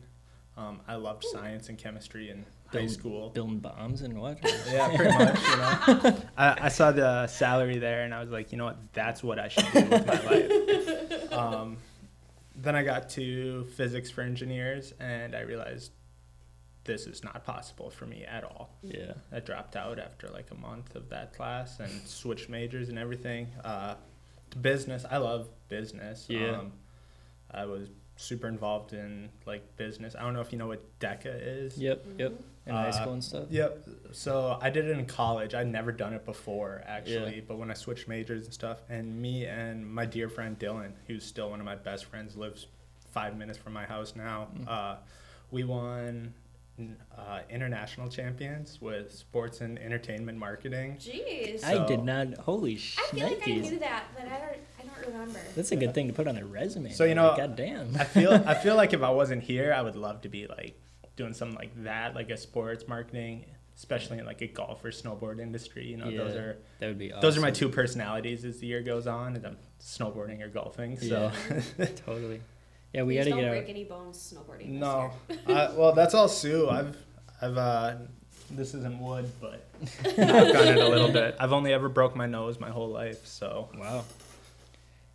Um, 0.58 0.82
I 0.88 0.96
loved 0.96 1.24
science 1.24 1.70
and 1.70 1.78
chemistry 1.78 2.30
in 2.30 2.46
high 2.71 2.79
Build- 2.79 2.91
school. 2.91 3.29
Building 3.29 3.60
bombs 3.60 4.01
and 4.01 4.19
what? 4.19 4.39
Yeah, 4.71 4.95
pretty 4.95 5.17
much. 5.17 5.41
You 5.41 5.58
know, 5.58 6.17
I, 6.38 6.58
I 6.62 6.69
saw 6.69 6.91
the 6.91 7.27
salary 7.27 7.77
there, 7.79 8.03
and 8.03 8.13
I 8.13 8.19
was 8.21 8.29
like, 8.29 8.51
you 8.51 8.58
know 8.58 8.65
what, 8.65 8.93
that's 8.93 9.23
what 9.23 9.39
I 9.39 9.47
should 9.47 9.65
do 9.73 9.84
with 9.86 10.05
my 10.05 10.21
life. 10.21 11.34
Um, 11.34 11.77
then 12.55 12.75
I 12.75 12.84
got 12.84 13.10
to 13.12 13.65
physics 13.75 14.10
for 14.12 14.21
engineers, 14.21 14.93
and 14.99 15.36
I 15.36 15.41
realized 15.41 15.91
this 16.84 17.05
is 17.08 17.23
not 17.23 17.43
possible 17.45 17.89
for 17.89 18.05
me 18.05 18.23
at 18.25 18.43
all. 18.43 18.71
yeah. 18.82 19.13
I 19.32 19.39
dropped 19.39 19.75
out 19.75 19.99
after 19.99 20.27
like 20.29 20.49
a 20.51 20.55
month 20.55 20.95
of 20.95 21.10
that 21.10 21.34
class 21.36 21.79
and 21.79 21.91
switched 22.08 22.49
majors 22.49 22.89
and 22.89 22.97
everything. 22.97 23.47
Uh, 23.63 23.95
to 24.51 24.58
business, 24.58 25.05
I 25.10 25.17
love 25.17 25.49
business. 25.67 26.25
Yeah. 26.27 26.58
Um, 26.58 26.71
I 27.51 27.65
was 27.65 27.89
super 28.15 28.47
involved 28.47 28.93
in 28.93 29.29
like 29.45 29.77
business. 29.77 30.15
I 30.17 30.23
don't 30.23 30.34
know 30.34 30.41
if 30.41 30.51
you 30.51 30.58
know 30.58 30.67
what 30.67 30.82
DECA 30.99 31.63
is. 31.65 31.77
Yep. 31.77 32.05
Yep. 32.17 32.34
In 32.69 32.75
high 32.75 32.89
Uh, 32.89 32.91
school 32.91 33.13
and 33.13 33.23
stuff. 33.23 33.45
Yep. 33.49 33.84
So 34.12 34.58
I 34.62 34.69
did 34.69 34.86
it 34.86 34.97
in 34.97 35.05
college. 35.05 35.53
I'd 35.53 35.67
never 35.67 35.91
done 35.91 36.13
it 36.13 36.25
before, 36.25 36.84
actually. 36.86 37.43
But 37.45 37.58
when 37.58 37.69
I 37.69 37.73
switched 37.73 38.08
majors 38.08 38.45
and 38.45 38.53
stuff, 38.53 38.79
and 38.89 39.21
me 39.21 39.45
and 39.45 39.86
my 39.86 40.05
dear 40.05 40.29
friend 40.29 40.58
Dylan, 40.58 40.93
who's 41.08 41.23
still 41.25 41.49
one 41.49 41.60
of 41.60 41.65
my 41.65 41.75
best 41.75 42.05
friends, 42.05 42.36
lives 42.38 42.67
five 43.12 43.36
minutes 43.38 43.58
from 43.58 43.73
my 43.73 43.86
house 43.86 44.15
now. 44.15 44.47
Mm. 44.58 44.67
Uh, 44.67 44.95
we 45.51 45.63
won 45.63 46.34
uh, 47.17 47.39
international 47.49 48.08
champions 48.10 48.79
with 48.82 49.12
sports 49.13 49.62
and 49.62 49.77
entertainment 49.79 50.38
marketing. 50.38 50.97
Jeez. 50.99 51.63
I 51.63 51.86
did 51.86 52.03
not. 52.03 52.38
Holy 52.38 52.77
sh 52.77 52.97
I 52.99 53.15
feel 53.15 53.27
like 53.27 53.47
I 53.47 53.51
knew 53.55 53.79
that, 53.79 54.03
but 54.15 54.25
I 54.25 54.38
don't. 54.39 54.58
I 54.79 54.84
don't 54.84 55.13
remember. 55.13 55.39
That's 55.55 55.71
a 55.71 55.75
good 55.75 55.93
thing 55.93 56.08
to 56.08 56.13
put 56.13 56.27
on 56.27 56.38
a 56.38 56.45
resume. 56.45 56.91
So, 56.91 57.03
you 57.03 57.15
know, 57.15 57.34
God 57.36 57.55
damn. 57.55 57.95
I 57.97 58.03
feel 58.05 58.32
I 58.34 58.53
feel 58.63 58.75
like 58.75 58.93
if 58.93 59.01
I 59.03 59.10
wasn't 59.10 59.43
here, 59.43 59.73
I 59.73 59.82
would 59.82 59.95
love 59.95 60.21
to 60.21 60.29
be 60.29 60.47
like 60.47 60.79
doing 61.19 61.34
something 61.34 61.58
like 61.58 61.84
that, 61.84 62.15
like 62.15 62.29
a 62.29 62.38
sports 62.38 62.88
marketing, 62.88 63.43
especially 63.75 64.19
in 64.19 64.25
like 64.25 64.41
a 64.41 64.47
golf 64.47 64.84
or 64.86 64.89
snowboard 64.89 65.39
industry. 65.39 65.86
You 65.86 65.97
know, 65.97 66.10
those 66.10 66.36
are 66.36 66.58
that 66.79 66.88
would 66.88 66.97
be 66.97 67.12
awesome. 67.12 67.21
those 67.21 67.38
are 67.38 67.41
my 67.41 67.51
two 67.51 67.67
personalities 67.67 68.45
as 68.45 68.60
the 68.60 68.67
year 68.67 68.82
goes 68.82 69.05
on, 69.05 69.36
and 69.36 69.45
I'm 69.45 69.58
snowboarding 69.82 70.41
or 70.41 70.47
golfing. 70.47 70.97
So 70.97 71.32
totally. 72.05 72.41
Yeah, 72.93 73.03
we 73.03 73.15
got 73.15 73.25
to 73.25 73.29
get 73.32 73.36
don't 73.36 73.49
break 73.49 73.63
out. 73.63 73.69
any 73.69 73.84
bones 73.84 74.34
snowboarding. 74.34 74.71
this 74.71 74.79
no, 74.79 75.12
year. 75.29 75.39
uh, 75.47 75.73
well 75.75 75.91
that's 75.91 76.13
all 76.13 76.29
Sue. 76.29 76.69
I've 76.71 76.95
I've 77.41 77.58
uh, 77.58 77.95
this 78.51 78.73
isn't 78.73 78.99
wood, 78.99 79.29
but 79.41 79.67
I've 80.05 80.15
done 80.15 80.67
it 80.69 80.77
a 80.77 80.88
little 80.88 81.12
bit. 81.12 81.36
I've 81.38 81.53
only 81.53 81.73
ever 81.73 81.89
broke 81.89 82.15
my 82.15 82.27
nose 82.27 82.60
my 82.60 82.69
whole 82.69 82.89
life, 82.89 83.27
so. 83.27 83.69
Wow. 83.77 84.05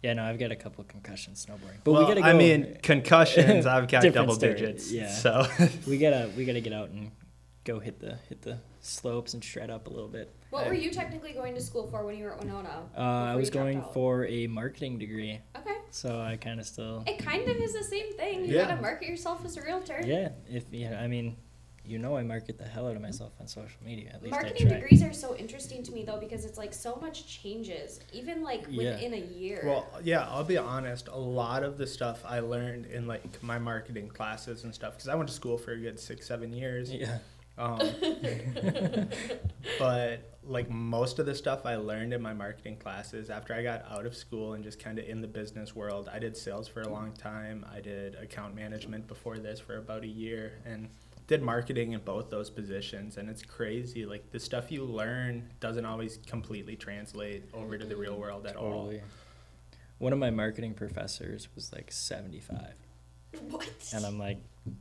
Yeah, 0.05 0.13
no, 0.13 0.25
I've 0.25 0.39
got 0.39 0.53
a 0.53 0.57
couple 0.57 0.85
concussions 0.85 1.47
snowboarding, 1.47 1.79
but 1.83 1.93
well, 1.93 2.03
we 2.03 2.09
gotta 2.09 2.21
go. 2.21 2.27
I 2.27 2.35
mean, 2.35 2.77
concussions. 2.83 3.65
I've 3.65 3.89
got 3.89 4.03
double 4.13 4.35
story, 4.35 4.53
digits. 4.53 4.93
yeah. 4.93 5.09
So 5.09 5.47
we 5.87 5.97
gotta 5.97 6.31
we 6.37 6.45
gotta 6.45 6.61
get 6.61 6.75
out 6.75 6.91
and 6.91 7.11
go 7.65 7.81
hit 7.81 8.01
the 8.01 8.17
hit 8.29 8.43
the 8.43 8.59
slopes 8.83 9.33
and 9.33 9.43
shred 9.43 9.71
up 9.71 9.87
a 9.87 9.91
little 9.91 10.11
bit. 10.11 10.31
What 10.51 10.67
were 10.67 10.75
you 10.75 10.91
technically 10.91 11.33
going 11.33 11.55
to 11.55 11.61
school 11.63 11.89
for 11.91 12.05
when 12.05 12.19
you 12.19 12.25
were 12.25 12.35
at 12.35 12.41
Winona? 12.41 12.83
Uh, 12.95 13.01
I 13.01 13.35
was 13.35 13.49
going 13.49 13.79
out? 13.79 13.95
for 13.95 14.27
a 14.27 14.47
marketing 14.47 14.99
degree, 14.99 15.41
Okay. 15.57 15.77
so 15.91 16.21
I 16.21 16.37
kind 16.37 16.61
of 16.61 16.67
still. 16.67 17.03
It 17.07 17.19
kind 17.19 17.49
of 17.49 17.57
is 17.57 17.73
the 17.73 17.83
same 17.83 18.13
thing. 18.13 18.45
You 18.45 18.57
Yeah. 18.57 18.69
gotta 18.69 18.83
market 18.83 19.09
yourself 19.09 19.43
as 19.47 19.57
a 19.57 19.63
realtor. 19.63 20.03
Yeah, 20.05 20.33
if 20.51 20.65
yeah, 20.71 21.01
I 21.01 21.09
mean, 21.09 21.37
you 21.87 21.99
know, 21.99 22.17
I 22.17 22.23
market 22.23 22.57
the 22.59 22.65
hell 22.65 22.87
out 22.89 22.97
of 22.97 23.03
myself 23.03 23.33
on 23.41 23.47
social 23.47 23.79
media. 23.85 24.11
At 24.15 24.23
least 24.23 24.31
Marketing 24.33 24.67
I 24.67 24.71
try. 24.71 24.81
degrees 24.81 25.03
are 25.03 25.13
so 25.13 25.37
interesting 25.37 25.83
to 25.83 25.93
me 25.93 26.05
though 26.05 26.19
because 26.19 26.45
it's 26.45 26.57
like 26.59 26.73
so 26.73 26.97
much 27.01 27.27
changes, 27.27 28.01
even 28.13 28.43
like 28.43 28.65
Yeah. 28.69 28.93
within 28.95 29.15
a 29.15 29.19
year. 29.39 29.63
Well, 29.65 29.87
yeah, 30.03 30.27
I'll 30.29 30.45
be 30.45 30.57
honest. 30.59 31.09
A 31.09 31.19
lot 31.19 31.63
of 31.63 31.77
the 31.79 31.87
stuff 31.87 32.23
I 32.27 32.41
learned 32.41 32.87
in 32.87 33.07
like 33.07 33.43
my 33.43 33.59
marketing 33.59 34.09
classes 34.09 34.65
and 34.65 34.75
stuff, 34.75 34.95
because 34.95 35.09
I 35.09 35.15
went 35.15 35.29
to 35.29 35.35
school 35.35 35.59
for 35.59 35.73
a 35.73 35.79
good 35.79 36.01
six, 36.01 36.27
seven 36.27 36.53
years. 36.53 36.93
Yeah. 36.93 37.19
Um, 37.57 37.79
but 39.79 40.31
like 40.47 40.69
most 40.69 41.19
of 41.19 41.27
the 41.27 41.35
stuff 41.35 41.65
I 41.65 41.77
learned 41.77 42.13
in 42.13 42.21
my 42.21 42.33
marketing 42.35 42.77
classes 42.77 43.31
after 43.31 43.55
I 43.55 43.63
got 43.63 43.85
out 43.91 44.07
of 44.07 44.15
school 44.17 44.55
and 44.55 44.65
just 44.65 44.79
kind 44.79 44.99
of 44.99 45.07
in 45.07 45.21
the 45.21 45.29
business 45.29 45.75
world, 45.75 46.09
I 46.13 46.19
did 46.19 46.37
sales 46.37 46.69
for 46.69 46.83
a 46.83 46.89
long 46.89 47.13
time. 47.13 47.65
I 47.73 47.81
did 47.81 48.17
account 48.17 48.55
management 48.55 49.07
before 49.07 49.39
this 49.39 49.61
for 49.61 49.77
about 49.79 50.03
a 50.03 50.09
year 50.09 50.55
and 50.67 50.89
did 51.27 51.43
marketing 51.43 51.93
in 51.93 52.01
both 52.01 52.31
those 52.31 52.51
positions. 52.51 53.17
And 53.17 53.29
it's 53.29 53.43
crazy. 53.43 54.05
Like 54.07 54.31
the 54.31 54.41
stuff 54.41 54.71
you 54.71 54.85
learn 54.85 55.51
doesn't 55.61 55.85
always 55.85 56.19
completely 56.27 56.77
translate 56.77 57.45
over 57.55 57.79
to 57.79 57.85
the 57.85 57.97
real 57.97 58.17
world 58.17 58.47
at 58.47 58.57
all. 58.57 58.93
One 59.99 60.13
of 60.13 60.19
my 60.19 60.31
marketing 60.31 60.75
professors 60.75 61.49
was 61.55 61.73
like 61.73 61.91
75. 61.91 62.75
What? 63.51 63.69
And 63.93 64.05
I'm 64.05 64.19
like, 64.19 64.39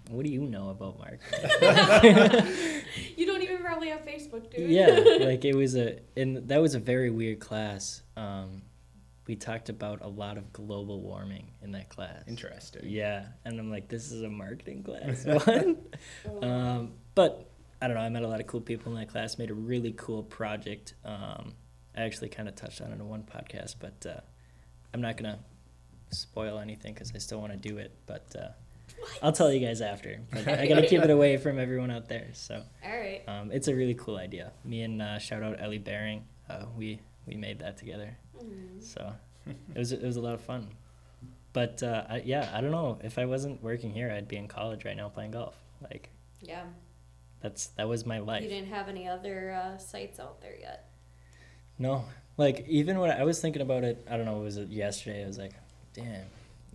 what 0.10 0.25
do 0.25 0.32
you 0.32 0.41
know 0.41 0.69
about 0.69 0.99
marketing? 0.99 1.49
you 3.17 3.25
don't 3.25 3.41
even 3.41 3.60
probably 3.60 3.89
have 3.89 4.06
Facebook, 4.06 4.49
dude. 4.51 4.69
yeah, 4.69 5.17
like 5.25 5.43
it 5.45 5.56
was 5.56 5.75
a, 5.75 5.99
and 6.15 6.47
that 6.47 6.62
was 6.62 6.75
a 6.75 6.79
very 6.79 7.10
weird 7.10 7.39
class. 7.39 8.01
Um, 8.15 8.62
we 9.27 9.36
talked 9.36 9.69
about 9.69 10.01
a 10.01 10.07
lot 10.07 10.38
of 10.38 10.51
global 10.51 11.01
warming 11.01 11.47
in 11.62 11.71
that 11.71 11.89
class. 11.89 12.23
Interesting. 12.27 12.81
Yeah, 12.86 13.25
and 13.45 13.59
I'm 13.59 13.71
like, 13.71 13.88
this 13.88 14.12
is 14.12 14.21
a 14.21 14.29
marketing 14.29 14.83
class. 14.83 15.25
What? 16.25 16.43
um, 16.43 16.93
but 17.15 17.49
I 17.81 17.88
don't 17.88 17.95
know. 17.95 18.01
I 18.03 18.09
met 18.09 18.23
a 18.23 18.27
lot 18.27 18.39
of 18.39 18.47
cool 18.47 18.62
people 18.62 18.91
in 18.93 18.99
that 18.99 19.09
class. 19.09 19.38
Made 19.38 19.49
a 19.49 19.53
really 19.53 19.93
cool 19.97 20.23
project. 20.23 20.93
Um, 21.05 21.53
I 21.95 22.01
actually 22.03 22.29
kind 22.29 22.47
of 22.49 22.55
touched 22.55 22.81
on 22.81 22.91
it 22.91 22.95
in 22.95 23.07
one 23.07 23.23
podcast, 23.23 23.75
but 23.79 24.05
uh, 24.09 24.19
I'm 24.93 25.01
not 25.01 25.17
gonna 25.17 25.39
spoil 26.12 26.59
anything 26.59 26.93
because 26.93 27.12
I 27.15 27.17
still 27.19 27.39
want 27.39 27.53
to 27.53 27.57
do 27.69 27.77
it. 27.77 27.91
But 28.05 28.36
uh, 28.38 28.47
I'll 29.21 29.31
tell 29.31 29.51
you 29.51 29.65
guys 29.65 29.81
after. 29.81 30.19
But 30.31 30.47
I 30.47 30.67
gotta 30.67 30.88
keep 30.88 31.01
it 31.01 31.09
away 31.17 31.38
from 31.38 31.59
everyone 31.59 31.91
out 31.91 32.09
there. 32.09 32.29
So 32.33 32.63
All 32.83 32.91
right. 32.97 33.21
um, 33.27 33.51
it's 33.51 33.67
a 33.67 33.75
really 33.75 33.93
cool 33.95 34.17
idea. 34.17 34.51
Me 34.65 34.81
and 34.81 35.01
uh, 35.01 35.19
shout 35.19 35.43
out 35.43 35.62
Ellie 35.62 35.77
Baring. 35.77 36.25
Uh, 36.49 36.65
we 36.77 36.99
we 37.25 37.36
made 37.36 37.59
that 37.59 37.77
together. 37.77 38.17
Mm. 38.38 38.82
So 38.82 39.13
it 39.48 39.78
was 39.78 39.91
it 39.91 40.02
was 40.02 40.15
a 40.15 40.22
lot 40.22 40.34
of 40.34 40.41
fun. 40.41 40.67
But 41.54 41.84
uh, 41.84 42.06
I, 42.10 42.22
yeah, 42.26 42.50
I 42.54 42.62
don't 42.62 42.72
know 42.72 42.98
if 43.04 43.19
I 43.19 43.26
wasn't 43.26 43.62
working 43.62 43.91
here, 43.91 44.12
I'd 44.12 44.28
be 44.28 44.38
in 44.38 44.48
college 44.48 44.86
right 44.86 44.98
now 44.98 45.10
playing 45.10 45.32
golf. 45.32 45.56
Like 45.82 46.10
Yeah. 46.41 46.63
that's 47.41 47.67
that 47.78 47.88
was 47.88 48.06
my 48.06 48.19
life. 48.19 48.41
You 48.43 48.50
didn't 48.50 48.69
have 48.69 48.89
any 48.89 49.08
other 49.08 49.52
uh, 49.52 49.78
sites 49.78 50.19
out 50.19 50.41
there 50.41 50.56
yet. 50.60 50.89
No, 51.78 52.06
like 52.38 52.65
even 52.67 53.00
when 53.00 53.12
I 53.12 53.24
was 53.24 53.39
thinking 53.39 53.62
about 53.62 53.84
it, 53.84 54.06
I 54.10 54.17
don't 54.17 54.26
know, 54.26 54.39
it 54.41 54.43
was 54.43 54.58
it 54.58 54.69
yesterday? 54.69 55.24
I 55.24 55.28
was 55.28 55.38
like, 55.38 55.54
damn. 55.93 56.26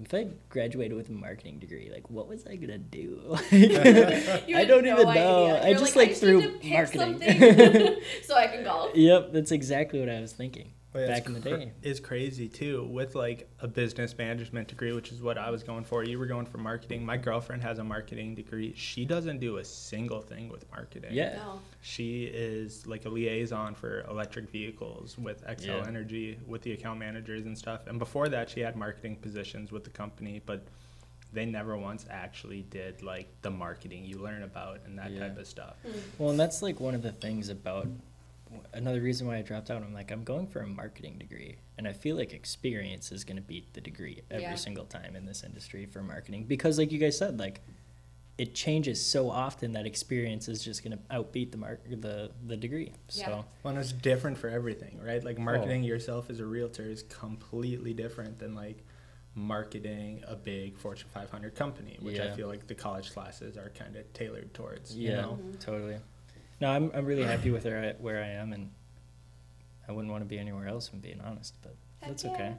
If 0.01 0.15
I 0.15 0.29
graduated 0.49 0.97
with 0.97 1.09
a 1.09 1.13
marketing 1.13 1.59
degree, 1.59 1.91
like 1.93 2.09
what 2.09 2.29
was 2.29 2.47
I 2.47 2.55
gonna 2.55 2.79
do? 2.79 3.37
You 3.51 4.57
I 4.57 4.65
don't 4.65 4.85
no 4.85 4.93
even 4.93 5.03
know. 5.15 5.47
idea. 5.47 5.63
I 5.65 5.69
You're 5.71 5.79
just 5.81 5.97
like 5.97 6.11
need 6.11 6.17
threw 6.19 6.61
marketing. 6.63 7.19
so 8.25 8.37
I 8.37 8.47
can 8.47 8.63
golf. 8.63 8.95
yep, 8.95 9.33
that's 9.33 9.51
exactly 9.51 9.99
what 9.99 10.09
I 10.09 10.21
was 10.21 10.33
thinking 10.33 10.71
But 11.07 11.11
it's 11.11 11.21
back 11.21 11.27
in 11.27 11.35
the 11.35 11.41
cr- 11.41 11.49
day. 11.57 11.73
is 11.83 12.01
crazy 12.01 12.49
too 12.49 12.85
with 12.91 13.15
like 13.15 13.49
a 13.61 13.69
business 13.69 14.17
management 14.19 14.69
degree 14.69 14.93
which 14.93 15.13
is 15.13 15.21
what 15.23 15.39
i 15.39 15.51
was 15.51 15.63
going 15.63 15.85
for 15.85 16.03
you 16.05 16.19
were 16.19 16.27
going 16.27 16.47
for 16.47 16.59
marketing 16.59 17.05
my 17.05 17.17
girlfriend 17.17 17.63
has 17.63 17.79
a 17.79 17.85
marketing 17.85 18.35
degree 18.35 18.73
she 18.77 19.05
doesn't 19.05 19.39
do 19.39 19.59
a 19.59 19.65
single 19.65 20.21
thing 20.21 20.49
with 20.49 20.71
marketing 20.71 21.11
Yeah. 21.13 21.37
No. 21.37 21.61
she 21.81 22.25
is 22.25 22.87
like 22.87 23.05
a 23.05 23.09
liaison 23.09 23.75
for 23.75 24.01
electric 24.11 24.51
vehicles 24.51 25.17
with 25.19 25.45
Xcel 25.47 25.67
Yeah. 25.67 25.85
energy 25.87 26.39
with 26.47 26.63
the 26.63 26.73
account 26.73 26.99
managers 26.99 27.47
and 27.47 27.57
stuff 27.57 27.87
and 27.87 27.99
before 27.99 28.29
that 28.29 28.51
she 28.51 28.61
had 28.61 28.77
marketing 28.77 29.17
positions 29.17 29.71
with 29.73 29.85
the 29.85 29.91
company 29.91 30.41
but 30.45 30.67
they 31.33 31.45
never 31.45 31.77
once 31.77 32.07
actually 32.11 32.63
did 32.63 33.03
like 33.03 33.29
the 33.43 33.51
marketing 33.51 34.05
you 34.05 34.19
learn 34.19 34.43
about 34.45 34.81
and 34.87 34.99
that 34.99 35.11
Yeah. 35.13 35.21
type 35.29 35.39
of 35.39 35.47
stuff 35.47 35.77
hmm. 35.85 35.93
Well, 36.19 36.31
and 36.31 36.41
that's 36.41 36.63
like 36.63 36.81
one 36.81 36.95
of 36.95 37.03
the 37.03 37.13
things 37.13 37.51
about 37.51 37.87
another 38.73 39.01
reason 39.01 39.27
why 39.27 39.37
I 39.37 39.43
dropped 39.43 39.71
out. 39.71 39.83
I'm 39.83 39.93
like, 39.95 40.11
I'm 40.11 40.25
going 40.25 40.47
for 40.47 40.61
a 40.61 40.67
marketing 40.67 41.19
degree, 41.19 41.57
and 41.77 41.87
I 41.89 41.93
feel 41.93 42.17
like 42.17 42.33
experience 42.33 43.13
is 43.13 43.25
going 43.25 43.37
to 43.37 43.43
beat 43.43 43.73
the 43.75 43.81
degree 43.81 44.23
every 44.31 44.43
Yeah. 44.45 44.55
single 44.57 44.85
time 44.85 45.17
in 45.17 45.27
this 45.27 45.43
industry 45.45 45.87
for 45.87 46.03
marketing 46.03 46.45
because, 46.45 46.79
like 46.79 46.93
you 46.93 46.99
guys 46.99 47.17
said, 47.19 47.39
like 47.39 47.61
it 48.39 48.55
changes 48.55 49.05
so 49.05 49.29
often 49.31 49.73
that 49.73 49.85
experience 49.85 50.49
is 50.49 50.63
just 50.63 50.85
going 50.85 50.97
to 50.97 51.03
outbeat 51.15 51.51
the 51.51 51.57
mark 51.57 51.81
the 51.91 52.31
the 52.47 52.57
degree. 52.57 52.93
Yeah. 53.13 53.27
So 53.27 53.45
Well, 53.63 53.75
and 53.75 53.79
it's 53.79 53.93
different 53.93 54.39
for 54.39 54.49
everything, 54.49 55.01
right? 55.05 55.23
Like 55.25 55.39
oh. 55.39 55.43
marketing 55.43 55.83
yourself 55.83 56.31
as 56.31 56.39
a 56.39 56.47
realtor 56.47 56.85
is 56.85 57.03
completely 57.03 57.93
different 57.95 58.39
than 58.39 58.55
like 58.55 58.85
marketing 59.35 60.23
a 60.27 60.35
big 60.37 60.77
Fortune 60.79 61.09
500 61.13 61.55
company, 61.55 61.97
which 62.01 62.19
I 62.19 62.31
feel 62.33 62.49
like 62.49 62.67
the 62.67 62.75
college 62.75 63.13
classes 63.13 63.57
are 63.57 63.71
kind 63.71 63.97
of 63.97 64.13
tailored 64.13 64.53
towards. 64.55 64.97
yeah, 64.97 65.11
You 65.11 65.17
know? 65.17 65.39
Mm-hmm. 65.41 65.59
totally. 65.59 65.97
No, 66.61 66.69
I'm 66.71 66.91
I'm 66.95 67.05
really 67.05 67.23
happy 67.23 67.51
with 67.51 67.65
where 67.65 67.95
I, 67.99 68.03
where 68.03 68.23
I 68.23 68.29
am, 68.29 68.53
and 68.53 68.71
I 69.89 69.93
wouldn't 69.93 70.11
want 70.11 70.23
to 70.23 70.29
be 70.29 70.39
anywhere 70.39 70.67
else. 70.69 70.91
I'm 70.93 70.99
being 71.01 71.21
honest, 71.25 71.55
but 71.63 71.75
Heck 72.01 72.11
that's 72.11 72.25
yeah. 72.25 72.31
okay. 72.33 72.55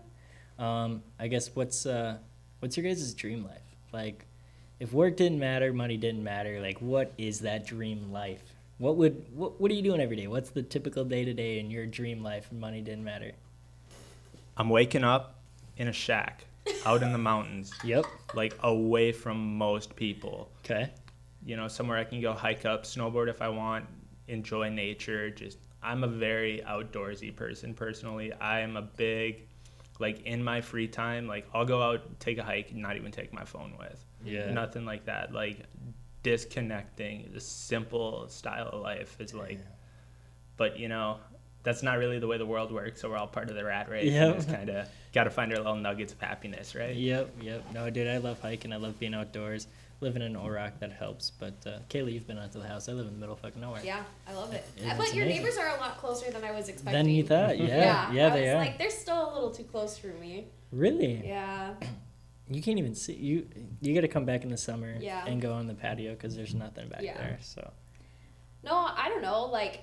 Um, 0.58 1.04
I 1.20 1.28
guess 1.28 1.52
what's 1.56 1.86
uh, 1.86 2.18
what's 2.60 2.78
your 2.78 2.86
guys' 2.86 3.14
dream 3.14 3.44
life? 3.44 3.62
Like, 3.92 4.26
if 4.80 4.94
work 4.94 5.18
didn't 5.18 5.40
matter, 5.40 5.74
money 5.74 5.98
didn't 5.98 6.24
matter. 6.24 6.62
Like, 6.62 6.80
what 6.80 7.12
is 7.18 7.42
that 7.42 7.66
dream 7.66 8.12
life? 8.12 8.44
What 8.78 8.96
would 8.98 9.26
what 9.36 9.60
What 9.60 9.70
are 9.72 9.74
you 9.74 9.82
doing 9.82 10.00
every 10.02 10.16
day? 10.16 10.28
What's 10.28 10.50
the 10.52 10.64
typical 10.64 11.04
day 11.04 11.26
to 11.26 11.34
day 11.34 11.60
in 11.60 11.70
your 11.70 11.86
dream 11.86 12.24
life? 12.24 12.48
And 12.52 12.60
money 12.62 12.82
didn't 12.82 13.04
matter. 13.04 13.34
I'm 14.58 14.70
waking 14.70 15.04
up 15.04 15.36
in 15.78 15.88
a 15.88 15.94
shack 15.94 16.44
out 16.86 17.02
in 17.02 17.12
the 17.14 17.18
mountains, 17.18 17.72
Yep. 17.84 18.06
like 18.36 18.54
away 18.62 19.12
from 19.12 19.58
most 19.58 19.96
people. 19.96 20.50
Okay. 20.66 20.90
You 21.46 21.56
know, 21.58 21.68
somewhere 21.68 21.98
I 21.98 22.04
can 22.04 22.22
go 22.22 22.34
hike 22.34 22.66
up, 22.66 22.84
snowboard 22.84 23.30
if 23.30 23.42
I 23.42 23.50
want, 23.50 23.86
enjoy 24.28 24.70
nature. 24.70 25.30
Just, 25.30 25.58
I'm 25.82 26.04
a 26.04 26.08
very 26.08 26.62
outdoorsy 26.68 27.36
person 27.36 27.74
personally. 27.74 28.34
I 28.34 28.60
am 28.60 28.76
a 28.78 28.82
big, 28.82 29.48
like, 30.00 30.22
in 30.24 30.44
my 30.44 30.62
free 30.62 30.88
time, 30.88 31.28
like, 31.28 31.48
I'll 31.54 31.66
go 31.66 31.82
out, 31.82 32.20
take 32.20 32.38
a 32.38 32.44
hike, 32.44 32.76
not 32.76 32.96
even 32.98 33.12
take 33.12 33.32
my 33.34 33.46
phone 33.46 33.74
with. 33.80 34.04
Yeah. 34.26 34.52
nothing 34.52 34.84
like 34.84 35.06
that 35.06 35.32
like 35.34 35.60
disconnecting 36.24 37.30
the 37.34 37.40
simple 37.40 38.28
style 38.30 38.68
of 38.68 38.82
life 38.82 39.16
is 39.20 39.34
like 39.34 39.60
but 40.58 40.78
you 40.78 40.88
know 40.88 41.20
that's 41.64 41.82
not 41.84 41.98
really 41.98 42.20
the 42.20 42.28
way 42.28 42.38
the 42.38 42.46
world 42.46 42.72
works 42.72 43.02
so 43.02 43.10
we're 43.10 43.18
all 43.18 43.28
part 43.28 43.50
of 43.50 43.56
the 43.56 43.64
rat 43.64 43.90
race 43.90 44.12
Yeah. 44.12 44.34
just 44.34 44.50
kind 44.50 44.70
of 44.70 44.88
got 45.14 45.24
to 45.26 45.30
find 45.30 45.52
our 45.52 45.58
little 45.58 45.76
nuggets 45.76 46.14
of 46.14 46.20
happiness 46.22 46.76
right 46.76 46.96
Yep. 46.96 47.36
Yep. 47.42 47.66
No, 47.74 47.90
dude, 47.90 48.08
I 48.08 48.18
love 48.18 48.40
hiking. 48.42 48.72
I 48.74 48.78
love 48.78 49.00
being 49.00 49.14
outdoors. 49.14 49.68
Living 50.02 50.22
in 50.22 50.34
Orac, 50.36 50.80
that 50.80 50.94
helps. 50.94 51.30
But 51.32 51.56
uh, 51.68 51.80
Kaylee, 51.90 52.14
you've 52.14 52.26
been 52.26 52.38
out 52.40 52.54
to 52.54 52.60
the 52.60 52.68
house. 52.68 52.88
I 52.88 52.94
live 52.94 53.06
in 53.08 53.14
the 53.14 53.20
middle 53.20 53.34
of 53.36 53.42
fucking 53.42 53.60
nowhere. 53.60 53.82
Yeah, 53.84 54.04
I 54.26 54.34
love 54.34 54.54
it. 54.54 54.64
Yeah, 54.78 54.96
but 54.98 55.14
your 55.14 55.26
amazing. 55.26 55.44
neighbors 55.44 55.58
are 55.58 55.76
a 55.76 55.80
lot 55.82 55.98
closer 55.98 56.32
than 56.32 56.42
I 56.46 56.52
was 56.52 56.70
expecting. 56.70 56.94
Then 57.06 57.10
you 57.14 57.24
thought, 57.24 57.58
yeah, 57.60 58.10
yeah, 58.14 58.28
I 58.28 58.30
they 58.30 58.42
was 58.44 58.50
are. 58.52 58.56
like, 58.56 58.78
they're 58.78 58.90
still 58.92 59.30
a 59.30 59.34
little 59.34 59.52
too 59.52 59.66
close 59.66 59.98
for 59.98 60.08
me. 60.08 60.46
really? 60.72 61.22
Yeah. 61.26 61.74
You 62.52 62.64
can't 62.64 62.80
even 62.80 62.96
see 62.96 63.14
you. 63.14 63.48
You 63.80 63.94
got 63.94 64.02
to 64.02 64.08
come 64.08 64.26
back 64.26 64.42
in 64.42 64.50
the 64.50 64.58
summer 64.58 64.96
Yeah. 65.00 65.24
and 65.28 65.40
go 65.40 65.54
on 65.54 65.68
the 65.68 65.76
patio 65.76 66.14
because 66.14 66.36
there's 66.36 66.56
nothing 66.56 66.88
back 66.90 67.04
Yeah. 67.04 67.16
there. 67.16 67.38
So 67.44 67.72
No, 68.64 68.74
I 68.76 69.08
don't 69.10 69.22
know. 69.22 69.46
Like 69.46 69.82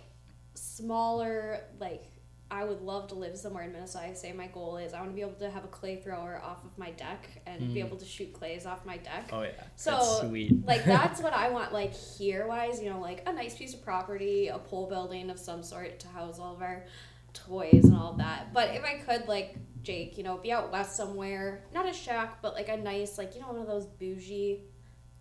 smaller, 0.55 1.61
like 1.79 2.05
I 2.51 2.65
would 2.65 2.81
love 2.81 3.09
to 3.09 3.15
live 3.17 3.37
somewhere 3.37 3.65
in 3.65 3.73
Minnesota. 3.73 4.07
I 4.07 4.13
say 4.13 4.33
my 4.33 4.47
goal 4.47 4.77
is 4.77 4.95
I 4.95 4.99
want 5.01 5.11
to 5.11 5.15
be 5.17 5.21
able 5.23 5.33
to 5.33 5.51
have 5.51 5.65
a 5.65 5.69
clay 5.69 5.97
thrower 5.97 6.41
off 6.43 6.65
of 6.65 6.79
my 6.79 6.93
deck 6.93 7.29
and 7.45 7.75
be 7.75 7.81
Mm. 7.81 7.87
able 7.87 7.97
to 7.97 8.05
shoot 8.05 8.33
clays 8.33 8.67
off 8.67 8.87
my 8.87 8.99
deck. 8.99 9.31
oh 9.33 9.43
yeah 9.43 9.51
so 9.75 9.91
that's 9.91 10.21
sweet. 10.21 10.65
like 10.67 10.85
that's 10.97 11.21
what 11.21 11.33
I 11.33 11.49
want. 11.51 11.73
Like 11.73 11.93
here 11.93 12.47
wise, 12.47 12.81
you 12.81 12.89
know, 12.89 13.01
like 13.01 13.23
a 13.27 13.33
nice 13.33 13.57
piece 13.57 13.75
of 13.75 13.83
property, 13.83 14.47
a 14.49 14.59
pole 14.59 14.89
building 14.89 15.29
of 15.31 15.39
some 15.41 15.63
sort 15.65 15.99
to 16.01 16.09
house 16.09 16.39
all 16.39 16.55
of 16.55 16.63
our 16.63 16.85
toys 17.33 17.85
and 17.85 17.97
all 17.97 18.13
that. 18.15 18.53
But 18.55 18.75
if 18.77 18.85
I 18.85 18.95
could, 18.99 19.27
like 19.27 19.57
Jake, 19.83 20.17
you 20.17 20.23
know, 20.25 20.37
be 20.39 20.53
out 20.53 20.71
west 20.73 20.97
somewhere, 20.97 21.65
not 21.75 21.89
a 21.89 21.93
shack, 21.93 22.41
but 22.43 22.55
like 22.55 22.69
a 22.69 22.77
nice, 22.77 23.19
like 23.19 23.35
you 23.35 23.41
know, 23.41 23.49
one 23.49 23.61
of 23.61 23.67
those 23.67 23.87
bougie 23.87 24.63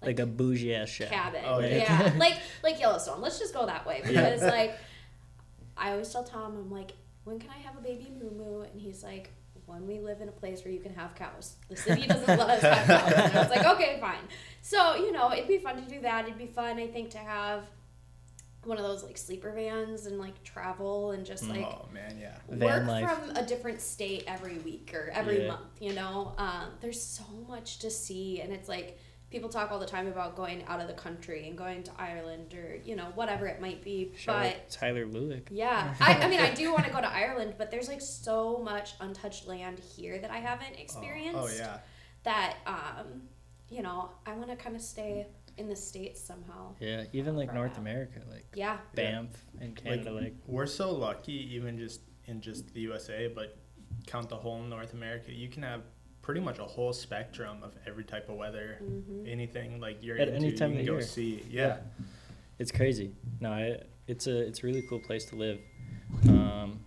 like, 0.03 0.19
a 0.19 0.25
bougie 0.27 0.75
ass 0.75 0.89
shack. 0.89 1.09
cabin. 1.09 1.41
Oh, 1.45 1.57
yeah. 1.59 1.77
yeah. 2.05 2.13
like 2.17 2.37
like 2.63 2.79
Yellowstone. 2.79 3.19
Let's 3.19 3.39
just 3.39 3.53
go 3.55 3.65
that 3.65 3.87
way 3.87 4.01
because 4.05 4.43
like 4.43 4.77
I 5.75 5.91
always 5.91 6.11
tell 6.13 6.23
Tom, 6.23 6.55
I'm 6.57 6.71
like, 6.71 6.91
when 7.25 7.37
can 7.39 7.49
I 7.49 7.57
have 7.67 7.77
a 7.77 7.81
baby 7.81 8.11
moo 8.19 8.31
moo? 8.31 8.61
And 8.61 8.79
he's 8.79 9.03
like, 9.03 9.31
when 9.65 9.85
we 9.87 9.99
live 9.99 10.21
in 10.21 10.29
a 10.29 10.31
place 10.31 10.63
where 10.63 10.71
you 10.73 10.79
can 10.79 10.93
have 10.93 11.15
cows. 11.15 11.55
The 11.69 11.75
city 11.75 12.05
doesn't 12.07 12.27
let 12.39 12.49
us 12.49 12.61
have 12.61 12.85
cows. 12.87 13.13
And 13.13 13.37
I 13.37 13.41
was 13.41 13.49
like, 13.49 13.65
okay, 13.65 13.97
fine. 13.99 14.19
So 14.61 14.95
you 14.95 15.11
know, 15.11 15.31
it'd 15.33 15.47
be 15.47 15.57
fun 15.57 15.75
to 15.83 15.89
do 15.89 16.01
that. 16.01 16.25
It'd 16.25 16.37
be 16.37 16.45
fun, 16.47 16.77
I 16.77 16.87
think, 16.87 17.09
to 17.11 17.17
have 17.17 17.63
one 18.63 18.77
of 18.79 18.83
those 18.83 19.03
like 19.03 19.15
sleeper 19.17 19.51
vans 19.51 20.07
and 20.07 20.17
like 20.17 20.41
travel 20.43 21.11
and 21.11 21.23
just 21.23 21.47
like 21.47 21.61
oh 21.63 21.87
man 21.93 22.17
yeah 22.19 22.35
Van 22.49 22.59
work 22.87 22.87
life. 22.87 23.07
from 23.19 23.29
a 23.35 23.45
different 23.45 23.79
state 23.79 24.23
every 24.25 24.57
week 24.57 24.91
or 24.95 25.11
every 25.13 25.43
Yeah. 25.43 25.49
month 25.49 25.79
you 25.79 25.93
know 25.93 26.33
um, 26.39 26.69
there's 26.81 26.99
so 26.99 27.23
much 27.47 27.77
to 27.79 27.91
see 27.91 28.41
and 28.41 28.51
it's 28.51 28.67
like 28.67 28.97
people 29.29 29.49
talk 29.49 29.71
all 29.71 29.79
the 29.79 29.85
time 29.85 30.07
about 30.07 30.35
going 30.35 30.63
out 30.65 30.79
of 30.79 30.87
the 30.87 30.93
country 30.93 31.47
and 31.47 31.57
going 31.57 31.83
to 31.83 31.91
ireland 31.97 32.53
or 32.53 32.77
you 32.83 32.95
know 32.95 33.07
whatever 33.15 33.47
it 33.47 33.59
might 33.59 33.83
be 33.83 34.11
Shout 34.15 34.43
but 34.43 34.69
Tyler 34.69 35.05
Lulick. 35.05 35.47
yeah. 35.51 35.93
I, 35.99 36.13
I 36.13 36.29
mean 36.29 36.39
i 36.39 36.53
do 36.53 36.71
want 36.71 36.85
to 36.85 36.91
go 36.91 37.01
to 37.01 37.11
ireland 37.11 37.55
but 37.57 37.71
there's 37.71 37.87
like 37.87 38.01
so 38.01 38.59
much 38.63 38.93
untouched 38.99 39.47
land 39.47 39.79
here 39.79 40.19
that 40.19 40.31
i 40.31 40.37
haven't 40.37 40.75
experienced 40.77 41.37
oh, 41.37 41.49
oh 41.51 41.57
yeah. 41.57 41.79
that 42.23 42.57
um, 42.65 43.23
you 43.69 43.81
know 43.81 44.11
i 44.25 44.33
want 44.33 44.49
to 44.49 44.55
kind 44.55 44.75
of 44.75 44.81
stay 44.81 45.27
in 45.57 45.69
the 45.69 45.75
states 45.75 46.21
somehow. 46.21 46.75
Yeah, 46.81 47.05
even 47.13 47.37
like 47.37 47.53
North 47.53 47.75
now. 47.75 47.79
America, 47.79 48.19
like 48.29 48.45
yeah. 48.55 48.75
Banff 48.93 49.29
and 49.61 49.73
Canada, 49.73 50.11
like, 50.11 50.35
we're 50.47 50.65
so 50.65 50.91
lucky 50.91 51.55
even 51.55 51.77
just 51.77 52.01
in 52.27 52.41
just 52.41 52.73
the 52.73 52.81
usa 52.81 53.27
but 53.27 53.57
count 54.07 54.29
the 54.29 54.35
whole 54.35 54.61
north 54.61 54.93
america 54.93 55.31
you 55.31 55.47
can 55.47 55.63
have 55.63 55.81
pretty 56.25 56.41
much 56.41 56.57
a 56.57 56.63
whole 56.75 56.91
spectrum 56.91 57.57
of 57.61 57.71
every 57.85 58.03
type 58.03 58.27
of 58.29 58.35
weather 58.35 58.77
hmm 58.79 59.27
anything 59.27 59.79
like 59.79 59.97
you're 60.01 60.17
At 60.17 60.29
into 60.29 60.39
any 60.47 60.51
time 60.53 60.71
you 60.73 60.79
of 60.79 60.85
can 60.85 60.85
the 60.85 60.91
go 60.91 60.97
year. 60.97 61.01
see 61.15 61.43
yeah. 61.49 61.77
it's 62.57 62.71
crazy. 62.71 63.11
No, 63.39 63.51
I, 63.51 63.63
it's 64.07 64.25
a 64.27 64.37
it's 64.47 64.63
a 64.63 64.65
really 64.67 64.83
cool 64.89 64.99
place 64.99 65.25
to 65.25 65.35
live. 65.35 65.59
Um, 66.27 66.79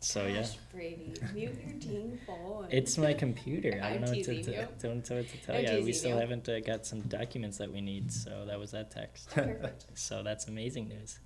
So 0.00 0.26
yeah. 0.26 0.34
Gosh, 0.42 0.56
Brady, 0.72 1.14
mute 1.34 1.58
your 1.66 1.78
team 1.80 2.18
phone. 2.26 2.68
It's 2.70 2.96
my 2.98 3.12
computer. 3.24 3.80
I 3.82 3.90
don't 3.94 4.02
know 4.02 4.06
what 4.14 4.24
to, 4.24 4.34
teasing 4.36 4.54
to, 4.54 4.60
you. 4.60 4.68
don't 4.80 5.10
know 5.10 5.16
what 5.16 5.28
to 5.28 5.38
tell 5.44 5.56
I'm 5.56 5.78
you. 5.78 5.84
We 5.84 5.92
still 5.92 6.10
you. 6.12 6.16
haven't 6.24 6.48
uh, 6.48 6.60
got 6.60 6.86
some 6.86 7.00
documents 7.02 7.58
that 7.58 7.72
we 7.72 7.80
need, 7.80 8.12
so 8.12 8.44
that 8.46 8.58
was 8.58 8.70
that 8.70 8.90
text. 8.92 9.30
Perfect. 9.30 9.86
So 9.94 10.22
that's 10.22 10.46
amazing 10.46 10.88
news. 10.88 11.18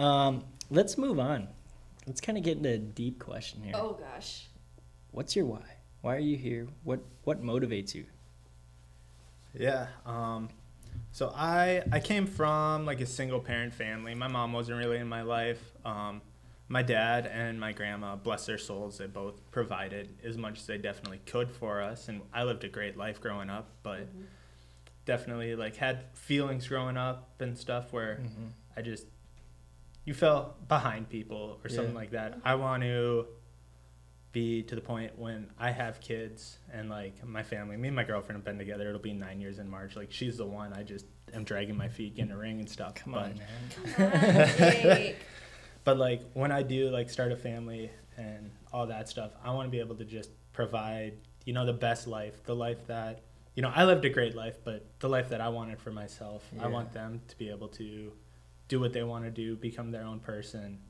Um, 0.00 0.44
let's 0.70 0.98
move 0.98 1.18
on. 1.20 1.46
Let's 2.06 2.20
kind 2.20 2.36
of 2.38 2.42
get 2.42 2.56
into 2.56 2.70
a 2.70 2.78
deep 2.78 3.20
question 3.20 3.62
here. 3.62 3.74
Oh 3.76 3.92
gosh. 3.92 4.46
What's 5.12 5.36
your 5.36 5.46
why? 5.46 5.75
Why 6.06 6.14
are 6.14 6.20
you 6.20 6.36
here? 6.36 6.68
What 6.84 7.00
what 7.24 7.42
motivates 7.42 7.92
you? 7.92 8.04
Yeah. 9.52 9.88
Um, 10.04 10.50
so 11.10 11.32
I 11.34 11.82
I 11.90 11.98
came 11.98 12.28
from 12.28 12.86
like 12.86 13.00
a 13.00 13.06
single 13.06 13.40
parent 13.40 13.74
family. 13.74 14.14
My 14.14 14.28
mom 14.28 14.52
wasn't 14.52 14.78
really 14.78 14.98
in 14.98 15.08
my 15.08 15.22
life. 15.22 15.60
Um, 15.84 16.22
my 16.68 16.82
dad 16.82 17.26
and 17.26 17.58
my 17.58 17.72
grandma, 17.72 18.14
bless 18.14 18.46
their 18.46 18.56
souls, 18.56 18.98
they 18.98 19.08
both 19.08 19.50
provided 19.50 20.08
as 20.22 20.36
much 20.38 20.60
as 20.60 20.66
they 20.66 20.78
definitely 20.78 21.22
could 21.26 21.50
for 21.50 21.82
us, 21.82 22.06
and 22.08 22.22
I 22.32 22.44
lived 22.44 22.62
a 22.62 22.68
great 22.68 22.96
life 22.96 23.20
growing 23.20 23.50
up. 23.50 23.66
But 23.82 24.02
Mm-hmm. 24.02 24.22
definitely 25.06 25.56
like 25.56 25.74
had 25.74 26.04
feelings 26.14 26.68
growing 26.68 26.96
up 26.96 27.30
and 27.40 27.58
stuff 27.58 27.92
where 27.92 28.20
Mhm. 28.22 28.50
I 28.76 28.82
just 28.82 29.06
you 30.04 30.14
fell 30.14 30.54
behind 30.68 31.08
people 31.08 31.58
or 31.64 31.68
something 31.68 31.94
Yeah. 31.94 31.98
like 32.00 32.10
that. 32.12 32.38
I 32.44 32.54
want 32.54 32.84
to 32.84 33.26
be 34.36 34.62
to 34.62 34.74
the 34.74 34.82
point 34.82 35.18
when 35.18 35.48
I 35.58 35.70
have 35.70 35.98
kids 35.98 36.58
and 36.70 36.90
like 36.90 37.26
my 37.26 37.42
family, 37.42 37.78
me 37.78 37.88
and 37.88 37.96
my 37.96 38.04
girlfriend 38.04 38.36
have 38.36 38.44
been 38.44 38.58
together. 38.58 38.86
It'll 38.86 39.00
be 39.00 39.14
nine 39.14 39.40
years 39.40 39.58
in 39.58 39.66
March. 39.66 39.96
Like 39.96 40.12
she's 40.12 40.36
the 40.36 40.44
one. 40.44 40.74
I 40.74 40.82
just 40.82 41.06
am 41.32 41.42
dragging 41.42 41.74
my 41.74 41.88
feet, 41.88 42.16
getting 42.16 42.32
a 42.32 42.36
ring 42.36 42.60
and 42.60 42.68
stuff. 42.68 42.96
Come 42.96 43.14
but, 43.14 43.22
on, 43.22 43.38
man. 43.38 43.48
Come 43.94 44.04
on, 44.12 44.72
Jake. 44.72 45.16
But 45.84 45.96
like 45.96 46.20
when 46.34 46.52
I 46.52 46.62
do 46.62 46.90
like 46.90 47.08
start 47.08 47.32
a 47.32 47.36
family 47.36 47.90
and 48.18 48.50
all 48.74 48.86
that 48.88 49.08
stuff, 49.08 49.30
I 49.42 49.52
want 49.52 49.68
to 49.68 49.70
be 49.70 49.80
able 49.80 49.94
to 49.94 50.04
just 50.04 50.28
provide, 50.52 51.14
you 51.46 51.54
know, 51.54 51.64
the 51.64 51.72
best 51.72 52.06
life, 52.06 52.44
the 52.44 52.54
life 52.54 52.86
that, 52.88 53.22
you 53.54 53.62
know, 53.62 53.72
I 53.74 53.84
lived 53.84 54.04
a 54.04 54.10
great 54.10 54.34
life, 54.34 54.58
but 54.62 54.84
the 54.98 55.08
life 55.08 55.30
that 55.30 55.40
I 55.40 55.48
wanted 55.48 55.80
for 55.80 55.92
myself. 55.92 56.46
I 56.60 56.66
want 56.66 56.92
them 56.92 57.22
to 57.28 57.38
be 57.38 57.48
able 57.48 57.68
to 57.68 58.12
do 58.68 58.80
what 58.80 58.92
they 58.92 59.02
want 59.02 59.24
to 59.24 59.30
do, 59.30 59.56
become 59.56 59.92
their 59.92 60.04
own 60.04 60.20
person, 60.20 60.80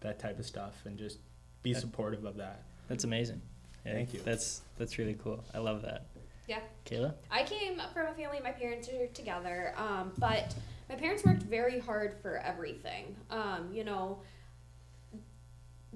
that 0.00 0.18
type 0.18 0.38
of 0.38 0.44
stuff, 0.44 0.82
and 0.84 0.98
just 0.98 1.16
be 1.62 1.72
supportive 1.72 2.26
of 2.26 2.36
that. 2.36 2.64
That's 2.88 3.04
amazing. 3.04 3.40
Yeah, 3.84 3.92
Thank 3.94 4.14
you. 4.14 4.20
That's 4.24 4.62
that's 4.78 4.98
really 4.98 5.14
cool. 5.14 5.42
I 5.54 5.58
love 5.58 5.82
that. 5.82 6.06
Yeah. 6.46 6.60
Kaela? 6.84 7.14
I 7.30 7.42
came 7.42 7.80
from 7.92 8.06
a 8.06 8.14
family. 8.14 8.38
My 8.42 8.50
parents 8.52 8.88
are 8.88 9.06
together, 9.08 9.72
um, 9.76 10.12
but 10.18 10.54
my 10.88 10.94
parents 10.94 11.24
worked 11.24 11.42
very 11.42 11.78
hard 11.78 12.16
for 12.20 12.36
everything. 12.38 13.16
Um, 13.30 13.70
you 13.72 13.84
know, 13.84 14.18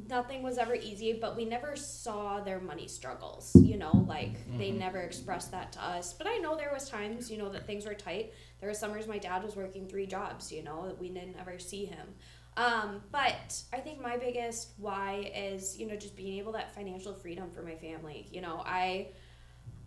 nothing 0.09 0.43
was 0.43 0.59
ever 0.59 0.75
easy, 0.75 1.13
but 1.21 1.37
we 1.37 1.45
never 1.45 1.77
saw 1.77 2.41
their 2.41 2.61
money 2.61 2.87
struggles. 2.89 3.55
You 3.57 3.77
know, 3.77 4.05
like 4.09 4.33
they 4.57 4.71
Mhm. 4.71 4.79
never 4.79 5.01
expressed 5.01 5.51
that 5.51 5.73
to 5.73 5.83
us. 5.83 6.13
But 6.15 6.27
I 6.27 6.37
know 6.39 6.57
there 6.57 6.73
was 6.73 6.89
times, 6.89 7.31
you 7.31 7.37
know, 7.37 7.49
that 7.51 7.67
things 7.67 7.85
were 7.85 7.95
tight. 7.95 8.33
There 8.61 8.69
were 8.69 8.75
summers 8.75 9.07
my 9.07 9.19
dad 9.19 9.43
was 9.45 9.57
working 9.57 9.87
three 9.89 10.07
jobs. 10.07 10.51
You 10.53 10.63
know, 10.63 10.87
that 10.87 10.99
we 10.99 11.09
didn't 11.11 11.37
ever 11.39 11.59
see 11.59 11.85
him. 11.85 12.15
Um, 12.59 13.03
but 13.13 13.63
I 13.73 13.79
think 13.79 14.03
my 14.03 14.17
biggest 14.17 14.71
why 14.79 15.31
is, 15.35 15.79
you 15.79 15.87
know, 15.87 15.95
just 15.95 16.17
being 16.17 16.39
able 16.39 16.53
that 16.53 16.75
financial 16.75 17.15
freedom 17.15 17.51
for 17.55 17.63
my 17.63 17.77
family. 17.77 18.27
You 18.33 18.41
know, 18.41 18.63
I 18.67 19.11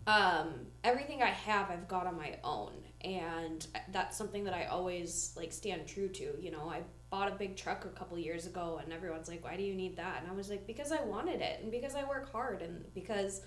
um, 0.06 0.54
everything 0.82 1.22
I 1.22 1.28
have, 1.28 1.70
I've 1.70 1.86
got 1.86 2.06
on 2.06 2.16
my 2.16 2.36
own, 2.42 2.72
and 3.02 3.64
that's 3.92 4.16
something 4.16 4.42
that 4.44 4.54
I 4.54 4.64
always 4.64 5.34
like 5.36 5.52
stand 5.52 5.86
true 5.86 6.08
to. 6.08 6.34
You 6.40 6.50
know, 6.50 6.68
I 6.68 6.80
bought 7.10 7.30
a 7.30 7.34
big 7.34 7.56
truck 7.56 7.84
a 7.84 7.88
couple 7.88 8.18
years 8.18 8.46
ago, 8.46 8.80
and 8.82 8.90
everyone's 8.90 9.28
like, 9.28 9.44
"Why 9.44 9.56
do 9.56 9.62
you 9.62 9.74
need 9.74 9.96
that?" 9.98 10.22
And 10.22 10.30
I 10.30 10.34
was 10.34 10.48
like, 10.48 10.66
"Because 10.66 10.92
I 10.92 11.02
wanted 11.04 11.42
it, 11.42 11.60
and 11.62 11.70
because 11.70 11.94
I 11.94 12.04
work 12.04 12.32
hard, 12.32 12.62
and 12.62 12.92
because 12.94 13.42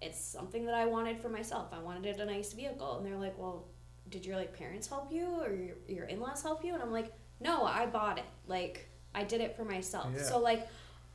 it's 0.00 0.18
something 0.18 0.64
that 0.64 0.74
I 0.74 0.86
wanted 0.86 1.20
for 1.20 1.28
myself. 1.28 1.68
I 1.72 1.78
wanted 1.78 2.18
a 2.18 2.24
nice 2.24 2.54
vehicle." 2.54 2.96
And 2.96 3.06
they're 3.06 3.18
like, 3.18 3.38
"Well, 3.38 3.68
did 4.08 4.24
your 4.24 4.36
like 4.36 4.56
parents 4.56 4.88
help 4.88 5.12
you, 5.12 5.26
or 5.42 5.54
your, 5.54 5.76
your 5.86 6.04
in 6.06 6.20
laws 6.20 6.42
help 6.42 6.64
you?" 6.64 6.72
And 6.74 6.82
I'm 6.82 6.90
like, 6.90 7.12
"No, 7.42 7.64
I 7.64 7.86
bought 7.86 8.18
it. 8.18 8.24
Like 8.46 8.88
I 9.14 9.24
did 9.24 9.40
it 9.40 9.56
for 9.56 9.64
myself." 9.64 10.12
Yeah. 10.14 10.22
So 10.22 10.38
like, 10.38 10.68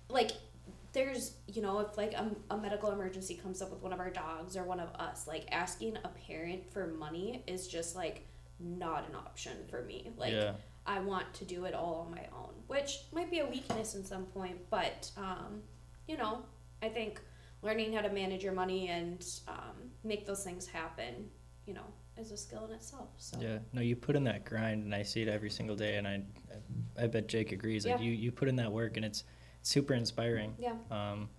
like 0.09 0.31
there's 0.97 1.33
you 1.47 1.61
know 1.61 1.79
if 1.79 1.95
like 1.97 2.13
a, 2.13 2.31
a 2.49 2.57
medical 2.57 2.91
emergency 2.91 3.35
comes 3.35 3.61
up 3.61 3.69
with 3.69 3.81
one 3.81 3.93
of 3.93 3.99
our 3.99 4.09
dogs 4.09 4.57
or 4.57 4.63
one 4.63 4.79
of 4.79 4.89
us 4.95 5.27
like 5.27 5.45
asking 5.51 5.95
a 6.03 6.07
parent 6.27 6.71
for 6.71 6.87
money 6.87 7.43
is 7.45 7.67
just 7.67 7.95
like 7.95 8.25
not 8.59 9.07
an 9.07 9.15
option 9.15 9.53
for 9.69 9.83
me 9.83 10.09
like 10.17 10.33
yeah. 10.33 10.53
i 10.87 10.99
want 10.99 11.31
to 11.33 11.45
do 11.45 11.65
it 11.65 11.75
all 11.75 12.05
on 12.07 12.11
my 12.11 12.25
own 12.35 12.53
which 12.65 13.01
might 13.13 13.29
be 13.29 13.39
a 13.39 13.45
weakness 13.45 13.93
in 13.93 14.03
some 14.03 14.25
point 14.25 14.57
but 14.69 15.11
um, 15.17 15.61
you 16.07 16.17
know 16.17 16.41
i 16.81 16.89
think 16.89 17.21
learning 17.61 17.93
how 17.93 18.01
to 18.01 18.09
manage 18.09 18.43
your 18.43 18.53
money 18.53 18.87
and 18.87 19.23
um, 19.47 19.91
make 20.03 20.25
those 20.25 20.43
things 20.43 20.65
happen 20.65 21.29
you 21.67 21.73
know 21.73 21.85
is 22.19 22.31
a 22.31 22.37
skill 22.37 22.65
in 22.65 22.71
itself 22.71 23.09
so 23.17 23.37
Yeah. 23.41 23.59
No, 23.73 23.81
you 23.81 23.95
put 23.95 24.15
in 24.15 24.23
that 24.25 24.45
grind, 24.45 24.83
and 24.83 24.93
I 24.93 25.03
see 25.03 25.21
it 25.21 25.27
every 25.27 25.49
single 25.49 25.75
day, 25.75 25.97
and 25.97 26.07
I, 26.07 26.21
I 26.99 27.07
bet 27.07 27.27
Jake 27.27 27.51
agrees. 27.51 27.85
Like 27.85 27.99
Yeah. 27.99 28.05
you, 28.05 28.11
you 28.11 28.31
put 28.31 28.47
in 28.47 28.55
that 28.57 28.71
work, 28.71 28.97
and 28.97 29.05
it's 29.05 29.23
super 29.61 29.93
inspiring. 29.93 30.55
yeah 30.57 30.75
Um, 30.91 31.29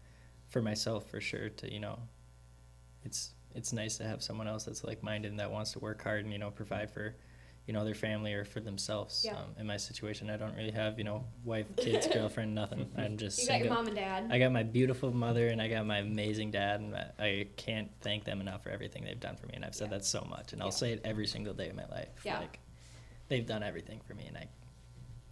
for 0.48 0.62
myself, 0.62 1.08
for 1.10 1.20
sure. 1.20 1.48
To 1.50 1.72
you 1.72 1.80
know, 1.80 1.98
it's 3.04 3.32
it's 3.54 3.72
nice 3.72 3.96
to 3.98 4.04
have 4.04 4.22
someone 4.22 4.46
else 4.46 4.64
that's 4.64 4.84
like 4.84 5.02
minded 5.02 5.30
and 5.30 5.40
that 5.40 5.50
wants 5.50 5.72
to 5.72 5.78
work 5.78 6.02
hard 6.02 6.24
and 6.24 6.32
you 6.32 6.38
know 6.38 6.50
provide 6.50 6.90
for, 6.90 7.16
you 7.68 7.74
know, 7.74 7.84
their 7.84 7.94
family 7.94 8.32
or 8.32 8.46
for 8.46 8.60
themselves. 8.60 9.22
Yeah. 9.24 9.34
Um, 9.36 9.44
in 9.60 9.66
my 9.66 9.76
situation, 9.76 10.30
I 10.30 10.38
don't 10.38 10.56
really 10.56 10.70
have 10.70 10.96
you 10.98 11.04
know 11.04 11.24
wife, 11.44 11.66
kids, 11.76 12.08
girlfriend, 12.12 12.54
nothing. 12.54 12.90
I'm 12.96 13.18
just 13.18 13.38
you 13.42 13.46
got 13.46 13.52
your 13.58 13.64
single. 13.68 13.76
mom 13.76 13.86
and 13.88 13.94
dad 13.96 14.28
I 14.32 14.38
got 14.38 14.50
my 14.52 14.62
beautiful 14.62 15.12
mother 15.12 15.48
and 15.48 15.60
I 15.60 15.68
got 15.68 15.84
my 15.86 15.98
amazing 15.98 16.50
dad, 16.50 16.80
and 16.80 16.96
I- 16.96 17.10
I 17.18 17.46
can't 17.56 17.90
thank 18.00 18.24
them 18.24 18.40
enough 18.40 18.62
for 18.64 18.70
everything 18.70 19.04
they've 19.04 19.20
done 19.20 19.36
for 19.36 19.46
me. 19.46 19.52
And 19.54 19.64
I've 19.66 19.74
said 19.74 19.88
Yeah. 19.90 19.98
that 19.98 20.06
so 20.06 20.26
much, 20.28 20.54
and 20.54 20.62
I'll 20.62 20.68
Yeah. 20.68 20.72
say 20.82 20.92
it 20.94 21.02
every 21.04 21.26
single 21.26 21.52
day 21.52 21.68
of 21.68 21.76
my 21.76 21.86
life. 21.88 22.08
Yeah. 22.24 22.38
Like, 22.40 22.58
they've 23.28 23.46
done 23.46 23.62
everything 23.62 24.00
for 24.06 24.14
me, 24.14 24.24
and 24.28 24.38
I, 24.38 24.46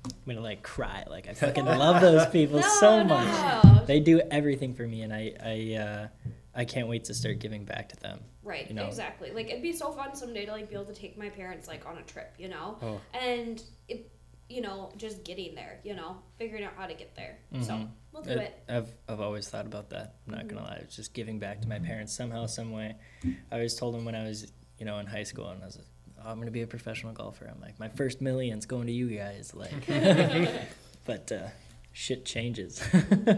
I'm 0.05 0.13
gonna 0.27 0.41
like 0.43 0.63
cry. 0.63 1.05
Like 1.09 1.29
I 1.29 1.33
fucking 1.45 1.65
love 1.65 2.03
those 2.03 2.27
people 2.27 2.61
no, 2.61 2.69
so 2.81 3.03
much. 3.03 3.27
no. 3.65 3.85
They 3.87 3.99
do 4.01 4.21
everything 4.31 4.75
for 4.75 4.87
me, 4.87 5.01
and 5.01 5.13
I, 5.13 5.33
I, 5.43 5.75
uh, 5.83 6.09
I 6.55 6.65
can't 6.67 6.87
wait 6.89 7.05
to 7.05 7.15
start 7.15 7.39
giving 7.39 7.65
back 7.65 7.89
to 7.89 7.97
them. 7.97 8.21
Right, 8.47 8.69
you 8.69 8.75
know? 8.75 8.87
exactly. 8.87 9.33
Like 9.33 9.49
it'd 9.51 9.61
be 9.63 9.73
so 9.73 9.91
fun 9.93 10.15
someday 10.15 10.47
to 10.47 10.53
like 10.53 10.69
be 10.69 10.75
able 10.77 10.85
to 10.87 10.95
take 10.95 11.19
my 11.19 11.29
parents 11.29 11.67
like 11.67 11.85
on 11.85 11.99
a 11.99 12.03
trip, 12.03 12.33
you 12.39 12.49
know, 12.49 12.79
Oh. 12.81 13.01
and 13.13 13.61
it, 13.89 14.11
you 14.49 14.61
know, 14.61 14.93
just 14.97 15.25
getting 15.25 15.57
there, 15.57 15.81
you 15.83 15.95
know, 15.97 16.17
figuring 16.39 16.63
out 16.63 16.73
how 16.77 16.87
to 16.87 16.95
get 16.95 17.17
there. 17.17 17.39
So 17.63 17.73
Mhm. 17.73 17.89
we'll 18.13 18.23
do 18.23 18.31
I- 18.31 18.45
it. 18.45 18.65
I've 18.69 18.95
I've 19.09 19.21
always 19.21 19.49
thought 19.49 19.67
about 19.67 19.91
that. 19.91 20.15
I'm 20.29 20.35
not 20.35 20.47
gonna 20.47 20.63
lie. 20.63 20.79
It's 20.83 20.95
just 20.95 21.13
giving 21.13 21.41
back 21.41 21.61
to 21.63 21.69
my 21.69 21.81
parents 21.81 22.13
somehow, 22.15 22.47
some 22.47 22.71
way. 22.71 22.95
I 23.25 23.55
always 23.57 23.75
told 23.75 23.95
them 23.97 24.05
when 24.05 24.15
I 24.15 24.23
was, 24.25 24.53
you 24.79 24.87
know, 24.87 24.99
in 25.01 25.07
high 25.07 25.25
school, 25.25 25.49
and 25.49 25.61
I 25.63 25.67
was, 25.67 25.77
like, 25.79 25.87
oh, 26.25 26.31
I'm 26.31 26.39
gonna 26.39 26.53
be 26.53 26.63
a 26.63 26.67
professional 26.69 27.13
golfer. 27.13 27.51
I'm 27.53 27.61
like, 27.61 27.81
my 27.81 27.89
first 27.89 28.21
million's 28.21 28.67
going 28.67 28.87
to 28.87 28.93
you 28.93 29.09
guys. 29.09 29.53
Like, 29.53 29.85
but 31.05 31.33
uh, 31.33 31.49
shit 31.93 32.25
changes. 32.25 32.81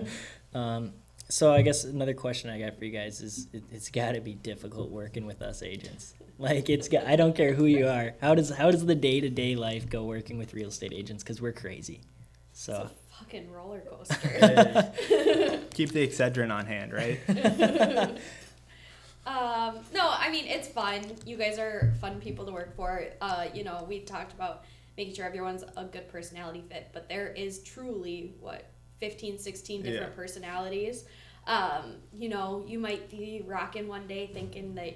um, 0.55 0.92
so 1.29 1.53
I 1.53 1.62
guess 1.62 1.85
another 1.85 2.14
question 2.14 2.49
I 2.51 2.59
got 2.59 2.79
for 2.79 2.85
you 2.85 2.91
guys 2.91 3.21
is, 3.21 3.49
it, 3.53 3.62
it's 3.71 3.91
got 3.91 4.12
to 4.12 4.21
be 4.21 4.35
difficult 4.35 4.91
working 4.91 5.27
with 5.27 5.43
us 5.43 5.62
agents. 5.62 6.14
Like, 6.38 6.71
it's 6.71 6.88
got. 6.88 7.07
I 7.07 7.17
don't 7.17 7.35
care 7.35 7.53
who 7.53 7.67
you 7.67 7.88
are. 7.88 8.14
How 8.21 8.35
does 8.35 8.51
how 8.51 8.71
does 8.71 8.87
the 8.87 8.95
day 8.95 9.21
to 9.21 9.29
day 9.29 9.57
life 9.57 9.91
go 9.91 10.05
working 10.05 10.38
with 10.38 10.55
real 10.55 10.69
estate 10.69 10.93
agents? 10.95 11.23
Because 11.23 11.41
we're 11.41 11.53
crazy. 11.53 12.01
So. 12.53 12.91
It's 12.91 12.93
a 12.93 13.19
fucking 13.19 13.51
roller 13.51 13.81
coaster. 13.91 14.93
Keep 15.75 15.93
the 15.93 16.07
Excedrin 16.07 16.53
on 16.53 16.67
hand, 16.67 16.93
right? 16.93 17.19
um, 19.27 19.81
no, 19.93 20.11
I 20.11 20.31
mean 20.31 20.47
it's 20.47 20.69
fun. 20.69 21.05
You 21.27 21.37
guys 21.37 21.59
are 21.59 21.93
fun 22.01 22.21
people 22.21 22.47
to 22.47 22.53
work 22.53 22.75
for. 22.77 23.05
Uh, 23.21 23.47
you 23.53 23.64
know, 23.64 23.85
we 23.88 24.01
talked 24.01 24.33
about 24.33 24.64
making 24.97 25.14
sure 25.14 25.27
everyone's 25.27 25.64
a 25.77 25.85
good 25.85 26.09
personality 26.09 26.64
fit, 26.71 26.88
but 26.93 27.09
there 27.09 27.29
is 27.29 27.62
truly 27.62 28.35
what 28.41 28.71
15, 29.01 29.39
16 29.39 29.83
different 29.83 30.11
Yeah. 30.11 30.17
personalities. 30.17 31.05
Um, 31.47 31.97
you 32.13 32.29
know, 32.29 32.65
you 32.67 32.79
might 32.79 33.09
be 33.11 33.43
rocking 33.47 33.89
one 33.89 34.07
day 34.07 34.29
thinking 34.33 34.75
that 34.75 34.95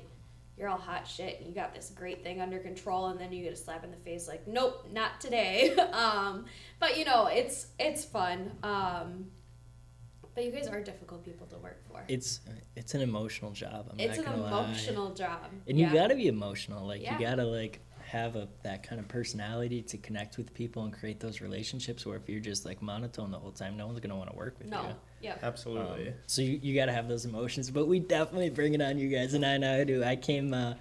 you're 0.59 0.69
all 0.69 0.77
hot 0.79 1.09
shit 1.09 1.39
and 1.41 1.49
you 1.49 1.55
got 1.55 1.75
this 1.75 1.91
great 1.95 2.23
thing 2.23 2.41
under 2.41 2.59
control 2.59 3.07
and 3.07 3.19
then 3.19 3.33
you 3.33 3.43
get 3.43 3.55
a 3.55 3.57
slap 3.57 3.85
in 3.85 3.91
the 3.91 3.97
face 3.97 4.29
like 4.29 4.47
nope 4.47 4.87
not 4.93 5.19
today 5.19 5.75
um, 5.93 6.45
but 6.79 6.99
you 6.99 7.07
know 7.07 7.27
it's 7.27 7.69
it's 7.81 8.05
fun 8.05 8.51
um, 8.63 9.25
but 10.35 10.45
you 10.45 10.51
guys 10.53 10.67
are 10.69 10.83
difficult 10.83 11.25
people 11.25 11.47
to 11.47 11.57
work 11.57 11.83
for 11.89 12.05
it's 12.07 12.41
it's 12.77 12.95
an 12.95 13.01
emotional 13.01 13.51
job. 13.53 13.89
I'm 13.91 13.99
it's 13.99 14.19
not 14.19 14.27
an 14.27 14.33
gonna 14.33 14.43
lie. 14.43 14.65
emotional 14.67 15.15
job 15.15 15.51
and 15.67 15.79
you 15.79 15.91
gotta 15.91 16.15
be 16.15 16.29
emotional. 16.29 16.87
Like 16.87 17.03
Yeah. 17.03 17.15
you 17.19 17.25
gotta 17.27 17.45
like 17.45 17.81
have 18.13 18.37
a 18.37 18.47
that 18.63 18.83
kind 18.83 19.01
of 19.01 19.09
personality 19.09 19.81
to 19.81 19.97
connect 19.97 20.37
with 20.37 20.53
people 20.53 20.85
and 20.85 20.93
create 20.93 21.19
those 21.19 21.41
relationships. 21.41 22.05
Where 22.05 22.17
if 22.17 22.29
you're 22.29 22.41
just 22.41 22.67
like 22.67 22.83
monotone 22.83 23.31
the 23.31 23.39
whole 23.39 23.53
time, 23.53 23.75
no 23.79 23.87
one's 23.87 24.01
gonna 24.01 24.17
want 24.17 24.31
to 24.31 24.37
work 24.37 24.59
with 24.59 24.69
no 24.69 24.83
you. 24.83 24.95
yep 25.23 25.41
Absolutely. 25.43 26.09
Um, 26.09 26.15
so 26.27 26.43
you, 26.43 26.61
you 26.63 26.75
got 26.75 26.87
to 26.87 26.93
have 26.93 27.09
those 27.09 27.25
emotions, 27.25 27.71
but 27.71 27.89
we 27.89 28.01
definitely 28.01 28.51
bring 28.51 28.75
it 28.75 28.83
on 28.83 28.99
you 28.99 29.09
guys, 29.09 29.33
and 29.33 29.47
I 29.47 29.57
know 29.57 29.81
I 29.81 29.85
do. 29.85 30.05
I 30.05 30.17
came, 30.17 30.53
uh, 30.53 30.75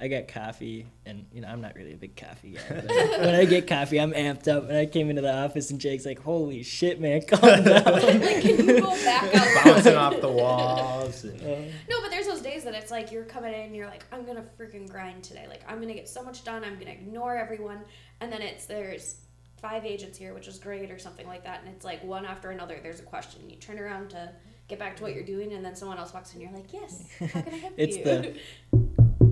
I 0.00 0.08
got 0.08 0.26
coffee, 0.26 0.86
and 1.06 1.24
you 1.32 1.40
know 1.40 1.48
I'm 1.48 1.60
not 1.60 1.76
really 1.76 1.92
a 1.92 1.96
big 1.96 2.16
coffee 2.16 2.50
guy. 2.50 2.62
But 2.68 2.88
when 3.20 3.34
I 3.34 3.44
get 3.44 3.68
coffee, 3.68 4.00
I'm 4.00 4.12
amped 4.12 4.48
up. 4.48 4.68
And 4.68 4.76
I 4.76 4.86
came 4.86 5.08
into 5.08 5.22
the 5.22 5.32
office, 5.32 5.70
and 5.70 5.80
Jake's 5.80 6.04
like, 6.04 6.18
"Holy 6.20 6.62
shit, 6.64 7.00
man, 7.00 7.22
calm 7.28 7.40
down." 7.64 7.84
like, 7.84 8.42
can 8.42 8.66
you 8.68 8.80
go 8.80 8.90
back 9.04 9.34
out? 9.34 9.64
Bouncing 9.64 9.94
off 9.94 10.20
the 10.20 10.28
walls. 10.28 11.22
and- 11.24 11.40
No, 11.88 12.00
but 12.02 12.10
there's 12.10 12.26
those 12.26 12.40
days 12.42 12.64
that 12.64 12.74
it's 12.74 12.90
like 12.90 13.12
you're 13.12 13.24
coming 13.24 13.54
in 13.54 13.60
and 13.60 13.76
you're 13.76 13.86
like, 13.86 14.04
I'm 14.10 14.24
gonna 14.26 14.44
freaking 14.58 14.88
grind 14.90 15.22
today. 15.22 15.46
Like 15.48 15.62
I'm 15.68 15.80
gonna 15.80 15.94
get 15.94 16.08
so 16.08 16.24
much 16.24 16.42
done. 16.44 16.64
I'm 16.64 16.76
gonna 16.78 16.90
ignore 16.90 17.36
everyone. 17.36 17.80
And 18.20 18.32
then 18.32 18.42
it's 18.42 18.66
there's 18.66 19.16
five 19.62 19.84
agents 19.86 20.18
here, 20.18 20.34
which 20.34 20.48
is 20.48 20.58
great, 20.58 20.90
or 20.90 20.98
something 20.98 21.26
like 21.28 21.44
that. 21.44 21.60
And 21.64 21.72
it's 21.74 21.84
like 21.84 22.02
one 22.02 22.26
after 22.26 22.50
another. 22.50 22.78
There's 22.82 22.98
a 23.00 23.04
question. 23.04 23.48
You 23.48 23.56
turn 23.56 23.78
around 23.78 24.10
to 24.10 24.32
get 24.66 24.78
back 24.80 24.96
to 24.96 25.02
what 25.04 25.14
you're 25.14 25.24
doing, 25.24 25.52
and 25.52 25.64
then 25.64 25.76
someone 25.76 25.98
else 25.98 26.12
walks 26.12 26.34
in. 26.34 26.40
You're 26.40 26.50
like, 26.52 26.72
Yes, 26.72 27.06
how 27.20 27.26
can 27.28 27.54
I 27.54 27.56
help 27.58 27.74
It's 27.76 27.96
you? 27.96 28.04
the- 28.04 28.10
Can 28.22 28.34
you 28.72 28.83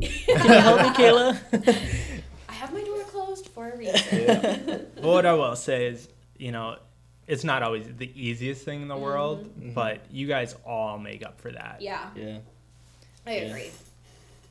help 0.07 0.83
me, 0.83 0.89
Kaela? 0.91 1.39
I 2.49 2.53
have 2.53 2.73
my 2.73 2.83
door 2.83 3.01
closed 3.05 3.49
for 3.49 3.71
a 3.71 3.77
reason. 3.77 4.67
But 4.95 5.03
what 5.03 5.27
I 5.27 5.33
will 5.35 5.57
say 5.57 5.87
is, 5.87 6.09
you 6.39 6.53
know, 6.53 6.77
it's 7.27 7.45
not 7.45 7.63
always 7.63 7.87
the 7.97 8.11
easiest 8.15 8.65
thing 8.65 8.83
in 8.83 8.89
the 8.89 8.97
world, 8.97 9.49
Mhm. 9.61 9.75
but 9.75 10.01
you 10.11 10.27
guys 10.27 10.55
all 10.67 10.99
make 10.99 11.25
up 11.25 11.41
for 11.41 11.51
that. 11.53 11.79
yeah, 11.81 12.11
yeah. 12.17 12.39
I 13.27 13.37
Yeah. 13.37 13.41
agree. 13.43 13.71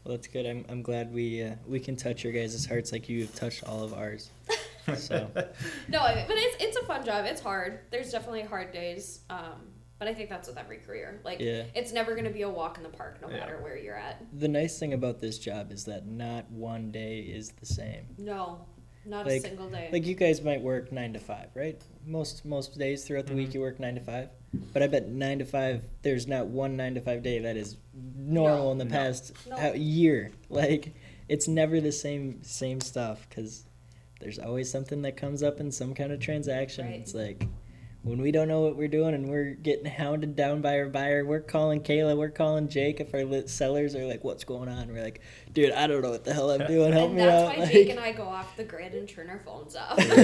Well, 0.04 0.16
that's 0.16 0.28
good. 0.28 0.46
I'm, 0.48 0.66
I'm 0.70 0.82
glad 0.82 1.14
we 1.14 1.44
uh, 1.44 1.56
we 1.68 1.80
can 1.80 1.96
touch 1.96 2.24
your 2.24 2.34
guys' 2.34 2.66
hearts 2.66 2.92
like 2.92 3.08
you 3.10 3.22
have 3.22 3.36
touched 3.36 3.64
all 3.66 3.84
of 3.84 3.94
ours. 3.94 4.30
So 4.96 5.30
No, 5.88 6.00
but 6.02 6.26
it's 6.38 6.64
it's 6.64 6.78
a 6.78 6.84
fun 6.86 7.06
job. 7.06 7.26
It's 7.26 7.40
hard. 7.40 7.82
There's 7.92 8.12
definitely 8.12 8.42
hard 8.42 8.72
days. 8.72 9.20
Um, 9.30 9.62
but 10.02 10.08
I 10.08 10.16
think 10.16 10.30
that's 10.32 10.48
with 10.48 10.58
every 10.58 10.78
career. 10.78 11.22
Like 11.24 11.40
Yeah. 11.40 11.66
it's 11.76 11.94
never 11.94 12.16
gonna 12.16 12.32
be 12.32 12.42
a 12.42 12.50
walk 12.50 12.76
in 12.78 12.82
the 12.84 12.90
park, 12.90 13.22
no 13.22 13.30
Yeah. 13.30 13.38
matter 13.38 13.60
where 13.62 13.78
you're 13.78 13.96
at. 13.96 14.20
the 14.34 14.48
nice 14.48 14.80
thing 14.80 14.94
about 14.94 15.22
this 15.22 15.38
job 15.38 15.72
is 15.72 15.86
that 15.86 16.08
not 16.08 16.50
one 16.50 16.90
day 16.92 17.20
is 17.20 17.52
the 17.52 17.68
same. 17.68 18.08
No, 18.18 18.66
not 19.06 19.28
Like- 19.28 19.44
a 19.44 19.48
single 19.50 19.70
day. 19.70 19.90
Like 19.92 20.08
you 20.08 20.16
guys 20.16 20.42
might 20.42 20.60
work 20.60 20.92
nine 20.92 21.14
to 21.14 21.20
five, 21.20 21.50
right? 21.54 21.80
Most 22.04 22.44
most 22.46 22.80
days 22.80 23.04
throughout 23.04 23.28
the 23.28 23.36
week 23.36 23.50
Mhm. 23.50 23.54
you 23.54 23.62
work 23.62 23.80
nine 23.80 23.94
to 23.94 24.02
five. 24.02 24.30
But 24.74 24.82
I 24.82 24.88
bet 24.88 25.08
nine 25.08 25.38
to 25.38 25.46
five 25.46 25.84
there's 26.02 26.26
not 26.26 26.48
one 26.48 26.76
nine 26.76 26.96
to 26.96 27.02
five 27.02 27.22
day 27.22 27.38
that 27.38 27.56
is 27.56 27.78
normal 27.94 28.66
No. 28.66 28.72
in 28.72 28.78
the 28.80 28.86
No. 28.86 28.90
past 28.92 29.34
No. 29.48 29.74
year. 29.74 30.32
Like 30.50 30.94
it's 31.30 31.48
never 31.48 31.80
the 31.80 31.92
same 31.92 32.42
same 32.42 32.82
stuff 32.82 33.28
because 33.30 33.66
there's 34.20 34.40
always 34.40 34.68
something 34.72 35.04
that 35.04 35.16
comes 35.16 35.44
up 35.44 35.60
in 35.60 35.72
some 35.72 35.94
kind 35.94 36.12
of 36.12 36.20
transaction. 36.20 36.88
Right. 36.88 37.00
It's 37.02 37.14
like 37.14 37.46
when 38.04 38.20
we 38.20 38.32
don't 38.32 38.48
know 38.48 38.62
what 38.62 38.76
we're 38.76 38.88
doing 38.88 39.14
and 39.14 39.30
we're 39.30 39.52
getting 39.52 39.86
hounded 39.86 40.36
down 40.36 40.60
by 40.62 40.80
our 40.80 40.90
buyer, 40.90 41.24
we're 41.24 41.40
calling 41.40 41.82
Kaela, 41.82 42.18
we're 42.18 42.32
calling 42.32 42.68
Jake 42.68 43.00
if 43.00 43.14
our 43.14 43.24
lit 43.24 43.48
sellers 43.48 43.96
are 43.96 44.06
like, 44.06 44.24
"What's 44.24 44.44
going 44.44 44.70
on?" 44.70 44.88
We're 44.92 45.04
like, 45.04 45.22
"Dude, 45.54 45.72
I 45.72 45.86
don't 45.86 46.02
know 46.02 46.10
what 46.10 46.24
the 46.24 46.34
hell 46.34 46.50
I'm 46.50 46.66
doing. 46.66 46.94
Help 46.94 47.10
and 47.10 47.16
me 47.18 47.24
that's 47.24 47.44
out." 47.44 47.58
why 47.58 47.64
Like, 47.64 47.72
Jake 47.72 47.90
and 47.90 48.00
I 48.00 48.12
go 48.12 48.24
off 48.24 48.58
the 48.58 48.64
grid 48.64 48.94
and 48.96 49.08
turn 49.08 49.30
our 49.30 49.40
phones 49.40 49.76
off. 49.76 49.98
right? 49.98 50.16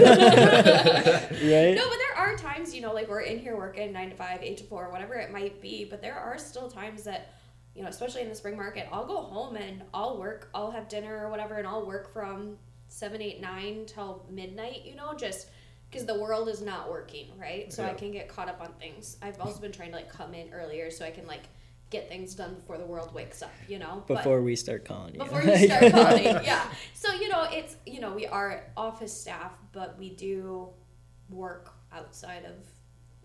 No, 1.75 1.87
but 1.87 1.97
there 1.99 2.17
are 2.17 2.35
times, 2.35 2.73
you 2.73 2.81
know, 2.81 2.93
like 2.93 3.07
we're 3.07 3.21
in 3.21 3.37
here 3.37 3.55
working 3.55 3.93
nine 3.93 4.09
to 4.09 4.15
five, 4.15 4.41
eight 4.41 4.57
to 4.57 4.63
four, 4.63 4.89
whatever 4.91 5.13
it 5.13 5.31
might 5.31 5.61
be. 5.61 5.85
But 5.85 6.01
there 6.01 6.17
are 6.17 6.39
still 6.39 6.71
times 6.71 7.03
that, 7.03 7.35
you 7.75 7.83
know, 7.83 7.89
especially 7.89 8.23
in 8.23 8.29
the 8.29 8.35
spring 8.35 8.57
market, 8.57 8.87
I'll 8.91 9.05
go 9.05 9.17
home 9.17 9.55
and 9.55 9.83
I'll 9.93 10.17
work, 10.17 10.49
I'll 10.55 10.71
have 10.71 10.89
dinner 10.89 11.23
or 11.23 11.29
whatever, 11.29 11.55
and 11.55 11.67
I'll 11.67 11.85
work 11.85 12.11
from 12.11 12.57
seven, 12.87 13.21
eight, 13.21 13.39
nine 13.39 13.85
till 13.85 14.25
midnight. 14.31 14.81
You 14.83 14.95
know, 14.95 15.13
just 15.13 15.49
because 15.89 16.06
the 16.06 16.17
world 16.19 16.50
is 16.50 16.62
not 16.62 16.89
working, 16.89 17.28
right? 17.39 17.71
So 17.71 17.84
I 17.86 17.93
can 17.93 18.12
get 18.12 18.28
caught 18.28 18.50
up 18.50 18.60
on 18.62 18.73
things. 18.80 19.17
I've 19.21 19.39
also 19.39 19.60
been 19.60 19.71
trying 19.71 19.89
to 19.91 19.95
like 19.95 20.10
come 20.10 20.34
in 20.34 20.52
earlier 20.54 20.91
so 20.91 21.06
I 21.06 21.12
can 21.12 21.26
like 21.28 21.43
get 21.89 22.10
things 22.10 22.36
done 22.36 22.56
before 22.56 22.78
the 22.78 22.86
world 22.86 23.13
wakes 23.13 23.41
up. 23.41 23.52
You 23.69 23.80
know, 23.80 24.04
But- 24.08 24.17
Before 24.17 24.41
we 24.41 24.56
start 24.56 24.84
calling 24.86 25.13
you. 25.13 25.19
before 25.19 25.41
you 25.41 25.58
start 25.67 25.91
calling. 25.93 26.23
Yeah. 26.23 26.63
So 26.93 27.13
you 27.13 27.30
know, 27.30 27.47
it's 27.52 27.78
you 27.86 28.02
know, 28.02 28.12
we 28.13 28.26
are 28.28 28.63
office 28.76 29.13
staff, 29.17 29.54
but 29.71 29.97
we 29.97 30.10
do 30.10 30.67
work 31.30 31.73
outside 31.93 32.43
of 32.45 32.56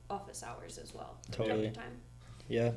office 0.09 0.42
hours 0.42 0.79
as 0.79 0.94
well. 0.94 1.16
from 1.25 1.33
time 1.35 1.44
to 1.46 1.51
Totally. 1.55 1.70
time. 1.70 2.01
Yeah, 2.48 2.72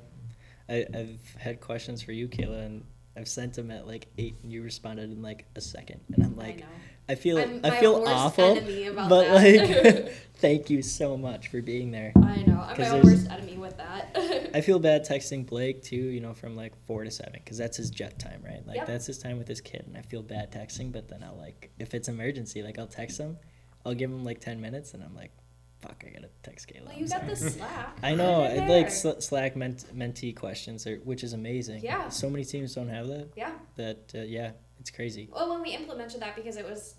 I, 0.69 0.85
I've 0.93 1.35
had 1.39 1.59
questions 1.61 2.01
for 2.01 2.11
you, 2.11 2.27
Kaela, 2.27 2.65
and 2.65 2.83
I've 3.17 3.27
sent 3.27 3.53
them 3.53 3.69
at 3.71 3.85
like 3.85 4.07
eight, 4.17 4.35
and 4.41 4.51
you 4.51 4.61
responded 4.63 5.11
in 5.11 5.21
like 5.21 5.45
a 5.55 5.61
second, 5.61 5.99
and 6.13 6.23
I'm 6.23 6.35
like. 6.35 6.63
I, 7.07 7.15
feel, 7.15 7.37
I'm 7.37 7.61
I 7.63 7.79
feel 7.79 8.03
awful, 8.07 8.55
but 8.95 9.29
like, 9.31 10.11
thank 10.35 10.69
you 10.69 10.81
so 10.81 11.15
much 11.17 11.49
for 11.49 11.61
being 11.61 11.91
there. 11.91 12.11
I 12.15 12.43
know. 12.43 12.61
I'm 12.67 12.79
my 12.79 13.01
worst 13.01 13.29
enemy 13.29 13.57
with 13.57 13.77
that. 13.77 14.49
I 14.55 14.61
feel 14.61 14.79
bad 14.79 15.05
texting 15.07 15.45
Blake 15.45 15.83
too, 15.83 15.95
you 15.95 16.19
know, 16.19 16.33
from 16.33 16.55
like 16.55 16.73
four 16.85 17.03
to 17.03 17.11
seven, 17.11 17.33
because 17.35 17.57
that's 17.57 17.77
his 17.77 17.89
jet 17.89 18.17
time, 18.19 18.41
right? 18.43 18.65
Like 18.65 18.77
Yep. 18.77 18.87
that's 18.87 19.05
his 19.05 19.17
time 19.19 19.37
with 19.37 19.47
his 19.47 19.61
kid, 19.61 19.83
and 19.87 19.95
I 19.97 20.01
feel 20.01 20.23
bad 20.23 20.51
texting, 20.51 20.91
but 20.91 21.07
then 21.07 21.23
I'll 21.23 21.37
like, 21.37 21.71
if 21.79 21.93
it's 21.93 22.07
emergency, 22.07 22.63
like 22.63 22.79
I'll 22.79 22.87
text 22.87 23.19
him, 23.19 23.37
I'll 23.85 23.93
give 23.93 24.09
him 24.09 24.23
like 24.23 24.39
ten 24.39 24.59
minutes, 24.59 24.93
and 24.93 25.03
I'm 25.03 25.15
like, 25.15 25.31
fuck, 25.81 26.03
I 26.07 26.09
gotta 26.09 26.29
text 26.41 26.67
Kaela. 26.69 26.87
well, 26.87 26.97
you 26.97 27.07
got 27.07 27.27
the 27.27 27.35
slack. 27.35 27.97
I 28.01 28.15
know, 28.15 28.43
it 28.45 28.61
I 28.61 28.67
like 28.67 28.89
sl- 28.89 29.19
Slack 29.19 29.55
ment- 29.55 29.85
mentee 29.95 30.35
questions, 30.35 30.87
are, 30.87 30.97
which 30.97 31.23
is 31.23 31.33
amazing. 31.33 31.83
Yeah. 31.83 32.09
So 32.09 32.29
many 32.29 32.45
teams 32.45 32.73
don't 32.73 32.89
have 32.89 33.07
that. 33.07 33.29
Yeah. 33.35 33.51
That 33.75 34.11
uh, 34.15 34.19
yeah, 34.21 34.51
it's 34.85 34.95
crazy. 34.95 35.27
Well, 35.33 35.49
when 35.49 35.63
we 35.63 35.71
implemented 35.71 36.21
that, 36.21 36.35
because 36.35 36.57
it 36.57 36.63
was 36.69 36.93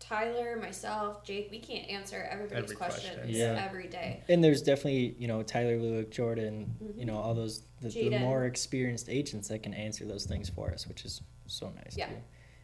Tyler, 0.00 0.56
myself, 0.56 1.22
Jake, 1.24 1.50
we 1.50 1.58
can't 1.58 1.86
answer 1.90 2.26
everybody's 2.30 2.64
Every 2.64 2.76
questions 2.76 3.16
question. 3.16 3.28
Yeah. 3.34 3.62
every 3.68 3.86
day. 3.86 4.22
And 4.30 4.42
there's 4.42 4.62
definitely 4.62 5.14
you 5.18 5.28
know 5.28 5.42
Tyler 5.42 5.76
Lewick, 5.78 6.08
Jordan, 6.10 6.74
you 6.80 7.04
Mhm. 7.04 7.06
know 7.08 7.18
all 7.18 7.34
those 7.34 7.64
the, 7.82 7.90
the 7.90 8.18
more 8.18 8.46
experienced 8.46 9.10
agents 9.10 9.48
that 9.48 9.62
can 9.62 9.74
answer 9.74 10.06
those 10.06 10.24
things 10.24 10.48
for 10.48 10.70
us, 10.70 10.86
which 10.88 11.04
is 11.04 11.20
so 11.46 11.68
nice. 11.76 11.98
Yeah. 11.98 12.06
Too. 12.08 12.14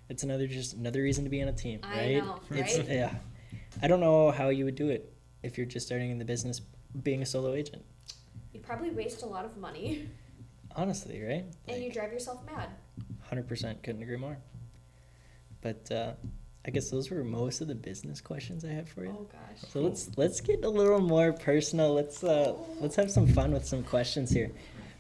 It's 0.09 0.23
another 0.23 0.47
just 0.47 0.73
another 0.73 1.03
reason 1.03 1.25
to 1.25 1.31
be 1.31 1.43
on 1.43 1.49
a 1.49 1.53
team, 1.53 1.81
right? 1.85 1.93
I 1.93 1.99
right? 1.99 2.25
know, 2.25 2.41
It's 2.53 2.79
right? 2.79 2.89
yeah. 2.89 3.15
I 3.83 3.87
don't 3.87 4.01
know 4.01 4.31
how 4.31 4.49
you 4.49 4.65
would 4.65 4.77
do 4.77 4.89
it 4.89 5.13
if 5.43 5.59
you're 5.59 5.67
just 5.67 5.87
starting 5.87 6.11
in 6.11 6.19
the 6.19 6.25
business, 6.25 6.63
being 7.03 7.21
a 7.21 7.27
solo 7.27 7.53
agent. 7.53 7.85
You'd 8.55 8.63
probably 8.63 8.89
waste 8.91 9.21
a 9.23 9.27
lot 9.27 9.45
of 9.45 9.59
money, 9.59 10.09
Honestly, 10.75 11.23
right? 11.23 11.45
and 11.69 11.85
you 11.85 11.93
drive 11.93 12.13
yourself 12.13 12.45
mad. 12.47 12.71
Hundred 13.29 13.49
percent 13.49 13.83
couldn't 13.83 14.03
agree 14.03 14.17
more. 14.17 14.39
But 15.61 15.91
uh, 15.91 16.13
I 16.67 16.71
guess 16.71 16.91
those 16.91 17.11
were 17.11 17.25
most 17.25 17.61
of 17.61 17.69
the 17.69 17.75
business 17.75 18.21
questions 18.21 18.65
I 18.65 18.69
had 18.69 18.89
for 18.89 19.05
you. 19.05 19.17
Oh 19.19 19.27
gosh. 19.33 19.71
So 19.71 19.81
let's 19.81 20.11
let's 20.17 20.41
get 20.41 20.65
a 20.65 20.69
little 20.69 21.01
more 21.01 21.33
personal. 21.33 21.95
Let's 21.95 22.23
uh 22.23 22.55
let's 22.81 22.97
have 22.97 23.11
some 23.11 23.27
fun 23.27 23.53
with 23.53 23.65
some 23.67 23.83
questions 23.83 24.31
here. 24.31 24.51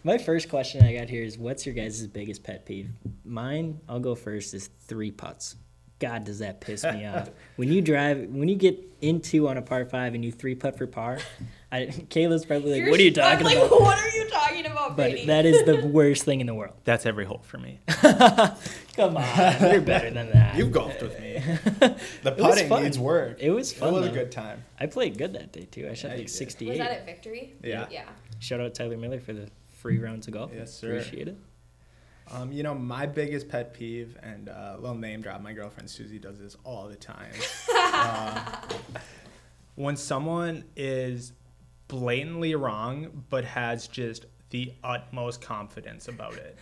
My 0.04 0.16
first 0.16 0.48
question 0.48 0.82
I 0.82 0.94
got 0.94 1.08
here 1.08 1.22
is 1.22 1.36
what's 1.36 1.66
your 1.66 1.74
guys' 1.74 2.06
biggest 2.06 2.42
pet 2.42 2.64
peeve? 2.64 2.90
Mine, 3.24 3.80
I'll 3.88 4.00
go 4.00 4.14
first, 4.14 4.54
is 4.54 4.70
three 4.86 5.10
putts. 5.10 5.56
God, 6.00 6.24
does 6.24 6.38
that 6.38 6.60
piss 6.60 6.84
me 6.84 7.06
off. 7.06 7.28
When 7.56 7.72
you 7.72 7.80
drive, 7.82 8.28
when 8.30 8.48
you 8.48 8.54
get 8.54 8.78
into 9.00 9.48
on 9.48 9.56
a 9.56 9.62
par 9.62 9.84
five 9.84 10.14
and 10.14 10.24
you 10.24 10.30
three 10.30 10.54
putt 10.54 10.78
for 10.78 10.86
par, 10.86 11.18
I, 11.72 11.86
Kaela's 11.86 12.46
probably 12.46 12.70
like, 12.70 12.78
You're- 12.80 12.90
what 12.92 13.00
are 13.00 13.02
you 13.02 13.12
talking 13.12 13.46
I'm 13.46 13.52
about? 13.56 13.70
like, 13.72 13.80
what 13.80 13.98
are 13.98 14.16
you 14.16 14.28
talking 14.30 14.66
about, 14.66 14.96
But 14.96 15.10
Brady? 15.10 15.26
that 15.26 15.44
is 15.44 15.64
the 15.64 15.84
worst 15.92 16.22
thing 16.24 16.40
in 16.40 16.46
the 16.46 16.54
world. 16.54 16.74
That's 16.84 17.04
every 17.04 17.24
hole 17.24 17.42
for 17.44 17.58
me. 17.58 17.80
Come 17.88 19.16
on, 19.16 19.60
you're 19.72 19.80
better 19.80 20.10
than 20.10 20.30
that. 20.32 20.56
You've 20.56 20.70
golfed 20.72 21.02
with 21.02 21.18
me. 21.20 21.40
The 21.80 21.96
It 22.24 22.38
putting 22.38 22.82
needs 22.84 22.98
work. 22.98 23.38
It 23.40 23.50
was 23.50 23.72
fun. 23.72 23.88
It 23.94 23.96
was 23.98 24.06
a 24.06 24.10
good 24.12 24.30
time. 24.32 24.64
I 24.78 24.86
played 24.86 25.18
good 25.18 25.32
that 25.34 25.52
day 25.52 25.66
too. 25.70 25.88
I 25.90 25.94
shot 25.94 26.08
Yeah, 26.10 26.14
you 26.14 26.18
like 26.22 26.26
did. 26.28 26.34
68. 26.34 26.68
was 26.68 26.78
that 26.78 26.90
at 26.92 27.06
Victory? 27.06 27.54
Yeah. 27.62 27.86
Yeah. 27.90 28.04
Shout 28.38 28.60
out 28.60 28.74
Tyler 28.74 28.96
Miller 28.96 29.20
for 29.20 29.32
the 29.32 29.48
free 29.70 29.98
rounds 29.98 30.28
of 30.28 30.34
golf. 30.34 30.52
Yes, 30.54 30.72
sir. 30.74 30.96
Appreciate 30.98 31.28
it. 31.28 31.36
Um, 32.30 32.52
you 32.52 32.62
know, 32.62 32.74
my 32.74 33.06
biggest 33.06 33.48
pet 33.48 33.72
peeve, 33.74 34.16
and 34.22 34.48
uh, 34.48 34.76
little 34.78 34.96
name 34.96 35.22
drop, 35.22 35.40
my 35.40 35.52
girlfriend 35.52 35.88
Susie 35.88 36.18
does 36.18 36.38
this 36.38 36.56
all 36.64 36.88
the 36.88 36.96
time. 36.96 37.32
uh, 37.74 38.56
When 39.76 39.96
someone 39.96 40.64
is 40.76 41.32
blatantly 41.86 42.54
wrong 42.54 43.24
but 43.30 43.44
has 43.44 43.86
just 43.88 44.26
the 44.50 44.72
utmost 44.84 45.40
confidence 45.40 46.08
about 46.08 46.34
it. 46.34 46.58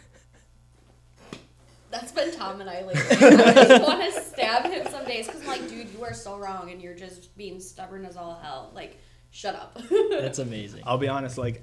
That's 1.91 2.13
been 2.13 2.31
Tom 2.33 2.61
and 2.61 2.69
I 2.69 2.83
lately. 2.85 3.01
I 3.11 3.53
just 3.55 3.83
want 3.83 4.15
to 4.15 4.21
stab 4.21 4.71
him 4.71 4.87
some 4.91 5.05
days 5.07 5.27
because 5.27 5.41
I'm 5.43 5.47
like, 5.47 5.69
dude, 5.69 5.89
you 5.95 6.05
are 6.05 6.13
so 6.13 6.37
wrong 6.37 6.71
and 6.71 6.83
you're 6.83 6.95
just 6.95 7.35
being 7.37 7.59
stubborn 7.59 8.05
as 8.05 8.17
all 8.17 8.39
hell. 8.43 8.71
Like, 8.75 8.99
shut 9.31 9.55
up. 9.55 9.79
That's 10.11 10.39
amazing. 10.39 10.83
I'll 10.85 10.99
be 10.99 11.09
honest, 11.09 11.39
like 11.39 11.63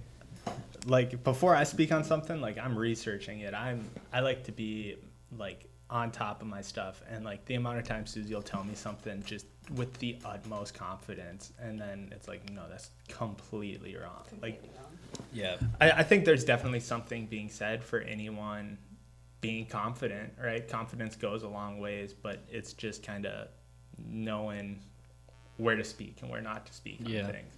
like 0.86 1.24
before 1.24 1.56
I 1.56 1.64
speak 1.64 1.92
on 1.92 2.04
something, 2.04 2.42
like 2.42 2.58
I'm 2.58 2.78
researching 2.78 3.42
it. 3.42 3.54
I'm 3.54 3.90
I 4.12 4.20
like 4.20 4.44
to 4.46 4.52
be 4.52 4.96
like 5.38 5.66
on 5.90 6.12
top 6.12 6.42
of 6.42 6.48
my 6.48 6.62
stuff 6.62 7.02
and 7.10 7.24
like 7.24 7.46
the 7.46 7.54
amount 7.56 7.78
of 7.78 7.84
times 7.84 8.10
Susie 8.10 8.34
will 8.34 8.42
tell 8.42 8.64
me 8.64 8.74
something 8.74 9.22
just 9.24 9.46
with 9.76 9.94
the 10.00 10.18
utmost 10.26 10.74
confidence 10.74 11.52
and 11.62 11.80
then 11.80 12.10
it's 12.12 12.28
like 12.28 12.50
no 12.52 12.64
that's 12.68 12.90
completely 13.10 13.96
wrong 13.96 14.24
like 14.42 14.60
wrong. 14.76 14.92
Yeah. 15.32 15.58
I, 15.80 15.92
I 15.92 16.04
think 16.04 16.26
there's 16.26 16.44
definitely 16.46 16.80
something 16.80 17.28
being 17.28 17.50
said 17.50 17.84
for 17.84 18.00
anyone 18.00 18.78
being 19.40 19.66
confident 19.68 20.34
right 20.44 20.68
confidence 20.68 21.16
goes 21.16 21.44
a 21.44 21.48
long 21.48 21.80
ways 21.80 22.14
but 22.14 22.40
it's 22.50 22.74
just 22.74 23.04
kind 23.04 23.26
of 23.28 23.50
knowing 24.04 24.80
where 25.58 25.76
to 25.76 25.84
speak 25.84 26.18
and 26.22 26.30
where 26.32 26.42
not 26.42 26.66
to 26.66 26.74
speak 26.74 26.98
Yeah. 27.06 27.26
on 27.26 27.32
things 27.34 27.54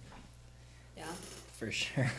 Yeah. 0.96 1.04
For 1.56 1.70
sure. 1.70 2.10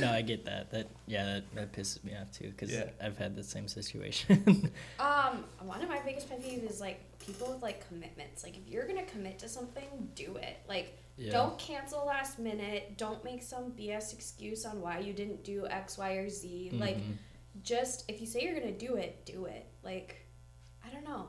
no, 0.00 0.10
I 0.12 0.22
get 0.22 0.44
that. 0.44 0.70
That 0.70 0.88
yeah, 1.06 1.24
that, 1.24 1.54
that 1.54 1.72
pisses 1.72 2.02
me 2.04 2.12
off 2.20 2.30
too 2.32 2.50
because 2.50 2.70
Yeah. 2.72 2.84
I've 3.02 3.18
had 3.18 3.34
the 3.36 3.42
same 3.44 3.68
situation. 3.68 4.70
Um, 4.98 5.44
one 5.62 5.82
of 5.82 5.88
my 5.88 5.98
biggest 6.00 6.28
pet 6.28 6.42
peeves 6.42 6.68
is 6.70 6.80
like 6.80 7.00
people 7.18 7.48
with 7.52 7.62
like 7.62 7.86
commitments. 7.88 8.44
Like 8.44 8.56
if 8.56 8.68
you're 8.68 8.86
gonna 8.86 9.04
commit 9.04 9.38
to 9.40 9.48
something, 9.48 9.84
do 10.14 10.36
it. 10.36 10.58
Like 10.68 10.98
Yeah. 11.16 11.32
don't 11.32 11.58
cancel 11.58 12.04
last 12.06 12.38
minute. 12.38 12.96
Don't 12.96 13.22
make 13.24 13.42
some 13.42 13.72
BS 13.72 14.12
excuse 14.14 14.64
on 14.64 14.80
why 14.80 14.98
you 15.00 15.12
didn't 15.12 15.42
do 15.44 15.66
X, 15.66 15.98
Y, 15.98 16.12
or 16.12 16.28
Z. 16.28 16.70
Like 16.74 16.96
Mhm. 16.98 17.14
just 17.62 18.04
if 18.08 18.20
you 18.20 18.26
say 18.26 18.42
you're 18.42 18.58
gonna 18.58 18.72
do 18.72 18.96
it, 18.96 19.24
do 19.24 19.46
it. 19.46 19.66
Like 19.82 20.16
I 20.86 20.90
don't 20.90 21.04
know. 21.04 21.28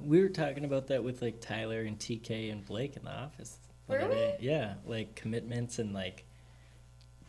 we 0.00 0.20
were 0.20 0.28
talking 0.28 0.64
about 0.64 0.88
that 0.88 1.02
with 1.04 1.22
like 1.22 1.40
Tyler 1.40 1.82
and 1.82 1.98
TK 1.98 2.50
and 2.50 2.64
Blake 2.66 2.96
in 2.96 3.04
the 3.04 3.12
office. 3.14 3.56
the 3.86 3.94
other 3.96 4.04
Were 4.04 4.08
we? 4.10 4.14
day. 4.16 4.36
Yeah, 4.40 4.74
like 4.86 5.14
commitments 5.14 5.78
and 5.78 5.92
like 5.94 6.24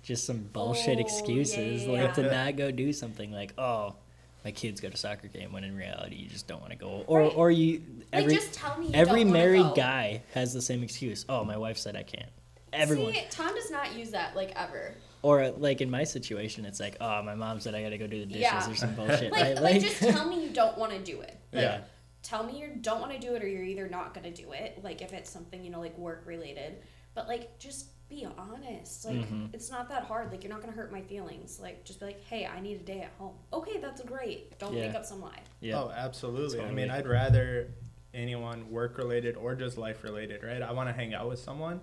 just 0.06 0.26
some 0.26 0.44
bullshit 0.54 0.98
Oh, 0.98 1.02
excuses, 1.02 1.84
yeah, 1.84 2.04
like 2.04 2.14
to 2.14 2.24
not 2.24 2.56
go 2.56 2.72
do 2.72 2.94
something. 2.94 3.32
Like, 3.32 3.54
oh, 3.58 3.96
my 4.44 4.52
kids 4.52 4.80
go 4.80 4.90
to 4.90 4.96
soccer 4.98 5.28
game, 5.28 5.52
when 5.52 5.64
in 5.64 5.76
reality 5.76 6.16
you 6.18 6.30
just 6.30 6.48
don't 6.48 6.62
want 6.62 6.72
to 6.72 6.78
go. 6.78 7.04
Or 7.08 7.22
Right. 7.22 7.34
or 7.36 7.50
you 7.52 7.82
Like 8.14 8.24
every 8.24 8.36
just 8.36 8.54
tell 8.54 8.78
me. 8.78 8.88
You 8.88 8.92
every 8.94 9.24
married 9.24 9.74
guy 9.76 10.22
has 10.36 10.54
the 10.54 10.62
same 10.62 10.84
excuse. 10.84 11.26
Oh, 11.28 11.44
my 11.44 11.58
wife 11.58 11.78
said 11.78 11.96
I 11.96 12.04
can't. 12.04 12.30
Everyone. 12.72 13.14
See, 13.14 13.24
Tom 13.32 13.56
does 13.56 13.72
not 13.72 13.96
use 13.96 14.12
that 14.12 14.36
like 14.36 14.52
ever. 14.56 14.94
Or 15.24 15.50
like 15.50 15.82
in 15.82 15.90
my 15.90 16.04
situation, 16.04 16.66
it's 16.66 16.80
like, 16.80 16.98
oh, 17.02 17.24
my 17.24 17.34
mom 17.34 17.60
said 17.60 17.74
I 17.74 17.82
got 17.82 17.90
to 17.90 17.98
go 17.98 18.06
do 18.06 18.20
the 18.20 18.26
dishes 18.28 18.42
Yeah. 18.42 18.70
or 18.70 18.76
some 18.76 18.94
bullshit. 18.94 19.32
Like, 19.32 19.42
right? 19.44 19.62
like, 19.62 19.82
just 19.82 19.98
tell 20.00 20.28
me 20.30 20.44
you 20.44 20.52
don't 20.52 20.78
want 20.78 20.92
to 20.92 21.00
do 21.00 21.22
it. 21.22 21.36
Like, 21.52 21.64
Yeah. 21.64 21.82
Tell 22.22 22.44
me 22.44 22.60
you 22.60 22.70
don't 22.82 23.00
want 23.02 23.14
to 23.14 23.20
do 23.20 23.34
it, 23.36 23.44
or 23.44 23.48
you're 23.48 23.64
either 23.64 23.88
not 23.88 24.14
gonna 24.16 24.32
do 24.32 24.52
it. 24.52 24.80
Like 24.84 25.02
if 25.02 25.14
it's 25.14 25.30
something 25.30 25.64
you 25.64 25.70
know, 25.72 25.80
like 25.80 25.98
work 25.98 26.24
related. 26.26 26.78
But 27.16 27.28
like, 27.28 27.58
just 27.60 27.86
be 28.16 28.26
honest. 28.38 29.06
Like 29.06 29.18
Mhm. 29.30 29.54
it's 29.54 29.70
not 29.70 29.90
that 29.90 30.04
hard. 30.04 30.32
Like 30.32 30.44
you're 30.44 30.52
not 30.52 30.62
gonna 30.62 30.74
hurt 30.74 30.92
my 30.92 31.02
feelings. 31.02 31.60
Like 31.60 31.84
just 31.84 32.00
be 32.00 32.06
like, 32.08 32.24
hey, 32.24 32.46
I 32.46 32.60
need 32.62 32.76
a 32.80 32.84
day 32.84 33.02
at 33.02 33.12
home. 33.18 33.36
Okay, 33.52 33.80
that's 33.80 34.02
great. 34.02 34.58
Don't 34.58 34.74
Yeah. 34.74 34.88
make 34.88 34.96
up 34.96 35.06
some 35.06 35.22
lie. 35.22 35.42
yeah. 35.60 35.80
Oh, 35.82 35.92
absolutely. 35.92 36.62
I 36.62 36.72
mean, 36.72 36.90
I'd 36.90 37.08
rather 37.08 37.72
anyone 38.14 38.70
work 38.72 38.98
related 38.98 39.36
or 39.36 39.56
just 39.56 39.78
life 39.78 40.04
related, 40.04 40.44
right? 40.44 40.62
I 40.62 40.72
want 40.72 40.88
to 40.90 40.94
hang 40.94 41.14
out 41.14 41.28
with 41.28 41.40
someone 41.40 41.82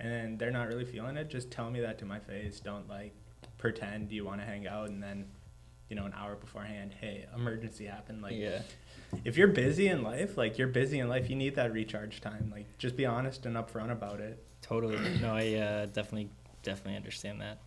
and 0.00 0.38
they're 0.38 0.50
not 0.50 0.68
really 0.68 0.84
feeling 0.86 1.16
it. 1.16 1.28
Just 1.28 1.50
tell 1.50 1.70
me 1.70 1.80
that 1.80 1.98
to 1.98 2.04
my 2.06 2.18
face. 2.18 2.60
Don't 2.60 2.88
like 2.88 3.14
pretend 3.58 4.10
you 4.12 4.24
want 4.24 4.40
to 4.40 4.46
hang 4.46 4.66
out 4.66 4.88
and 4.88 5.02
then, 5.02 5.30
you 5.90 5.96
know, 5.96 6.06
an 6.06 6.14
hour 6.14 6.34
beforehand, 6.36 6.94
hey, 7.00 7.26
emergency 7.34 7.84
happened. 7.86 8.22
Like, 8.22 8.34
yeah. 8.36 8.62
if 9.24 9.36
you're 9.36 9.48
busy 9.48 9.88
in 9.88 10.02
life, 10.02 10.36
like 10.38 10.56
you're 10.58 10.68
busy 10.68 10.98
in 11.00 11.08
life, 11.08 11.28
you 11.28 11.36
need 11.36 11.54
that 11.56 11.72
recharge 11.72 12.20
time. 12.22 12.50
Like, 12.54 12.78
just 12.78 12.96
be 12.96 13.04
honest 13.06 13.44
and 13.46 13.56
upfront 13.56 13.90
about 13.92 14.20
it. 14.20 14.42
Totally. 14.68 14.98
No, 15.20 15.34
I 15.34 15.54
uh, 15.54 15.86
definitely 15.86 16.28
definitely 16.62 16.96
understand 16.96 17.40
that. 17.40 17.58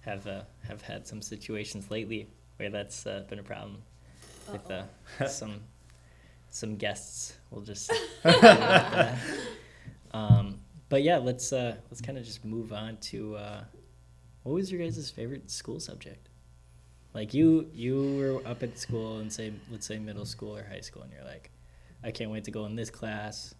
Have 0.00 0.26
uh, 0.26 0.42
have 0.68 0.82
had 0.82 1.06
some 1.06 1.22
situations 1.22 1.90
lately 1.90 2.28
where 2.56 2.68
that's 2.68 3.06
uh, 3.06 3.24
been 3.28 3.38
a 3.38 3.42
problem 3.42 3.78
with 4.52 4.70
uh, 4.70 4.84
some 5.26 5.60
some 6.50 6.76
guests. 6.76 7.38
We'll 7.50 7.62
just. 7.62 7.90
leave 8.24 8.34
it 8.34 8.44
at 8.44 8.90
that. 8.92 9.18
um, 10.12 10.60
but 10.90 11.02
yeah, 11.02 11.16
let's 11.16 11.52
uh, 11.52 11.76
let's 11.90 12.02
kind 12.02 12.18
of 12.18 12.24
just 12.24 12.44
move 12.44 12.74
on 12.74 12.98
to 12.98 13.36
uh, 13.36 13.64
what 14.42 14.52
was 14.52 14.70
your 14.70 14.82
guys' 14.82 15.10
favorite 15.10 15.50
school 15.50 15.80
subject? 15.80 16.28
Like 17.14 17.32
you 17.32 17.70
you 17.72 18.16
were 18.18 18.46
up 18.46 18.62
at 18.62 18.78
school 18.78 19.18
and 19.20 19.32
say 19.32 19.54
let's 19.70 19.86
say 19.86 19.98
middle 19.98 20.26
school 20.26 20.56
or 20.58 20.64
high 20.64 20.80
school 20.80 21.02
and 21.02 21.12
you're 21.12 21.24
like, 21.24 21.50
I 22.02 22.10
can't 22.10 22.30
wait 22.30 22.44
to 22.44 22.50
go 22.50 22.66
in 22.66 22.76
this 22.76 22.90
class 22.90 23.54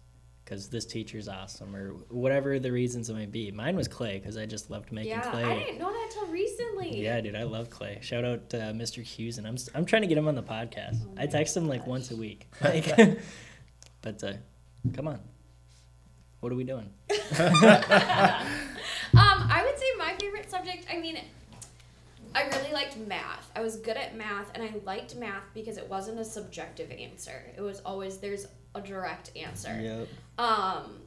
because 0.45 0.69
this 0.69 0.85
teacher's 0.85 1.27
awesome 1.27 1.75
or 1.75 1.93
whatever 2.09 2.59
the 2.59 2.71
reasons 2.71 3.09
it 3.09 3.15
might 3.15 3.31
be. 3.31 3.49
Mine 3.51 3.75
was 3.75 3.87
clay 3.87 4.19
because 4.19 4.37
I 4.37 4.45
just 4.45 4.69
loved 4.69 4.91
making 4.91 5.11
yeah, 5.11 5.31
clay. 5.31 5.43
I 5.43 5.59
didn't 5.59 5.79
know 5.79 5.91
that 5.91 6.11
till 6.13 6.27
recently. 6.27 7.01
Yeah, 7.01 7.19
dude, 7.19 7.35
I 7.35 7.43
love 7.43 7.71
Clay. 7.71 7.97
Shout 8.01 8.23
out 8.23 8.49
to 8.51 8.69
uh, 8.69 8.71
Mr. 8.73 9.01
Hughes, 9.01 9.39
and 9.39 9.47
I'm 9.47 9.55
s- 9.55 9.69
I'm 9.73 9.85
trying 9.85 10.03
to 10.03 10.07
get 10.07 10.17
him 10.19 10.27
on 10.27 10.35
the 10.35 10.43
podcast. 10.43 10.97
Oh 11.03 11.13
I 11.17 11.21
my 11.21 11.25
text 11.25 11.57
him 11.57 11.67
like 11.67 11.87
once 11.87 12.11
a 12.11 12.15
week. 12.15 12.47
Like, 12.61 12.85
but 14.01 14.23
uh, 14.23 14.33
come 14.93 15.07
on, 15.07 15.19
what 16.39 16.51
are 16.51 16.55
we 16.55 16.63
doing? 16.63 16.89
Um, 19.13 19.47
I 19.49 19.63
would 19.63 19.79
say 19.79 19.85
my 19.97 20.13
favorite 20.19 20.51
subject. 20.51 20.87
I 20.91 20.97
mean, 20.97 21.17
I 22.33 22.47
really 22.47 22.73
liked 22.73 22.97
math. 22.97 23.49
I 23.55 23.61
was 23.61 23.77
good 23.77 23.95
at 23.95 24.17
math, 24.17 24.51
and 24.53 24.61
I 24.61 24.73
liked 24.83 25.15
math 25.15 25.43
because 25.53 25.77
it 25.77 25.89
wasn't 25.89 26.19
a 26.19 26.25
subjective 26.25 26.91
answer. 26.91 27.45
It 27.55 27.61
was 27.61 27.79
always 27.85 28.17
there's 28.17 28.45
a 28.75 28.81
direct 28.81 29.31
answer. 29.35 29.79
Yep. 29.81 30.07
Um, 30.37 31.01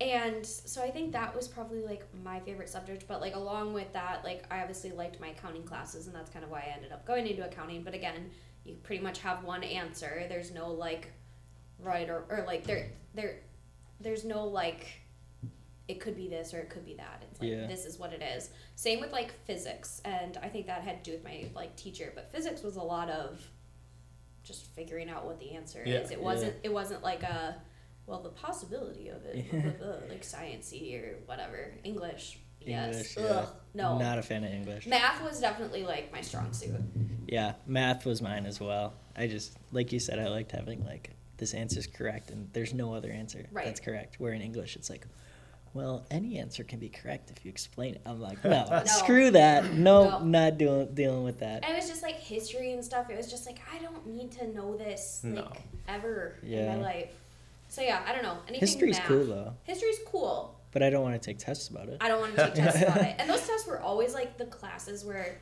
and 0.00 0.46
so 0.46 0.82
I 0.82 0.90
think 0.90 1.12
that 1.12 1.34
was 1.34 1.48
probably 1.48 1.80
like 1.82 2.04
my 2.24 2.38
favorite 2.40 2.68
subject. 2.68 3.06
But 3.08 3.20
like 3.20 3.34
along 3.34 3.74
with 3.74 3.92
that, 3.92 4.24
like 4.24 4.44
I 4.50 4.60
obviously 4.60 4.92
liked 4.92 5.20
my 5.20 5.28
accounting 5.28 5.64
classes, 5.64 6.06
and 6.06 6.14
that's 6.14 6.30
kind 6.30 6.44
of 6.44 6.50
why 6.50 6.60
I 6.60 6.74
ended 6.74 6.92
up 6.92 7.04
going 7.04 7.26
into 7.26 7.44
accounting. 7.44 7.82
But 7.82 7.94
again, 7.94 8.30
you 8.64 8.74
pretty 8.82 9.02
much 9.02 9.18
have 9.20 9.42
one 9.44 9.64
answer. 9.64 10.24
There's 10.28 10.52
no 10.52 10.70
like 10.70 11.12
right 11.80 12.08
or, 12.08 12.24
or 12.28 12.44
like 12.46 12.64
there 12.64 12.90
there 13.14 13.40
there's 14.00 14.24
no 14.24 14.44
like 14.46 14.86
it 15.88 16.00
could 16.00 16.16
be 16.16 16.28
this 16.28 16.52
or 16.54 16.58
it 16.58 16.68
could 16.70 16.84
be 16.84 16.94
that. 16.94 17.24
It's 17.30 17.40
like 17.40 17.50
Yeah. 17.50 17.66
this 17.66 17.84
is 17.86 17.98
what 17.98 18.12
it 18.12 18.22
is. 18.22 18.50
Same 18.76 19.00
with 19.00 19.10
like 19.10 19.32
physics, 19.46 20.00
and 20.04 20.36
I 20.42 20.48
think 20.48 20.66
that 20.66 20.82
had 20.82 21.02
to 21.02 21.10
do 21.10 21.16
with 21.16 21.24
my 21.24 21.46
like 21.56 21.74
teacher. 21.76 22.12
But 22.14 22.30
physics 22.30 22.62
was 22.62 22.76
a 22.76 22.82
lot 22.82 23.08
of 23.10 23.40
just 24.48 24.66
figuring 24.74 25.08
out 25.10 25.24
what 25.26 25.38
the 25.38 25.52
answer 25.52 25.82
Yeah. 25.86 25.98
is. 25.98 26.10
It 26.10 26.20
wasn't 26.20 26.54
it 26.64 26.72
wasn't 26.72 27.02
like 27.04 27.22
a 27.22 27.56
well 28.06 28.20
the 28.22 28.30
possibility 28.30 29.08
of 29.08 29.24
it 29.26 29.50
blah, 29.50 29.60
blah, 29.60 29.70
blah, 29.70 30.08
like 30.08 30.22
sciencey 30.22 31.00
or 31.00 31.18
whatever 31.26 31.74
English. 31.84 32.38
English, 32.60 32.96
yes. 32.96 33.16
yeah. 33.16 33.22
Ugh, 33.24 33.48
no. 33.74 33.98
Not 33.98 34.18
a 34.18 34.22
fan 34.22 34.42
of 34.42 34.50
English. 34.52 34.86
Math 34.86 35.22
was 35.22 35.40
definitely 35.40 35.84
like 35.84 36.10
my 36.12 36.20
strong 36.22 36.52
suit. 36.52 36.74
Yeah, 37.28 37.52
math 37.66 38.04
was 38.04 38.20
mine 38.20 38.46
as 38.46 38.58
well. 38.60 38.94
I 39.16 39.26
just, 39.28 39.56
like 39.70 39.92
you 39.92 40.00
said, 40.00 40.18
I 40.18 40.28
liked 40.28 40.50
having 40.52 40.84
like 40.84 41.10
this 41.36 41.54
answer 41.54 41.78
is 41.78 41.86
correct 41.86 42.30
and 42.30 42.48
there's 42.52 42.74
no 42.74 42.92
other 42.94 43.12
answer 43.12 43.46
Right. 43.52 43.64
that's 43.66 43.78
correct. 43.80 44.18
Where 44.18 44.32
in 44.32 44.42
English, 44.42 44.74
it's 44.74 44.90
like, 44.90 45.06
well, 45.78 46.04
any 46.10 46.38
answer 46.38 46.64
can 46.64 46.80
be 46.80 46.88
correct 46.88 47.30
if 47.30 47.44
you 47.44 47.50
explain 47.50 47.94
it. 47.94 48.00
I'm 48.04 48.20
like, 48.20 48.42
no, 48.56 48.66
No. 48.68 48.82
screw 48.84 49.30
that. 49.30 49.72
No, 49.72 50.10
No. 50.10 50.18
not 50.24 50.58
doing 50.58 50.92
dealing 50.92 51.22
with 51.22 51.38
that. 51.38 51.64
And 51.64 51.72
it 51.72 51.76
was 51.76 51.88
just 51.88 52.02
like 52.02 52.16
history 52.16 52.72
and 52.72 52.84
stuff. 52.84 53.08
It 53.10 53.16
was 53.16 53.30
just 53.30 53.46
like 53.46 53.60
I 53.72 53.78
don't 53.78 54.04
need 54.08 54.32
to 54.32 54.48
know 54.54 54.76
this 54.76 55.20
like 55.24 55.62
ever 55.86 56.34
Yeah. 56.42 56.72
in 56.74 56.80
my 56.80 56.84
life. 56.84 57.12
So 57.68 57.80
yeah, 57.82 58.02
I 58.06 58.12
don't 58.12 58.22
know. 58.24 58.38
Anything 58.48 58.60
History's 58.60 58.98
math. 58.98 59.06
cool 59.06 59.24
though, 59.26 59.52
History's 59.62 59.98
cool. 60.06 60.54
but 60.72 60.82
I 60.82 60.90
don't 60.90 61.02
want 61.02 61.20
to 61.20 61.24
take 61.24 61.38
tests 61.38 61.68
about 61.68 61.88
it. 61.88 61.98
I 62.00 62.08
don't 62.08 62.20
want 62.20 62.34
to 62.34 62.44
take 62.46 62.54
tests 62.54 62.82
about 62.82 62.96
it. 62.98 63.14
And 63.20 63.30
those 63.30 63.46
tests 63.46 63.66
were 63.68 63.80
always 63.80 64.14
like 64.14 64.36
the 64.36 64.46
classes 64.46 65.04
where 65.04 65.38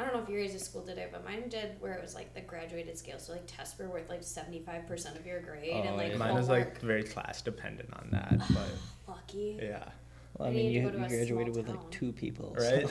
I 0.00 0.04
don't 0.04 0.14
know 0.14 0.22
if 0.22 0.28
your 0.30 0.40
guys' 0.46 0.62
school 0.64 0.80
did 0.82 0.96
it, 0.96 1.10
but 1.12 1.24
mine 1.24 1.48
did 1.50 1.76
where 1.78 1.92
it 1.92 2.00
was 2.00 2.14
like 2.14 2.32
the 2.34 2.40
graduated 2.40 2.96
scale. 2.96 3.18
So 3.18 3.32
like 3.32 3.44
tests 3.46 3.78
were 3.78 3.86
worth 3.88 4.08
like 4.08 4.22
seventy 4.22 4.60
five 4.60 4.86
percent 4.86 5.18
of 5.18 5.26
your 5.26 5.40
grade 5.40 5.72
Oh, 5.74 5.88
and 5.88 5.96
like 5.96 6.12
yeah. 6.12 6.16
Mine 6.16 6.34
was 6.34 6.48
like 6.48 6.80
very 6.80 7.02
class 7.02 7.42
dependent 7.42 7.90
on 7.92 8.08
that, 8.12 8.38
but 8.54 8.68
lucky. 9.08 9.58
yeah, 9.60 9.84
Well, 10.38 10.48
I 10.48 10.50
I 10.50 10.54
mean, 10.54 10.72
you, 10.72 10.80
you 10.82 10.90
graduated 10.90 11.54
small 11.54 11.64
with 11.64 11.68
like 11.68 11.90
two 11.90 12.12
people. 12.12 12.56
so- 12.58 12.64
right. 12.64 12.86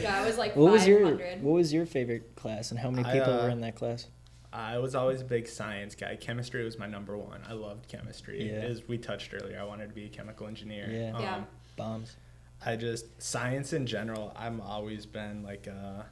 yeah, 0.00 0.20
I 0.22 0.26
was 0.26 0.38
like 0.38 0.56
What 0.56 0.72
was 0.72 0.86
your. 0.86 1.16
What 1.16 1.52
was 1.52 1.72
your 1.72 1.84
favorite 1.84 2.34
class, 2.34 2.70
and 2.70 2.80
how 2.80 2.90
many 2.90 3.06
I, 3.06 3.12
people 3.18 3.34
uh, 3.34 3.42
were 3.42 3.50
in 3.50 3.60
that 3.60 3.74
class? 3.76 4.06
I 4.52 4.78
was 4.78 4.94
always 4.94 5.20
a 5.20 5.24
big 5.24 5.46
science 5.48 5.94
guy. 5.94 6.16
Chemistry 6.16 6.64
was 6.64 6.78
my 6.78 6.86
number 6.86 7.14
one. 7.18 7.42
I 7.46 7.52
loved 7.52 7.88
chemistry. 7.88 8.50
Yeah. 8.50 8.60
As 8.60 8.88
we 8.88 8.96
touched 8.96 9.34
earlier, 9.34 9.60
I 9.60 9.64
wanted 9.64 9.88
to 9.88 9.94
be 9.94 10.06
a 10.06 10.08
chemical 10.08 10.46
engineer. 10.46 10.88
Yeah. 10.90 11.14
Um, 11.14 11.22
Yeah. 11.22 11.44
Bombs. 11.76 12.16
I 12.64 12.76
just 12.76 13.20
science 13.22 13.72
in 13.72 13.86
general. 13.86 14.32
I'm 14.36 14.60
always 14.60 15.06
been 15.06 15.42
like, 15.42 15.68
uh, 15.68 16.02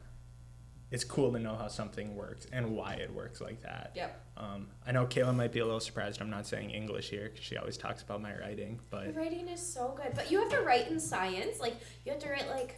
it's 0.91 1.03
cool 1.05 1.33
to 1.33 1.39
know 1.39 1.57
how 1.57 1.67
something 1.69 2.15
works 2.15 2.47
and 2.53 2.77
why 2.77 2.95
it 2.95 3.13
works 3.13 3.41
like 3.41 3.63
that. 3.63 3.93
Yep. 3.97 4.21
Um, 4.37 4.69
I 4.87 4.93
know 4.93 5.07
Kaela 5.07 5.35
might 5.35 5.51
be 5.53 5.59
a 5.61 5.65
little 5.65 5.81
surprised. 5.81 6.21
I'm 6.21 6.31
not 6.31 6.47
saying 6.47 6.71
English 6.71 7.11
here 7.11 7.31
because 7.33 7.45
she 7.45 7.57
always 7.57 7.77
talks 7.77 8.03
about 8.03 8.23
my 8.23 8.37
writing, 8.39 8.79
but 8.91 9.07
Your 9.07 9.15
writing 9.15 9.49
is 9.49 9.61
so 9.61 9.95
good, 9.97 10.13
but 10.15 10.31
you 10.31 10.39
have 10.39 10.51
to 10.51 10.61
write 10.63 10.89
in 10.89 11.01
science. 11.01 11.59
Like 11.61 11.75
you 12.05 12.13
have 12.13 12.21
to 12.23 12.29
write 12.31 12.49
like. 12.51 12.77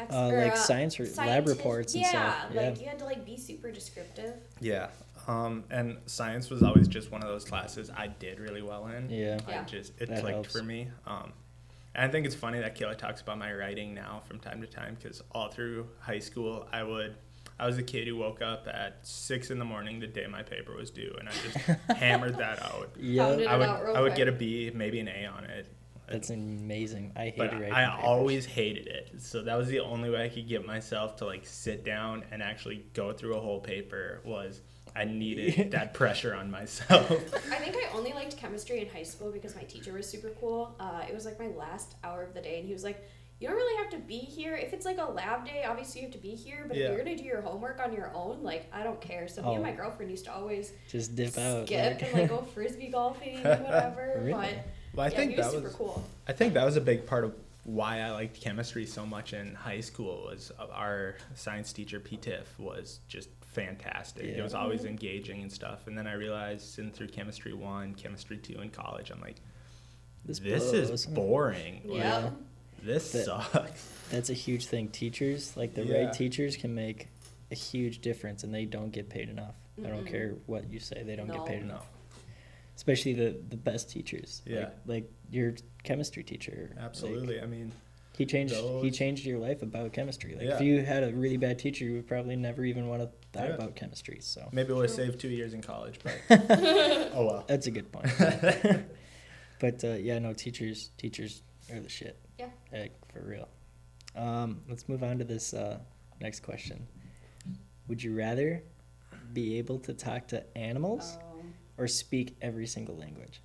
ex- 0.00 0.14
Uh, 0.14 0.30
or, 0.32 0.38
like 0.44 0.56
science 0.56 0.98
or 0.98 1.04
lab 1.04 1.14
scientist- 1.14 1.56
reports 1.58 1.94
and 1.94 2.02
yeah, 2.02 2.08
stuff. 2.10 2.50
Yeah. 2.54 2.60
like 2.62 2.80
you 2.80 2.86
had 2.86 2.98
to 3.00 3.04
like 3.04 3.26
be 3.26 3.36
super 3.36 3.70
descriptive. 3.70 4.34
yeah. 4.60 4.88
Um, 5.26 5.64
and 5.70 5.96
science 6.06 6.50
was 6.50 6.62
always 6.62 6.86
just 6.86 7.10
one 7.10 7.22
of 7.22 7.28
those 7.28 7.44
classes 7.46 7.90
I 7.90 8.08
did 8.08 8.38
really 8.38 8.60
well 8.62 8.86
in. 8.88 9.08
Yeah. 9.08 9.38
I 9.46 9.50
Yeah. 9.50 9.64
just 9.64 9.92
it 9.98 10.08
That 10.10 10.20
clicked 10.20 10.34
helps. 10.34 10.52
for 10.52 10.62
me. 10.62 10.88
Um, 11.06 11.32
and 11.94 12.04
I 12.04 12.08
think 12.08 12.26
it's 12.26 12.34
funny 12.34 12.60
that 12.60 12.76
Kaela 12.76 12.96
talks 12.96 13.20
about 13.20 13.38
my 13.38 13.52
writing 13.52 13.94
now 13.94 14.22
from 14.26 14.38
time 14.38 14.60
to 14.60 14.66
time 14.66 14.96
because 15.00 15.22
all 15.32 15.48
through 15.48 15.88
high 16.00 16.18
school 16.18 16.66
I 16.72 16.82
would. 16.82 17.16
I 17.56 17.66
was 17.66 17.78
a 17.78 17.84
kid 17.84 18.08
who 18.08 18.16
woke 18.16 18.42
up 18.42 18.66
at 18.66 18.98
six 19.06 19.52
in 19.52 19.60
the 19.60 19.64
morning 19.64 20.00
the 20.00 20.08
day 20.08 20.26
my 20.26 20.42
paper 20.42 20.74
was 20.74 20.90
due, 20.90 21.14
and 21.20 21.28
I 21.28 21.32
just 21.32 21.80
hammered 21.98 22.36
that 22.38 22.60
out. 22.60 22.90
Yeah. 22.98 23.26
I 23.26 23.56
would 23.56 23.68
out 23.68 23.84
real 23.84 23.96
I 23.96 24.00
would 24.00 24.16
get 24.16 24.26
a 24.26 24.32
B, 24.32 24.72
maybe 24.74 24.98
an 24.98 25.06
A 25.06 25.26
on 25.26 25.44
it. 25.44 25.68
That's 26.08 26.30
amazing. 26.30 27.12
I 27.16 27.24
hate 27.26 27.38
but 27.38 27.52
writing. 27.52 27.72
I 27.72 27.86
papers. 27.86 28.04
always 28.04 28.44
hated 28.44 28.88
it. 28.88 29.12
So 29.18 29.42
that 29.42 29.56
was 29.56 29.68
the 29.68 29.80
only 29.80 30.10
way 30.10 30.24
I 30.24 30.28
could 30.28 30.48
get 30.48 30.66
myself 30.66 31.16
to 31.16 31.26
like 31.26 31.46
sit 31.46 31.84
down 31.84 32.24
and 32.30 32.42
actually 32.42 32.84
go 32.92 33.12
through 33.12 33.36
a 33.36 33.40
whole 33.40 33.60
paper 33.60 34.20
was 34.24 34.60
I 34.96 35.04
needed 35.04 35.72
that 35.72 35.92
pressure 36.00 36.34
on 36.34 36.50
myself. 36.50 37.10
I 37.10 37.56
think 37.56 37.76
I 37.76 37.88
only 37.96 38.12
liked 38.12 38.36
chemistry 38.36 38.80
in 38.80 38.88
high 38.88 39.02
school 39.02 39.30
because 39.32 39.54
my 39.56 39.62
teacher 39.62 39.92
was 39.92 40.08
super 40.08 40.30
cool. 40.40 40.74
Uh, 40.78 41.02
it 41.08 41.14
was 41.14 41.24
like 41.24 41.38
my 41.38 41.48
last 41.48 41.94
hour 42.04 42.22
of 42.22 42.34
the 42.34 42.40
day, 42.40 42.58
and 42.58 42.66
he 42.66 42.72
was 42.72 42.84
like, 42.84 43.02
you 43.40 43.48
don't 43.48 43.56
really 43.56 43.76
have 43.82 43.90
to 43.90 43.98
be 43.98 44.18
here. 44.18 44.54
If 44.54 44.72
it's 44.72 44.86
like 44.86 44.98
a 44.98 45.04
lab 45.10 45.44
day, 45.44 45.64
obviously 45.68 46.00
you 46.02 46.06
have 46.06 46.14
to 46.14 46.22
be 46.22 46.36
here. 46.36 46.64
But 46.68 46.76
Yeah. 46.76 46.84
if 46.84 46.90
you're 46.96 47.04
gonna 47.04 47.16
do 47.16 47.24
your 47.24 47.42
homework 47.42 47.80
on 47.84 47.92
your 47.92 48.12
own, 48.14 48.42
like 48.44 48.66
I 48.72 48.84
don't 48.84 49.00
care. 49.00 49.26
So 49.26 49.42
me 49.42 49.48
and 49.56 49.58
Oh. 49.58 49.62
my 49.62 49.72
girlfriend 49.72 50.10
used 50.12 50.24
to 50.26 50.32
always 50.32 50.72
Just 50.88 51.16
dip 51.16 51.36
out. 51.36 51.66
skip 51.66 52.00
and 52.00 52.12
like 52.14 52.28
go 52.30 52.38
frisbee 52.54 52.88
golfing 52.88 53.38
and 53.44 53.64
whatever. 53.64 54.14
Really? 54.18 54.32
But 54.32 54.54
Well, 54.94 55.06
I 55.06 55.10
yeah, 55.10 55.16
think 55.16 55.30
he 55.32 55.36
was 55.36 55.46
that 55.46 55.52
super 55.52 55.64
was 55.66 55.74
cool. 55.74 56.04
I 56.28 56.32
think 56.32 56.54
that 56.54 56.64
was 56.64 56.76
a 56.76 56.80
big 56.80 57.04
part 57.06 57.24
of 57.24 57.34
why 57.64 58.00
I 58.02 58.12
liked 58.12 58.40
chemistry 58.40 58.86
so 58.86 59.04
much 59.04 59.32
in 59.32 59.54
high 59.56 59.80
school 59.80 60.26
was 60.26 60.52
our 60.72 61.16
science 61.34 61.72
teacher 61.72 61.98
P 61.98 62.16
Tiff 62.16 62.56
was 62.60 63.00
just 63.08 63.28
fantastic. 63.54 64.24
It 64.24 64.42
was 64.42 64.54
always 64.54 64.84
engaging 64.84 65.42
and 65.42 65.50
stuff. 65.52 65.86
And 65.86 65.96
then 65.96 66.06
I 66.06 66.14
realized 66.14 66.62
sitting 66.74 66.90
through 66.90 67.08
chemistry 67.08 67.52
one, 67.54 67.94
chemistry 67.94 68.36
two 68.36 68.60
in 68.60 68.70
college, 68.70 69.10
I'm 69.10 69.20
like, 69.20 69.36
This 70.24 70.38
this, 70.40 70.72
is 70.72 71.06
boring. 71.06 71.82
Like, 71.84 71.98
Yeah. 71.98 72.30
This 72.82 73.12
That- 73.12 73.24
sucks. 73.24 73.88
That's 74.10 74.28
a 74.30 74.34
huge 74.34 74.66
thing. 74.66 74.88
Teachers, 74.88 75.56
like 75.56 75.74
the 75.74 75.84
Yeah. 75.84 76.04
right 76.04 76.12
teachers, 76.12 76.56
can 76.56 76.74
make 76.74 77.08
a 77.50 77.54
huge 77.54 78.00
difference, 78.00 78.44
and 78.44 78.52
they 78.52 78.64
don't 78.66 78.90
get 78.90 79.08
paid 79.08 79.28
enough. 79.28 79.54
I 79.82 79.88
don't 79.88 80.06
care 80.06 80.34
what 80.46 80.70
you 80.70 80.80
say; 80.80 81.02
they 81.02 81.16
don't 81.16 81.26
No. 81.28 81.38
get 81.38 81.46
paid 81.46 81.62
enough. 81.62 81.86
Especially 82.76 83.12
the 83.14 83.38
the 83.48 83.56
best 83.56 83.90
teachers. 83.90 84.42
Yeah. 84.46 84.60
Like, 84.60 84.74
like 84.86 85.12
your 85.30 85.54
chemistry 85.82 86.22
teacher. 86.24 86.72
Like, 86.76 86.84
Absolutely. 86.84 87.40
I 87.40 87.46
mean, 87.46 87.72
he 88.16 88.24
changed. 88.26 88.54
He 88.82 88.90
changed 88.90 89.24
your 89.26 89.38
life 89.38 89.62
about 89.62 89.92
chemistry. 89.92 90.34
Like 90.34 90.44
Yeah. 90.46 90.54
if 90.56 90.60
you 90.60 90.82
had 90.84 91.02
a 91.02 91.12
really 91.12 91.36
bad 91.36 91.58
teacher, 91.58 91.84
you 91.84 91.94
would 91.94 92.06
probably 92.06 92.36
never 92.36 92.64
even 92.64 92.88
want 92.88 93.02
to 93.02 93.08
thought 93.32 93.48
Yeah. 93.48 93.54
about 93.54 93.74
chemistry. 93.76 94.18
So 94.20 94.48
maybe 94.52 94.70
it 94.72 94.76
would 94.76 94.88
have 94.88 94.94
True. 94.96 95.04
saved 95.06 95.20
two 95.20 95.28
years 95.28 95.52
in 95.54 95.62
college, 95.62 95.98
but 96.02 96.14
oh 97.14 97.26
well. 97.26 97.44
that's 97.48 97.66
a 97.66 97.70
good 97.70 97.90
point. 97.90 98.08
but 99.60 99.82
uh, 99.84 99.94
yeah, 99.94 100.18
no, 100.18 100.32
teachers 100.32 100.90
teachers 100.96 101.42
are 101.72 101.80
the 101.80 101.88
shit. 101.88 102.18
Yeah. 102.38 102.48
Like 102.72 102.92
for 103.12 103.20
real. 103.22 103.48
Um, 104.16 104.62
let's 104.68 104.88
move 104.88 105.02
on 105.02 105.18
to 105.18 105.24
this 105.24 105.54
uh, 105.54 105.78
next 106.20 106.40
question. 106.40 106.86
Would 107.88 108.02
you 108.02 108.14
rather 108.16 108.62
be 109.32 109.58
able 109.58 109.78
to 109.80 109.92
talk 109.92 110.28
to 110.28 110.56
animals 110.56 111.18
Um, 111.20 111.54
or 111.78 111.88
speak 111.88 112.36
every 112.40 112.66
single 112.66 112.96
language? 112.96 113.42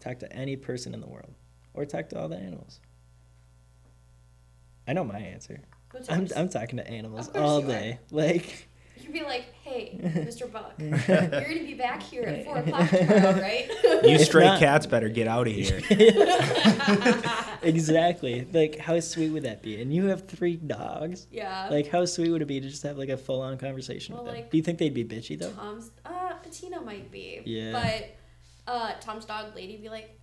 Talk 0.00 0.18
to 0.20 0.32
any 0.32 0.56
person 0.56 0.92
in 0.94 1.00
the 1.00 1.06
world 1.06 1.34
or 1.74 1.84
talk 1.86 2.08
to 2.10 2.18
all 2.20 2.28
the 2.28 2.36
animals? 2.36 2.80
I 4.88 4.92
know 4.94 5.04
my 5.04 5.18
answer. 5.18 5.60
what's 5.92 6.10
I'm, 6.10 6.20
yours? 6.20 6.32
I'm 6.34 6.48
talking 6.48 6.78
to 6.78 6.88
animals 6.88 7.28
Of 7.28 7.34
course 7.34 7.44
all 7.44 7.60
you 7.60 7.66
are. 7.66 7.68
day. 7.70 7.98
Like, 8.10 8.68
You'd 9.00 9.12
be 9.12 9.22
like, 9.22 9.44
hey, 9.62 9.98
Mr. 10.02 10.50
Buck, 10.50 10.72
you're 10.78 10.90
gonna 10.90 11.64
be 11.64 11.74
back 11.74 12.02
here 12.02 12.24
at 12.24 12.44
four 12.44 12.58
o'clock 12.58 12.88
tomorrow, 12.90 13.32
right? 13.40 13.68
You 13.84 14.00
If 14.16 14.22
stray 14.22 14.44
not- 14.44 14.58
cats 14.60 14.86
better 14.86 15.08
get 15.08 15.26
out 15.28 15.46
of 15.46 15.52
here. 15.54 15.80
exactly. 17.62 18.46
Like, 18.52 18.78
how 18.78 18.98
sweet 19.00 19.30
would 19.30 19.44
that 19.44 19.62
be? 19.62 19.80
And 19.80 19.92
you 19.94 20.06
have 20.06 20.26
three 20.28 20.56
dogs. 20.56 21.26
yeah. 21.30 21.68
Like, 21.70 21.88
how 21.88 22.04
sweet 22.04 22.30
would 22.30 22.42
it 22.42 22.46
be 22.48 22.60
to 22.60 22.68
just 22.68 22.82
have 22.82 22.98
like 22.98 23.08
a 23.08 23.16
full 23.16 23.40
on 23.40 23.56
conversation 23.58 24.14
Well, 24.14 24.24
with 24.24 24.32
them? 24.32 24.42
like- 24.42 24.50
Do 24.50 24.56
you 24.56 24.62
think 24.62 24.78
they'd 24.78 24.94
be 24.94 25.04
bitchy 25.04 25.38
though? 25.38 25.52
Tom's 25.52 25.90
uh 26.04 26.34
Patina 26.42 26.80
might 26.80 27.10
be. 27.10 27.40
Yeah. 27.44 27.72
But 27.72 28.72
uh 28.72 28.92
Tom's 29.00 29.24
dog 29.24 29.54
lady 29.54 29.76
be 29.76 29.88
like, 29.88 30.18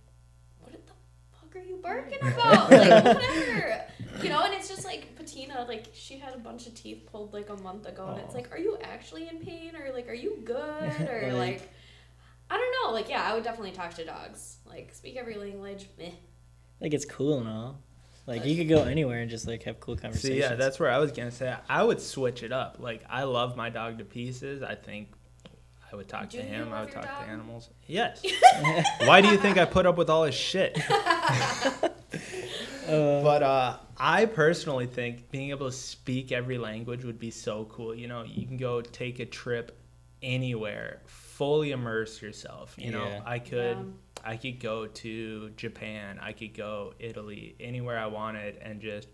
What 0.60 0.72
the 0.72 0.92
fuck 1.32 1.56
are 1.56 1.64
you 1.66 1.76
barking 1.82 2.18
about? 2.20 2.70
like 2.70 3.04
whatever. 3.04 3.82
You 4.22 4.28
know, 4.30 4.42
and 4.42 4.54
it's 4.54 4.68
just 4.68 4.84
like 4.84 5.14
Patina, 5.16 5.64
like 5.68 5.86
she 5.94 6.18
had 6.18 6.34
a 6.34 6.38
bunch 6.38 6.66
of 6.66 6.74
teeth 6.74 7.06
pulled 7.10 7.32
like 7.32 7.48
a 7.50 7.56
month 7.56 7.86
ago 7.86 8.06
and 8.08 8.20
it's 8.20 8.34
like, 8.34 8.50
Are 8.52 8.58
you 8.58 8.78
actually 8.82 9.28
in 9.28 9.38
pain 9.38 9.72
or 9.76 9.92
like 9.92 10.08
are 10.08 10.14
you 10.14 10.38
good? 10.44 10.56
Or 11.08 11.32
Like- 11.32 11.38
like 11.60 11.70
I 12.50 12.56
don't 12.58 12.74
know. 12.84 12.92
Like 12.94 13.08
yeah, 13.08 13.22
I 13.22 13.34
would 13.34 13.42
definitely 13.44 13.72
talk 13.72 13.94
to 13.94 14.04
dogs. 14.04 14.58
Like 14.66 14.94
speak 14.94 15.16
every 15.16 15.34
language. 15.36 15.88
Meh. 15.98 16.10
Like, 16.80 16.92
it's 16.94 17.04
cool 17.06 17.38
and 17.40 17.48
all. 17.48 17.80
Like, 18.26 18.44
you 18.44 18.54
could 18.56 18.68
go 18.68 18.82
anywhere 18.84 19.20
and 19.20 19.30
just 19.30 19.46
like 19.46 19.62
have 19.62 19.78
cool 19.80 19.94
conversations. 19.96 20.22
See, 20.22 20.28
conversations. 20.40 20.50
yeah, 20.60 20.64
that's 20.64 20.78
where 20.80 20.90
I 20.90 20.98
was 20.98 21.10
gonna 21.12 21.30
say. 21.30 21.54
I 21.68 21.82
would 21.82 22.00
switch 22.00 22.42
it 22.42 22.52
up. 22.52 22.76
Like, 22.80 23.02
I 23.08 23.22
love 23.22 23.56
my 23.56 23.70
dog 23.70 23.98
to 23.98 24.04
pieces. 24.04 24.62
I 24.62 24.74
think 24.74 25.08
I 25.92 25.96
would 25.96 26.08
talk 26.08 26.28
Do 26.30 26.38
to 26.38 26.44
him. 26.44 26.72
I 26.72 26.82
would 26.82 26.90
talk 26.92 27.04
dog? 27.04 27.24
to 27.24 27.30
animals. 27.30 27.70
Yes. 27.86 28.20
Why 29.04 29.20
do 29.20 29.28
you 29.28 29.36
think 29.38 29.58
I 29.58 29.64
put 29.64 29.86
up 29.86 29.96
with 29.96 30.10
all 30.10 30.24
his 30.24 30.34
shit? 30.34 30.76
Uh, 32.88 33.22
But 33.22 33.42
uh, 33.42 33.76
I 33.96 34.26
personally 34.26 34.86
think 34.86 35.30
being 35.30 35.50
able 35.50 35.66
to 35.66 35.72
speak 35.76 36.32
every 36.32 36.58
language 36.58 37.04
would 37.04 37.18
be 37.18 37.30
so 37.30 37.64
cool. 37.66 37.94
You 37.94 38.08
know, 38.08 38.24
you 38.24 38.46
can 38.46 38.56
go 38.56 38.80
take 38.80 39.18
a 39.20 39.26
trip 39.26 39.76
anywhere, 40.22 41.02
fully 41.06 41.70
immerse 41.72 42.20
yourself. 42.22 42.74
You 42.78 42.92
know, 42.92 43.22
I 43.24 43.38
could. 43.38 43.76
Yeah. 43.76 43.82
I 44.24 44.36
could 44.36 44.58
go 44.58 44.86
to 44.86 45.50
Japan. 45.50 46.18
I 46.20 46.32
could 46.32 46.52
go 46.54 46.94
Italy, 46.98 47.54
anywhere 47.60 47.96
I 47.98 48.06
wanted, 48.06 48.56
and 48.60 48.80
just 48.80 49.08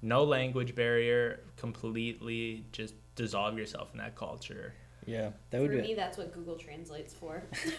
no 0.00 0.24
language 0.24 0.74
barrier. 0.74 1.40
Completely 1.56 2.64
just 2.72 2.94
dissolve 3.14 3.58
yourself 3.58 3.90
in 3.92 3.98
that 3.98 4.14
culture. 4.16 4.72
yeah, 5.06 5.30
that 5.50 5.58
For 5.58 5.62
would 5.62 5.70
be. 5.72 5.82
me 5.82 5.94
that's 5.94 6.16
what 6.16 6.32
Google 6.32 6.56
translates 6.56 7.12
for. 7.12 7.42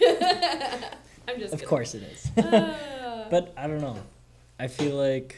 I'm 1.28 1.38
just 1.40 1.54
Of 1.54 1.60
kidding. 1.60 1.68
course 1.68 1.94
it 1.94 2.02
is. 2.04 2.30
Uh, 2.38 3.26
But 3.30 3.52
I 3.56 3.66
don't 3.66 3.80
know. 3.80 3.96
I 4.58 4.68
feel 4.68 4.96
like 4.96 5.36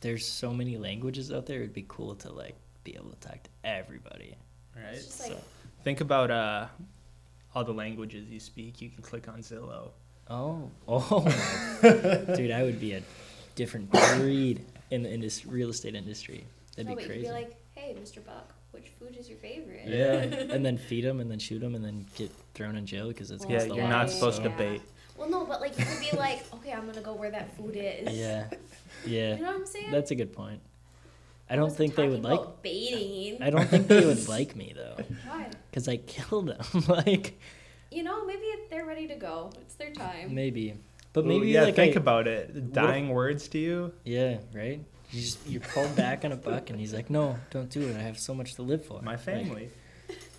there's 0.00 0.26
so 0.26 0.52
many 0.52 0.76
languages 0.76 1.32
out 1.32 1.46
there. 1.46 1.58
It'd 1.58 1.72
be 1.72 1.84
cool 1.88 2.14
to 2.16 2.32
like 2.32 2.54
be 2.84 2.94
able 2.94 3.10
to 3.10 3.16
talk 3.28 3.42
to 3.42 3.50
everybody. 3.64 4.34
Right. 4.76 4.94
it's 4.94 5.20
like 5.20 5.32
So, 5.32 5.38
Think 5.82 6.00
about 6.00 6.30
uh, 6.30 6.66
all 7.54 7.64
the 7.64 7.72
languages 7.74 8.28
you 8.30 8.40
speak. 8.40 8.80
You 8.80 8.90
can 8.90 9.02
click 9.02 9.28
on 9.28 9.40
Zillow. 9.42 9.90
oh, 10.30 10.70
oh, 10.88 11.20
dude, 12.36 12.50
I 12.50 12.62
would 12.62 12.80
be 12.80 12.92
a 12.94 13.02
different 13.54 13.90
breed 13.90 14.64
in 14.90 15.02
the 15.02 15.12
indus- 15.12 15.44
real 15.46 15.70
estate 15.70 15.94
industry. 15.94 16.44
That'd 16.76 16.86
no, 16.90 16.96
be 16.96 17.02
but 17.02 17.06
crazy. 17.06 17.20
you'd 17.20 17.28
be 17.28 17.32
like, 17.32 17.56
hey, 17.74 17.94
Mr. 18.00 18.24
Buck, 18.24 18.52
which 18.72 18.88
food 18.98 19.16
is 19.18 19.28
your 19.28 19.38
favorite? 19.38 19.82
yeah, 19.86 20.22
and 20.54 20.64
then 20.66 20.78
feed 20.78 21.04
them, 21.04 21.20
and 21.20 21.30
then 21.30 21.38
shoot 21.38 21.58
them, 21.60 21.74
and 21.74 21.84
then 21.84 22.06
get 22.16 22.32
thrown 22.54 22.76
in 22.76 22.86
jail 22.86 23.08
because 23.08 23.30
it's 23.30 23.44
Well, 23.44 23.50
Yeah, 23.52 23.56
against 23.58 23.68
the 23.70 23.74
you're 23.76 23.84
law. 23.84 23.90
not 23.90 24.10
supposed 24.10 24.42
to 24.42 24.48
Yeah. 24.48 24.56
bait. 24.56 24.82
Well, 25.16 25.28
no, 25.30 25.44
but 25.44 25.60
like 25.60 25.78
you 25.78 25.84
could 25.84 26.00
be 26.00 26.16
like, 26.16 26.44
okay, 26.54 26.72
I'm 26.72 26.86
gonna 26.86 27.00
go 27.00 27.14
where 27.14 27.30
that 27.30 27.56
food 27.56 27.76
is. 27.76 28.16
Yeah, 28.16 28.48
yeah, 29.06 29.36
You 29.36 29.42
know 29.42 29.46
what 29.48 29.56
I'm 29.56 29.66
saying? 29.66 29.90
that's 29.90 30.10
a 30.10 30.14
good 30.14 30.32
point. 30.32 30.60
I 31.48 31.56
don't 31.56 31.64
wasn't 31.64 31.78
think 31.78 31.94
they 31.96 32.06
talking 32.08 32.22
would 32.22 32.30
like. 32.30 32.62
baiting. 32.62 33.42
I 33.42 33.50
don't 33.50 33.68
think 33.68 33.86
they 33.86 34.04
would 34.04 34.28
like 34.36 34.56
me 34.56 34.72
though, 34.74 34.96
Why? 35.28 35.48
because 35.70 35.86
I 35.88 35.98
kill 35.98 36.42
them. 36.42 36.62
like 36.88 37.38
You 37.90 38.02
know, 38.02 38.24
maybe 38.24 38.46
they're 38.70 38.86
ready 38.86 39.06
to 39.08 39.14
go. 39.14 39.50
It's 39.60 39.74
their 39.74 39.92
time. 39.92 40.34
maybe, 40.34 40.74
but 41.12 41.24
Well, 41.24 41.34
maybe 41.38 41.50
yeah, 41.52 41.64
like 41.64 41.76
think 41.76 41.96
I, 41.96 42.00
about 42.00 42.26
it. 42.26 42.72
Dying 42.72 43.10
words 43.10 43.46
to 43.48 43.58
you. 43.58 43.92
Yeah, 44.04 44.38
right. 44.54 44.80
You 45.10 45.20
just 45.20 45.46
you're 45.46 45.60
pulled 45.60 45.94
back 45.94 46.24
on 46.24 46.32
a 46.32 46.36
buck, 46.36 46.70
and 46.70 46.80
he's 46.80 46.92
like, 46.94 47.08
"No, 47.10 47.38
don't 47.50 47.68
do 47.70 47.82
it. 47.82 47.94
I 47.96 48.00
have 48.00 48.18
so 48.18 48.34
much 48.34 48.54
to 48.54 48.62
live 48.62 48.84
for." 48.84 49.00
My 49.02 49.12
Like, 49.12 49.20
family. 49.20 49.70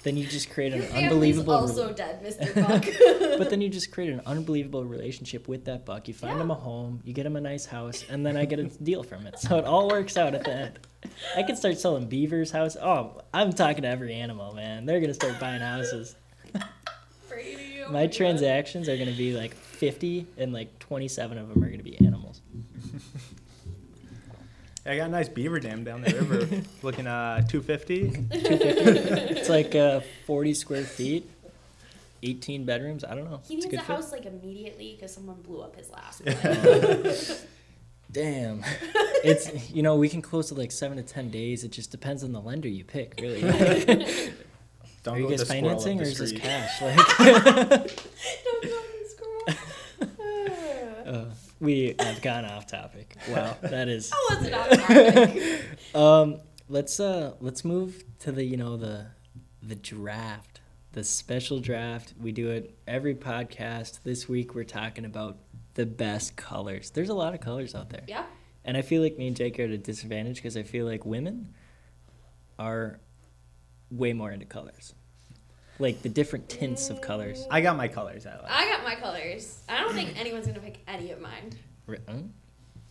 Then 0.06 0.16
you 0.16 0.26
just 0.26 0.50
create 0.52 0.72
an 0.72 0.80
Your 0.80 0.88
family's 0.88 1.38
unbelievable. 1.38 1.54
also 1.56 1.90
rela- 1.92 1.96
dead, 1.98 2.24
Mr. 2.24 2.56
Buck. 2.68 3.38
but 3.40 3.50
then 3.50 3.60
you 3.60 3.68
just 3.68 3.92
create 3.92 4.12
an 4.12 4.22
unbelievable 4.26 4.86
relationship 4.86 5.48
with 5.50 5.66
that 5.66 5.84
buck. 5.86 6.08
You 6.08 6.14
find 6.14 6.38
Yeah. 6.38 6.44
him 6.44 6.52
a 6.52 6.56
home, 6.56 7.02
you 7.04 7.12
get 7.12 7.26
him 7.26 7.36
a 7.36 7.42
nice 7.42 7.66
house, 7.66 8.06
and 8.10 8.26
then 8.26 8.38
I 8.38 8.46
get 8.46 8.60
a 8.60 8.64
deal 8.84 9.04
from 9.04 9.28
it. 9.28 9.38
So 9.40 9.58
it 9.58 9.66
all 9.66 9.90
works 9.90 10.16
out 10.16 10.34
at 10.34 10.46
the 10.46 10.52
end. 10.56 10.80
I 11.36 11.44
could 11.44 11.58
start 11.58 11.78
selling 11.78 12.06
beavers' 12.08 12.52
house. 12.52 12.78
Oh, 12.78 13.22
I'm 13.34 13.52
talking 13.52 13.82
to 13.82 13.90
every 13.90 14.14
animal, 14.14 14.54
man. 14.54 14.86
They're 14.86 15.02
gonna 15.02 15.14
start 15.14 15.40
buying 15.40 15.62
houses. 15.62 16.16
My 17.92 18.08
transactions 18.08 18.90
are 18.90 18.98
gonna 18.98 19.12
be 19.12 19.34
like 19.34 19.54
50, 19.54 20.26
and 20.38 20.52
like 20.54 20.80
27 20.80 21.38
of 21.38 21.50
them 21.50 21.64
are 21.64 21.70
gonna 21.70 21.84
be. 21.84 21.98
I 24.88 24.98
got 24.98 25.08
a 25.08 25.12
nice 25.12 25.30
beaver 25.30 25.60
dam 25.60 25.84
down 25.84 26.02
the 26.04 26.14
river, 26.14 26.62
looking 26.84 27.08
uh 27.08 27.42
250. 27.48 28.28
It's 28.32 29.50
like 29.50 29.74
uh, 29.76 30.02
40 30.28 30.54
square 30.54 30.84
feet, 30.84 31.28
18 32.24 32.66
bedrooms. 32.66 33.04
I 33.04 33.16
don't 33.16 33.26
know. 33.30 33.42
He 33.48 33.56
it's 33.56 33.60
needs 33.64 33.66
a 33.66 33.70
good 33.70 33.80
a 33.80 33.84
house 33.84 34.12
like 34.12 34.26
immediately 34.26 34.96
because 34.96 35.14
someone 35.14 35.42
blew 35.42 35.62
up 35.62 35.76
his 35.76 35.90
last 35.90 36.24
one. 36.26 36.36
Damn. 38.12 38.64
It's 39.24 39.72
you 39.72 39.82
know 39.82 39.96
we 39.96 40.08
can 40.08 40.22
close 40.22 40.50
to 40.50 40.56
like 40.56 40.72
seven 40.72 40.98
to 40.98 41.04
ten 41.04 41.30
days. 41.32 41.64
It 41.64 41.72
just 41.72 41.90
depends 41.92 42.24
on 42.24 42.32
the 42.32 42.40
lender 42.40 42.70
you 42.70 42.84
pick, 42.84 43.16
really. 43.20 43.42
Don't 43.42 45.16
are 45.18 45.20
you 45.20 45.30
guys 45.30 45.40
the 45.40 45.46
squirrel 45.46 45.70
up 45.70 45.82
financing 45.82 46.00
or 46.00 46.04
is 46.04 46.18
this 46.18 46.32
cash? 46.32 46.82
Like, 46.82 46.96
Don't 47.18 48.64
go 48.64 48.82
and 48.96 49.08
scroll. 49.08 49.44
uh, 51.06 51.26
we 51.66 51.96
have 52.00 52.22
gone 52.22 52.46
off 52.46 52.68
topic. 52.68 53.16
Wow, 53.30 53.58
that 53.62 53.90
is. 53.90 54.12
I 54.14 54.36
wasn't 54.36 54.54
on 54.56 54.70
topic. 54.78 55.96
Um, 55.96 56.42
let's 56.70 57.00
uh 57.00 57.34
let's 57.40 57.66
move 57.66 58.04
to 58.20 58.32
the 58.32 58.44
you 58.44 58.58
know 58.58 58.78
the 58.78 59.08
the 59.62 59.76
draft, 59.76 60.62
the 60.94 61.04
special 61.04 61.60
draft. 61.60 62.14
We 62.22 62.32
do 62.32 62.52
it 62.52 62.78
every 62.88 63.16
podcast. 63.16 64.04
This 64.04 64.30
week 64.30 64.54
we're 64.54 64.64
talking 64.64 65.06
about 65.06 65.38
the 65.74 65.86
best 65.86 66.36
colors. 66.36 66.92
There's 66.92 67.10
a 67.10 67.14
lot 67.14 67.34
of 67.34 67.42
colors 67.42 67.76
out 67.76 67.90
there. 67.90 68.04
Yeah. 68.08 68.26
And 68.64 68.78
I 68.78 68.82
feel 68.82 69.02
like 69.02 69.18
me 69.18 69.28
and 69.28 69.36
Jake 69.36 69.60
are 69.60 69.64
at 69.64 69.70
a 69.70 69.78
disadvantage 69.78 70.38
because 70.38 70.58
I 70.58 70.64
feel 70.64 70.86
like 70.86 71.06
women 71.06 71.54
are 72.58 73.00
way 73.92 74.14
more 74.14 74.32
into 74.32 74.46
colors. 74.46 74.94
Like 75.80 76.02
the 76.02 76.10
different 76.10 76.48
tints 76.48 76.90
of 76.90 77.02
colors. 77.02 77.46
I 77.52 77.60
got 77.62 77.76
my 77.76 77.88
colors. 77.88 78.26
I. 78.26 78.40
I 78.48 78.66
got 78.70 78.84
my 78.84 78.96
colors. 78.96 79.60
I 79.68 79.82
don't 79.82 79.94
think 79.94 80.18
anyone's 80.20 80.48
gonna 80.48 80.60
pick 80.60 80.80
any 80.88 81.12
of 81.12 81.20
mine. 81.20 81.52
Ri- 81.86 82.00
huh? 82.08 82.14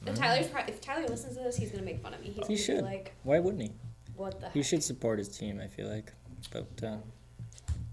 And 0.07 0.15
Tyler's 0.17 0.49
probably, 0.49 0.75
if 0.75 0.83
Tyler 0.83 1.07
listens 1.09 1.37
to 1.39 1.43
this, 1.43 1.57
he's 1.57 1.71
gonna 1.71 1.83
make 1.83 2.03
fun 2.03 2.13
of 2.13 2.21
me. 2.21 2.29
He's 2.37 2.47
He 2.47 2.57
should. 2.59 2.79
be 2.79 2.83
like, 2.83 3.15
Why 3.23 3.39
wouldn't 3.41 3.63
he? 3.63 3.73
"What 4.17 4.39
the 4.41 4.51
He 4.51 4.59
heck?" 4.59 4.67
should 4.69 4.83
support 4.85 5.19
his 5.19 5.29
team. 5.29 5.61
I 5.63 5.67
feel 5.67 5.89
like, 5.89 6.13
but 6.53 6.67
uh, 6.87 6.97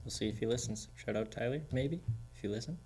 we'll 0.04 0.12
see 0.12 0.28
if 0.28 0.38
he 0.40 0.46
listens. 0.46 0.90
Shout 0.96 1.16
out 1.16 1.32
Tyler, 1.32 1.62
maybe 1.72 2.02
if 2.36 2.44
you 2.44 2.50
listen. 2.50 2.78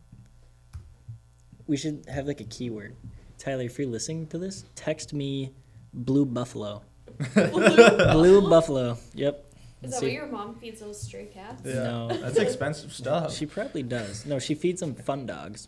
We 1.67 1.75
should 1.77 2.05
have 2.07 2.27
like 2.27 2.39
a 2.39 2.43
keyword. 2.43 2.95
Tyler, 3.39 3.63
if 3.63 3.79
you're 3.79 3.87
listening 3.87 4.27
to 4.27 4.37
this, 4.37 4.65
text 4.75 5.11
me 5.13 5.51
blue 5.93 6.25
buffalo. 6.25 6.83
blue 7.33 8.47
buffalo. 8.47 8.97
Yep. 9.15 9.43
Is 9.85 9.91
that 9.91 9.99
see- 9.99 10.05
what 10.07 10.13
your 10.13 10.27
mom 10.27 10.55
feeds 10.55 10.79
those 10.81 11.01
stray 11.01 11.25
cats? 11.33 11.61
Yeah, 11.65 11.73
No. 11.73 12.07
that's 12.21 12.37
expensive 12.37 12.91
stuff. 12.93 13.33
She 13.33 13.45
probably 13.45 13.83
does. 13.83 14.25
No, 14.25 14.39
she 14.39 14.55
feeds 14.55 14.79
them 14.81 14.95
fun 14.95 15.25
dogs, 15.25 15.67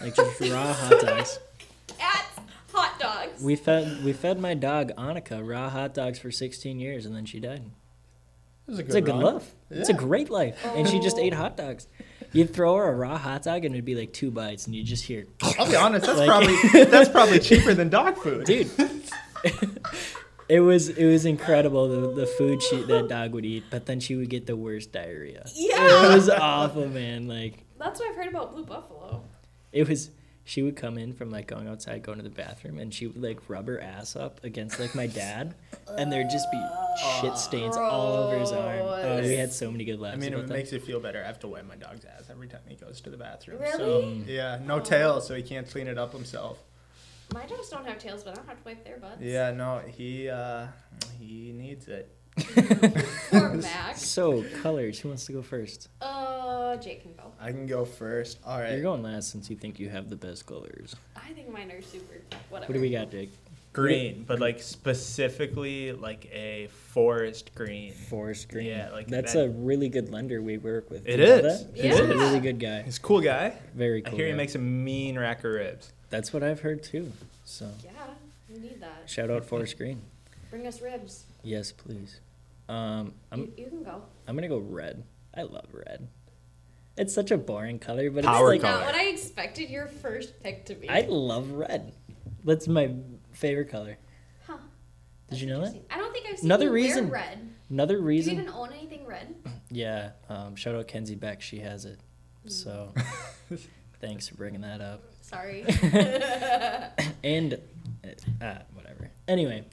like 0.00 0.14
just 0.14 0.40
raw 0.40 0.72
hot 0.72 1.00
dogs. 1.06 1.38
Cats, 1.98 2.40
hot 2.72 2.98
dogs. 2.98 3.42
We 3.42 3.56
fed 3.56 4.04
we 4.04 4.12
fed 4.12 4.40
my 4.40 4.54
dog 4.54 4.92
Annika 4.96 5.46
raw 5.46 5.68
hot 5.70 5.94
dogs 5.94 6.18
for 6.18 6.30
16 6.30 6.78
years, 6.78 7.06
and 7.06 7.14
then 7.14 7.24
she 7.26 7.40
died. 7.40 7.62
It 8.66 8.70
was 8.70 8.78
a 8.78 8.82
good, 8.82 8.86
It's 8.88 8.94
a 8.96 9.00
good 9.02 9.14
run. 9.22 9.34
life. 9.34 9.54
It's 9.70 9.88
a 9.90 9.92
great 9.94 10.30
life, 10.30 10.64
and 10.64 10.88
she 10.88 10.98
just 11.00 11.16
Oh. 11.18 11.20
ate 11.22 11.34
hot 11.34 11.56
dogs. 11.56 11.86
You'd 12.32 12.52
throw 12.52 12.76
her 12.76 12.88
a 12.88 12.96
raw 12.96 13.18
hot 13.18 13.42
dog, 13.42 13.64
and 13.64 13.74
it'd 13.74 13.84
be 13.84 13.94
like 13.94 14.12
two 14.12 14.30
bites, 14.30 14.66
and 14.66 14.74
you 14.74 14.82
just 14.82 15.04
hear, 15.04 15.26
I'll 15.58 15.68
be 15.68 15.76
honest, 15.76 16.06
that's 16.06 16.18
Like- 16.26 16.28
probably 16.28 16.84
that's 16.84 17.08
probably 17.10 17.38
cheaper 17.40 17.74
than 17.74 17.90
dog 17.90 18.16
food. 18.16 18.44
dude. 18.46 18.70
It 20.48 20.60
was 20.60 20.88
it 20.88 21.06
was 21.06 21.24
incredible 21.24 21.88
the, 21.88 22.20
the 22.22 22.26
food 22.26 22.62
she 22.62 22.82
that 22.84 23.08
dog 23.08 23.32
would 23.34 23.44
eat, 23.46 23.64
but 23.70 23.86
then 23.86 24.00
she 24.00 24.14
would 24.16 24.28
get 24.30 24.46
the 24.46 24.56
worst 24.56 24.92
diarrhea. 24.92 25.44
Yeah. 25.54 26.12
It 26.12 26.14
was 26.14 26.28
awful, 26.28 26.88
man. 26.88 27.26
Like 27.28 27.64
That's 27.78 28.00
what 28.00 28.10
I've 28.10 28.16
heard 28.16 28.28
about 28.28 28.52
Blue 28.52 28.64
Buffalo. 28.64 29.24
it 29.72 29.88
was 29.88 30.10
she 30.46 30.60
would 30.62 30.76
come 30.76 30.98
in 30.98 31.14
from 31.14 31.30
like 31.30 31.46
going 31.46 31.66
outside 31.68 32.02
going 32.02 32.18
to 32.18 32.22
the 32.22 32.28
bathroom 32.28 32.78
and 32.78 32.92
she 32.92 33.06
would 33.06 33.22
like 33.22 33.40
rub 33.48 33.66
her 33.66 33.80
ass 33.80 34.14
up 34.14 34.44
against 34.44 34.78
like 34.78 34.94
my 34.94 35.06
dad 35.06 35.54
and 35.96 36.12
there'd 36.12 36.28
just 36.28 36.50
be 36.52 36.62
shit 37.22 37.38
stains 37.38 37.78
all 37.78 38.12
over 38.12 38.38
his 38.38 38.52
arm 38.52 38.78
oh 38.80 39.20
we 39.22 39.36
had 39.36 39.50
so 39.50 39.70
many 39.70 39.86
good 39.86 39.98
laughs 39.98 40.18
I 40.18 40.20
mean, 40.20 40.28
if 40.28 40.34
about 40.34 40.44
it 40.44 40.48
that. 40.48 40.54
makes 40.54 40.70
you 40.72 40.80
feel 40.80 41.00
better, 41.00 41.22
I 41.22 41.26
have 41.26 41.38
to 41.40 41.48
wipe 41.48 41.66
my 41.66 41.76
dog's 41.76 42.04
ass 42.04 42.24
every 42.30 42.48
time 42.48 42.60
he 42.68 42.74
goes 42.74 43.00
to 43.00 43.08
the 43.10 43.16
bathroom. 43.16 43.58
Really? 43.58 43.78
So, 43.78 44.02
Um, 44.02 44.24
yeah, 44.28 44.58
no 44.62 44.80
tail, 44.80 45.22
so 45.22 45.34
he 45.34 45.42
can't 45.42 45.66
clean 45.70 45.86
it 45.86 45.96
up 45.96 46.12
himself. 46.12 46.58
My 47.34 47.46
dogs 47.46 47.68
don't 47.68 47.84
have 47.86 47.98
tails, 47.98 48.22
but 48.22 48.30
I 48.32 48.36
don't 48.36 48.46
have 48.46 48.58
to 48.58 48.64
wipe 48.64 48.84
their 48.84 48.98
butts. 48.98 49.20
Yeah, 49.20 49.50
no, 49.50 49.80
he 49.86 50.28
uh, 50.28 50.68
he 51.18 51.52
needs 51.52 51.88
it. 51.88 52.14
Poor 53.30 53.54
Max. 53.54 54.02
so 54.06 54.44
colors 54.62 54.98
who 55.00 55.08
wants 55.08 55.24
to 55.26 55.32
go 55.32 55.40
first 55.42 55.88
Uh, 56.00 56.76
Jake 56.78 57.02
can 57.02 57.14
go. 57.14 57.32
I 57.40 57.50
can 57.52 57.66
go 57.66 57.84
first. 57.84 58.38
All 58.44 58.58
right. 58.58 58.72
you're 58.72 58.82
going 58.82 59.02
last 59.02 59.30
since 59.30 59.48
you 59.50 59.56
think 59.56 59.78
you 59.78 59.88
have 59.88 60.08
the 60.10 60.16
best 60.16 60.44
colors 60.46 60.96
I 61.16 61.32
think 61.32 61.52
mine 61.52 61.70
are 61.70 61.80
super. 61.82 62.14
Whatever. 62.50 62.72
what 62.72 62.74
do 62.74 62.80
we 62.80 62.90
got 62.90 63.10
jake 63.12 63.30
Green, 63.74 64.24
but 64.26 64.38
like 64.38 64.62
specifically 64.62 65.92
like 65.92 66.26
a 66.32 66.68
forest 66.92 67.50
green. 67.56 67.92
forest 67.92 68.48
green 68.48 68.66
Yeah, 68.68 68.90
like 68.92 69.08
that's 69.08 69.32
that- 69.32 69.46
a 69.46 69.48
really 69.48 69.88
good 69.88 70.10
lender 70.12 70.40
we 70.40 70.58
work 70.58 70.88
with 70.90 71.06
It 71.06 71.16
Do 71.16 71.22
you 71.24 71.42
that? 71.42 71.66
It 71.74 71.84
he's 71.84 71.98
a 71.98 72.06
really 72.06 72.38
good 72.40 72.60
guy 72.60 72.82
He's 72.82 72.98
a 72.98 73.00
cool 73.00 73.20
guy. 73.20 73.52
very 73.74 74.04
I 74.06 74.08
cool 74.08 74.18
hear 74.18 74.28
he 74.28 74.32
makes 74.32 74.54
a 74.54 74.58
mean 74.60 75.18
rack 75.18 75.38
of 75.40 75.50
ribs. 75.52 75.92
that's 76.08 76.32
what 76.32 76.44
i've 76.44 76.60
heard 76.60 76.84
too 76.84 77.10
so 77.44 77.68
Yeah, 77.84 77.90
we 78.48 78.60
need 78.60 78.80
that. 78.80 79.02
shout 79.10 79.28
out 79.28 79.44
forest 79.44 79.76
green 79.76 80.00
Bring 80.50 80.68
us 80.68 80.80
ribs. 80.80 81.24
yes 81.42 81.72
please 81.72 82.20
um 82.68 83.12
i'm 83.32 83.40
you, 83.40 83.52
you 83.58 83.66
can 83.66 83.82
go. 83.82 84.02
I'm 84.28 84.36
gonna 84.36 84.48
go 84.48 84.58
red. 84.58 85.02
I 85.36 85.42
love 85.42 85.66
red. 85.72 86.06
It's 86.96 87.12
such 87.12 87.32
a 87.32 87.36
boring 87.36 87.80
color, 87.80 88.08
but 88.08 88.24
Power 88.24 88.54
it's 88.54 88.62
like 88.62 88.70
color. 88.72 88.84
Not 88.84 88.92
what 88.92 88.94
I 88.94 89.06
expected 89.08 89.68
your 89.68 89.88
first 89.88 90.40
pick 90.44 90.64
to 90.66 90.74
be. 90.76 90.88
I 90.88 91.00
love 91.08 91.50
red. 91.50 91.92
That's 92.44 92.68
my 92.68 92.90
favorite 93.34 93.68
color. 93.70 93.98
Huh. 94.46 94.56
Did 95.30 95.40
you 95.40 95.46
know 95.48 95.60
that? 95.64 95.74
I 95.90 95.96
don't 95.98 96.12
think 96.12 96.26
I've 96.30 96.38
seen 96.38 96.46
Another 96.46 96.70
reason- 96.70 97.10
red. 97.10 97.50
Another 97.70 98.00
reason. 98.00 98.34
Do 98.36 98.42
you 98.42 98.46
even 98.48 98.54
own 98.54 98.72
anything 98.72 99.06
red? 99.06 99.34
yeah. 99.70 100.10
Um, 100.28 100.54
shout 100.54 100.74
out 100.74 100.86
Kenzie 100.86 101.14
Beck. 101.14 101.40
She 101.42 101.58
has 101.60 101.84
it. 101.86 101.98
So, 102.46 102.92
thanks 104.00 104.28
for 104.28 104.34
bringing 104.36 104.60
that 104.62 104.80
up. 104.80 105.02
Sorry. 105.22 105.64
And, 107.24 107.54
uh, 107.54 108.08
ah, 108.42 108.58
whatever. 108.74 109.10
Anyway, 109.26 109.64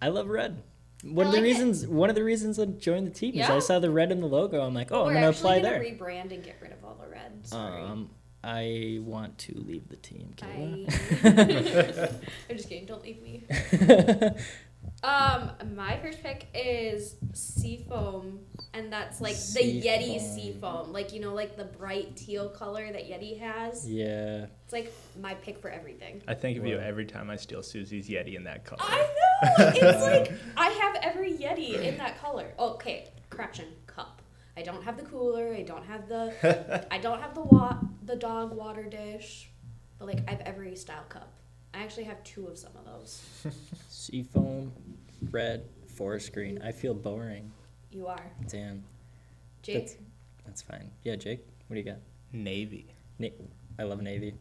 I 0.00 0.08
love 0.08 0.28
red. 0.28 0.62
One 1.02 1.26
I 1.26 1.28
of 1.28 1.34
the 1.34 1.40
like 1.40 1.44
it. 1.46 1.52
reasons, 1.52 1.86
one 1.86 2.08
of 2.08 2.16
the 2.16 2.24
reasons 2.24 2.58
I 2.58 2.64
joined 2.64 3.06
the 3.06 3.10
team 3.10 3.34
is 3.38 3.48
I 3.50 3.58
saw 3.58 3.78
the 3.78 3.90
red 3.90 4.10
in 4.10 4.20
the 4.22 4.26
logo. 4.26 4.62
I'm 4.62 4.72
like, 4.72 4.90
oh, 4.90 5.02
We're 5.04 5.08
I'm 5.10 5.14
gonna 5.16 5.28
apply 5.28 5.60
gonna 5.60 5.68
there. 5.74 5.80
rebrand 5.80 6.32
and 6.32 6.42
get 6.42 6.56
rid 6.62 6.72
of 6.72 6.82
all 6.82 6.98
the 6.98 7.06
red. 7.10 7.46
Sorry. 7.46 7.82
Um, 7.82 8.08
I 8.44 8.98
want 9.00 9.38
to 9.38 9.54
leave 9.58 9.88
the 9.88 9.96
team, 9.96 10.34
I... 10.42 10.44
Kaela. 10.44 12.14
I'm 12.50 12.56
just 12.56 12.68
kidding. 12.68 12.84
Don't 12.84 13.02
leave 13.02 13.22
me. 13.22 13.44
Um, 15.02 15.50
my 15.74 15.98
first 15.98 16.22
pick 16.22 16.46
is 16.54 17.16
Seafoam, 17.34 18.40
and 18.72 18.90
that's 18.90 19.20
like 19.20 19.36
the 19.36 19.82
Yeti 19.82 20.18
Seafoam. 20.18 20.34
Seafoam, 20.34 20.92
like 20.92 21.12
you 21.12 21.20
know, 21.20 21.34
like 21.34 21.58
the 21.58 21.64
bright 21.64 22.16
teal 22.16 22.48
color 22.48 22.90
that 22.90 23.02
Yeti 23.02 23.38
has. 23.38 23.88
yeah. 23.88 24.46
It's 24.64 24.72
like 24.72 24.92
my 25.20 25.34
pick 25.34 25.58
for 25.58 25.68
everything. 25.68 26.22
I 26.26 26.32
think 26.32 26.58
of 26.58 26.66
you 26.66 26.78
every 26.78 27.04
time 27.04 27.28
I 27.28 27.36
steal 27.36 27.62
Susie's 27.62 28.08
Yeti 28.08 28.34
in 28.34 28.44
that 28.44 28.64
color. 28.64 28.80
I 28.82 28.98
know. 28.98 29.72
It's 29.74 30.02
like 30.02 30.32
I 30.56 30.68
have 30.68 30.96
every 31.02 31.32
Yeti 31.34 31.82
in 31.82 31.98
that 31.98 32.18
color. 32.18 32.54
Okay, 32.58 33.10
correction. 33.28 33.66
Cup. 34.54 34.58
I 34.58 34.62
don't 34.62 34.82
have 34.84 34.96
the 34.96 35.04
cooler. 35.04 35.54
I 35.54 35.62
don't 35.62 35.84
have 35.84 36.08
the. 36.08 36.86
I 36.90 36.98
don't 36.98 37.20
have 37.20 37.34
the 37.34 37.42
wa- 37.42 37.78
the 38.04 38.16
dog 38.16 38.52
water 38.54 38.84
dish, 38.84 39.50
but 39.98 40.06
like 40.08 40.20
I 40.28 40.32
have 40.32 40.40
every 40.40 40.76
style 40.76 41.04
cup. 41.08 41.32
I 41.72 41.78
actually 41.82 42.04
have 42.04 42.22
two 42.24 42.46
of 42.46 42.56
some 42.58 42.72
of 42.76 42.84
those. 42.84 43.22
Seafoam, 43.88 44.72
red, 45.30 45.64
forest 45.88 46.32
green. 46.32 46.60
I 46.62 46.70
feel 46.72 46.94
boring. 46.94 47.50
You 47.90 48.06
are 48.06 48.30
Damn. 48.48 48.84
Jake. 49.62 49.78
That's, 49.86 49.96
that's 50.46 50.62
fine. 50.62 50.90
Yeah, 51.02 51.16
Jake, 51.16 51.44
what 51.68 51.74
do 51.74 51.80
you 51.80 51.86
got? 51.86 51.98
Navy. 52.32 52.86
Na- 53.18 53.28
I 53.78 53.84
love 53.84 54.02
Navy. 54.02 54.34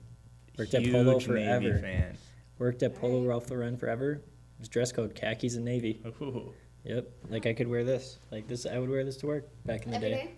Worked 0.57 0.73
at 0.75 0.83
Polo 0.83 1.17
Huge 1.17 1.27
Navy 1.29 1.45
forever. 1.67 1.79
fan. 1.79 2.17
Worked 2.59 2.83
at 2.83 2.95
Polo 2.95 3.13
Alright. 3.15 3.29
Ralph 3.29 3.49
Lauren 3.49 3.77
forever. 3.77 4.11
It 4.13 4.21
was 4.59 4.69
dress 4.69 4.91
code 4.91 5.15
khakis 5.15 5.55
and 5.55 5.65
navy. 5.65 5.99
Ooh. 6.21 6.53
Yep. 6.85 7.07
Like 7.29 7.45
I 7.45 7.53
could 7.53 7.67
wear 7.67 7.83
this. 7.83 8.19
Like 8.31 8.47
this, 8.47 8.65
I 8.65 8.77
would 8.79 8.89
wear 8.89 9.03
this 9.05 9.17
to 9.17 9.27
work 9.27 9.47
back 9.65 9.85
in 9.85 9.91
the 9.91 9.97
Every 9.97 10.09
day. 10.09 10.15
day. 10.15 10.31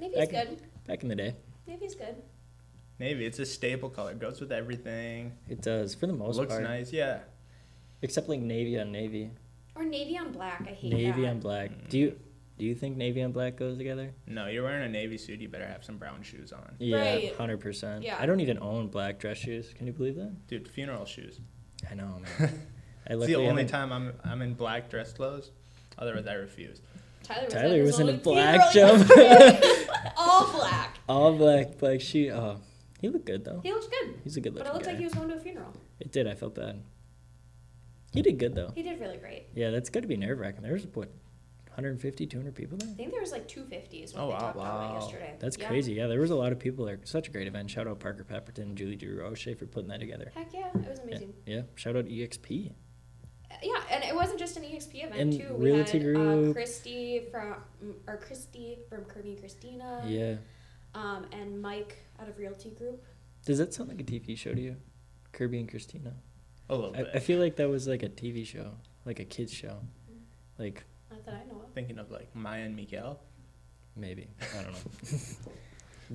Navy's 0.00 0.16
Back- 0.18 0.30
good. 0.48 0.62
Back 0.86 1.02
in 1.02 1.08
the 1.08 1.14
day, 1.16 1.34
Navy's 1.66 1.94
good. 1.94 2.16
Navy, 2.98 3.24
it's 3.24 3.38
a 3.38 3.46
staple 3.46 3.88
color. 3.88 4.14
Goes 4.14 4.40
with 4.40 4.52
everything. 4.52 5.32
it 5.48 5.60
does 5.62 5.94
for 5.94 6.06
the 6.06 6.12
most 6.12 6.36
part. 6.36 6.48
Looks 6.48 6.52
part. 6.54 6.64
nice. 6.64 6.92
Yeah. 6.92 7.20
Except 8.02 8.28
like 8.28 8.40
navy 8.40 8.78
on 8.80 8.90
navy, 8.90 9.30
Or 9.76 9.84
navy 9.84 10.18
on 10.18 10.32
black. 10.32 10.64
I 10.68 10.72
hate 10.72 10.92
navy 10.92 11.22
that. 11.22 11.28
on 11.30 11.40
black. 11.40 11.70
Mm. 11.70 11.88
Do 11.88 11.98
you 11.98 12.18
do 12.58 12.64
you 12.66 12.74
think 12.74 12.96
navy 12.96 13.22
on 13.22 13.30
black 13.32 13.56
goes 13.56 13.78
together? 13.78 14.12
No, 14.26 14.46
you're 14.46 14.62
wearing 14.64 14.84
a 14.84 14.88
navy 14.88 15.18
suit. 15.18 15.40
You 15.40 15.48
better 15.48 15.66
have 15.66 15.84
some 15.84 15.98
brown 15.98 16.22
shoes 16.22 16.52
on, 16.52 16.74
Yeah, 16.78 16.96
Right. 16.98 17.34
hundred 17.36 17.60
percent. 17.60 18.02
Yeah. 18.04 18.16
I 18.18 18.26
don't 18.26 18.40
even 18.40 18.58
own 18.58 18.88
black 18.88 19.18
dress 19.20 19.38
shoes. 19.38 19.72
Can 19.76 19.86
you 19.86 19.92
believe 19.92 20.16
that? 20.16 20.46
dude. 20.48 20.66
Funeral 20.68 21.04
shoes. 21.06 21.40
I 21.90 21.94
know, 21.94 22.20
man. 22.20 22.22
I 22.40 22.44
It's 22.44 22.60
luckily 23.10 23.26
the 23.28 23.34
only 23.36 23.48
haven't- 23.62 23.68
time 23.68 23.92
I'm 23.92 24.12
I'm 24.24 24.42
in 24.42 24.54
black 24.54 24.90
dress 24.90 25.12
clothes. 25.12 25.50
Otherwise, 25.98 26.26
I 26.26 26.34
refuse. 26.34 26.80
Tyler 27.22 27.44
was, 27.44 27.54
Tyler 27.54 27.76
at 27.78 27.82
was 27.84 28.00
in 28.00 28.08
a 28.08 28.12
black 28.14 28.72
funeral. 28.72 29.04
All 30.16 30.52
black. 30.52 30.98
All 31.08 31.36
black, 31.36 31.78
black 31.78 32.00
shoe. 32.00 32.30
Oh, 32.34 32.56
he 33.00 33.08
looked 33.08 33.26
good 33.26 33.44
though. 33.44 33.60
He 33.62 33.72
looked 33.72 33.90
good. 33.90 34.14
He's 34.24 34.36
a 34.36 34.40
good 34.40 34.54
looker. 34.54 34.64
But 34.64 34.70
it 34.70 34.74
looked 34.74 34.84
guy. 34.86 34.90
like 34.92 34.98
he 34.98 35.04
was 35.04 35.14
going 35.14 35.28
to 35.28 35.36
a 35.36 35.40
funeral. 35.40 35.72
It 36.00 36.10
did. 36.12 36.26
I 36.26 36.34
felt 36.34 36.54
bad. 36.54 36.82
He 38.12 38.22
did 38.22 38.38
good 38.38 38.54
though. 38.54 38.72
He 38.74 38.82
did 38.82 39.00
really 39.00 39.16
great. 39.18 39.46
Yeah, 39.54 39.70
that's 39.70 39.88
got 39.88 40.00
to 40.00 40.08
be 40.08 40.16
nerve 40.16 40.38
wracking. 40.38 40.62
There 40.62 40.72
was 40.74 40.84
what, 40.92 41.08
150, 41.68 42.26
200 42.26 42.54
people 42.54 42.76
there. 42.76 42.88
I 42.90 42.92
think 42.92 43.10
there 43.12 43.20
was 43.22 43.32
like 43.32 43.48
250 43.48 44.02
is 44.02 44.12
what 44.12 44.20
Oh, 44.22 44.26
they 44.26 44.32
wow. 44.34 44.38
talked 44.40 44.56
about 44.56 45.00
yesterday. 45.02 45.34
That's 45.38 45.56
Yeah. 45.58 45.68
crazy. 45.68 45.92
Yeah, 45.94 46.08
there 46.08 46.20
was 46.20 46.30
a 46.30 46.34
lot 46.36 46.52
of 46.52 46.58
people 46.58 46.84
there. 46.84 46.98
Such 47.04 47.28
a 47.28 47.30
great 47.30 47.46
event. 47.46 47.70
Shout 47.70 47.86
out 47.86 48.00
Parker 48.00 48.24
Pepperton 48.24 48.58
and 48.64 48.76
Julie 48.76 48.96
Drew 48.96 49.22
O'Shea 49.24 49.54
for 49.54 49.66
putting 49.66 49.88
that 49.88 50.00
together. 50.00 50.30
Heck 50.34 50.52
yeah, 50.52 50.68
it 50.74 50.88
was 50.88 50.98
amazing. 50.98 51.32
yeah. 51.46 51.62
Shout 51.76 51.96
out 51.96 52.04
EXP. 52.06 52.72
Yeah, 53.62 53.80
and 53.90 54.04
it 54.04 54.14
wasn't 54.14 54.38
just 54.38 54.56
an 54.56 54.62
EXP 54.64 55.04
event 55.04 55.20
And 55.20 55.32
too. 55.32 55.54
We 55.56 55.72
Realty 55.72 55.98
had 55.98 56.08
uh, 56.16 56.20
Group. 56.20 56.54
Christy 56.54 57.22
from 57.30 57.56
or 58.06 58.16
Christy 58.16 58.78
from 58.88 59.04
Kirby 59.04 59.30
and 59.30 59.38
Christina. 59.38 60.02
Yeah. 60.06 60.36
Um, 60.94 61.26
and 61.32 61.60
Mike 61.60 61.98
out 62.20 62.28
of 62.28 62.38
Realty 62.38 62.70
Group. 62.70 63.04
Does 63.44 63.58
that 63.58 63.72
sound 63.74 63.88
like 63.88 64.00
a 64.00 64.04
TV 64.04 64.36
show 64.36 64.54
to 64.54 64.60
you? 64.60 64.76
Kirby 65.32 65.58
and 65.60 65.68
Christina. 65.68 66.12
A 66.68 66.74
little 66.74 66.94
I, 66.94 66.98
bit. 67.04 67.10
I 67.14 67.18
feel 67.18 67.40
like 67.40 67.56
that 67.56 67.68
was 67.68 67.88
like 67.88 68.02
a 68.02 68.08
TV 68.08 68.46
show, 68.46 68.72
like 69.04 69.18
a 69.18 69.24
kids 69.24 69.52
show, 69.52 69.78
like 70.58 70.84
Not 71.10 71.24
that 71.24 71.34
I 71.34 71.44
know 71.52 71.60
of. 71.62 71.72
Thinking 71.74 71.98
of 71.98 72.10
like 72.10 72.34
Maya 72.34 72.62
and 72.64 72.76
Miguel. 72.76 73.18
maybe 73.96 74.28
I 74.58 74.62
don't 74.62 74.72
know, 74.72 75.18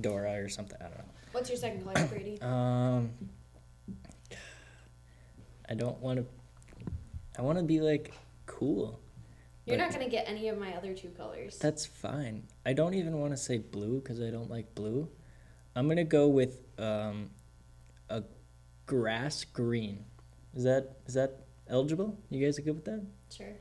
Dora 0.00 0.34
or 0.42 0.48
something. 0.48 0.76
I 0.80 0.84
don't 0.84 0.98
know. 0.98 1.04
What's 1.32 1.48
your 1.50 1.58
second 1.58 1.84
color, 1.84 2.06
Brady? 2.06 2.40
Um, 2.40 3.10
I 5.68 5.74
don't 5.74 5.98
want 6.00 6.18
to. 6.20 6.26
I 7.38 7.42
want 7.42 7.58
to 7.58 7.64
be 7.64 7.80
like 7.80 8.12
cool. 8.46 9.00
You're 9.64 9.76
but 9.76 9.84
not 9.84 9.92
gonna 9.92 10.08
get 10.08 10.28
any 10.28 10.48
of 10.48 10.58
my 10.58 10.74
other 10.74 10.94
two 10.94 11.10
colors. 11.10 11.58
That's 11.58 11.84
fine. 11.86 12.44
I 12.66 12.72
don't 12.72 12.94
even 12.94 13.18
want 13.20 13.32
to 13.32 13.36
say 13.36 13.58
blue 13.58 14.00
because 14.00 14.20
I 14.20 14.30
don't 14.30 14.50
like 14.50 14.74
blue. 14.74 15.08
I'm 15.76 15.86
gonna 15.88 16.04
go 16.04 16.26
with 16.28 16.58
um, 16.78 17.30
a 18.08 18.22
grass 18.86 19.44
green. 19.44 20.04
Is 20.54 20.64
that 20.64 20.96
is 21.06 21.14
that 21.14 21.44
eligible? 21.68 22.18
You 22.30 22.44
guys 22.44 22.58
are 22.58 22.62
good 22.62 22.74
with 22.76 22.84
that 22.86 23.02
Sure. 23.34 23.52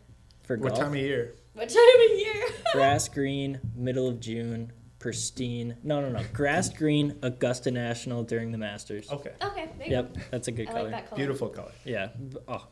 for 0.43 0.57
What 0.57 0.69
golf? 0.69 0.80
time 0.80 0.91
of 0.91 0.95
year? 0.97 1.34
What 1.53 1.67
time 1.69 2.11
of 2.11 2.17
year? 2.19 2.43
Grass 2.73 3.09
green, 3.09 3.59
middle 3.75 4.07
of 4.07 4.19
June, 4.19 4.71
pristine. 4.99 5.75
No, 5.84 5.99
no, 6.01 6.09
no. 6.09 6.23
Grass 6.32 6.69
green, 6.69 7.17
Augusta 7.23 7.71
National 7.71 8.21
during 8.23 8.51
the 8.51 8.59
Masters. 8.59 9.11
Okay. 9.11 9.32
okay, 9.43 9.69
there 9.80 9.88
you 9.88 9.93
Yep, 9.93 10.13
go. 10.13 10.21
that's 10.30 10.47
a 10.47 10.51
good 10.51 10.69
I 10.69 10.71
color. 10.71 10.84
like 10.84 10.91
that 10.91 11.09
color. 11.09 11.17
Beautiful 11.17 11.49
color. 11.49 11.71
Yeah. 11.84 12.09
b- 12.30 12.38
Oh, 12.47 12.67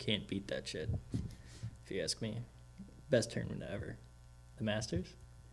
can't 0.00 0.26
beat 0.26 0.48
that 0.48 0.66
shit. 0.66 0.88
If 1.84 1.90
you 1.90 2.02
ask 2.02 2.20
me, 2.20 2.38
best 3.10 3.30
tournament 3.30 3.62
ever. 3.72 3.96
The 4.56 4.64
Masters. 4.64 5.06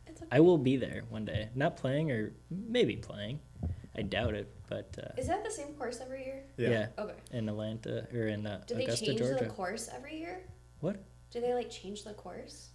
Okay. 0.09 0.25
I 0.31 0.39
will 0.39 0.57
be 0.57 0.77
there 0.77 1.03
one 1.09 1.25
day. 1.25 1.49
Not 1.53 1.77
playing 1.77 2.11
or 2.11 2.33
maybe 2.49 2.95
playing. 2.95 3.39
I 3.95 4.01
doubt 4.03 4.33
it, 4.35 4.47
but 4.69 4.95
uh, 5.01 5.19
Is 5.19 5.27
that 5.27 5.43
the 5.43 5.51
same 5.51 5.73
course 5.73 5.99
every 6.01 6.23
year? 6.25 6.43
yeah. 6.57 6.69
Yeah. 6.69 6.87
Okay. 7.03 7.13
in 7.31 7.49
Atlanta 7.49 8.07
or 8.13 8.27
in 8.27 8.45
uh, 8.45 8.61
Do 8.67 8.75
they 8.75 8.83
Augusta, 8.85 9.05
change 9.07 9.19
Georgia. 9.19 9.43
the 9.43 9.49
course 9.49 9.89
every 9.95 10.17
year? 10.19 10.41
What? 10.81 11.03
Do 11.31 11.41
they 11.41 11.53
like 11.53 11.69
change 11.71 12.03
the 12.03 12.13
course? 12.13 12.69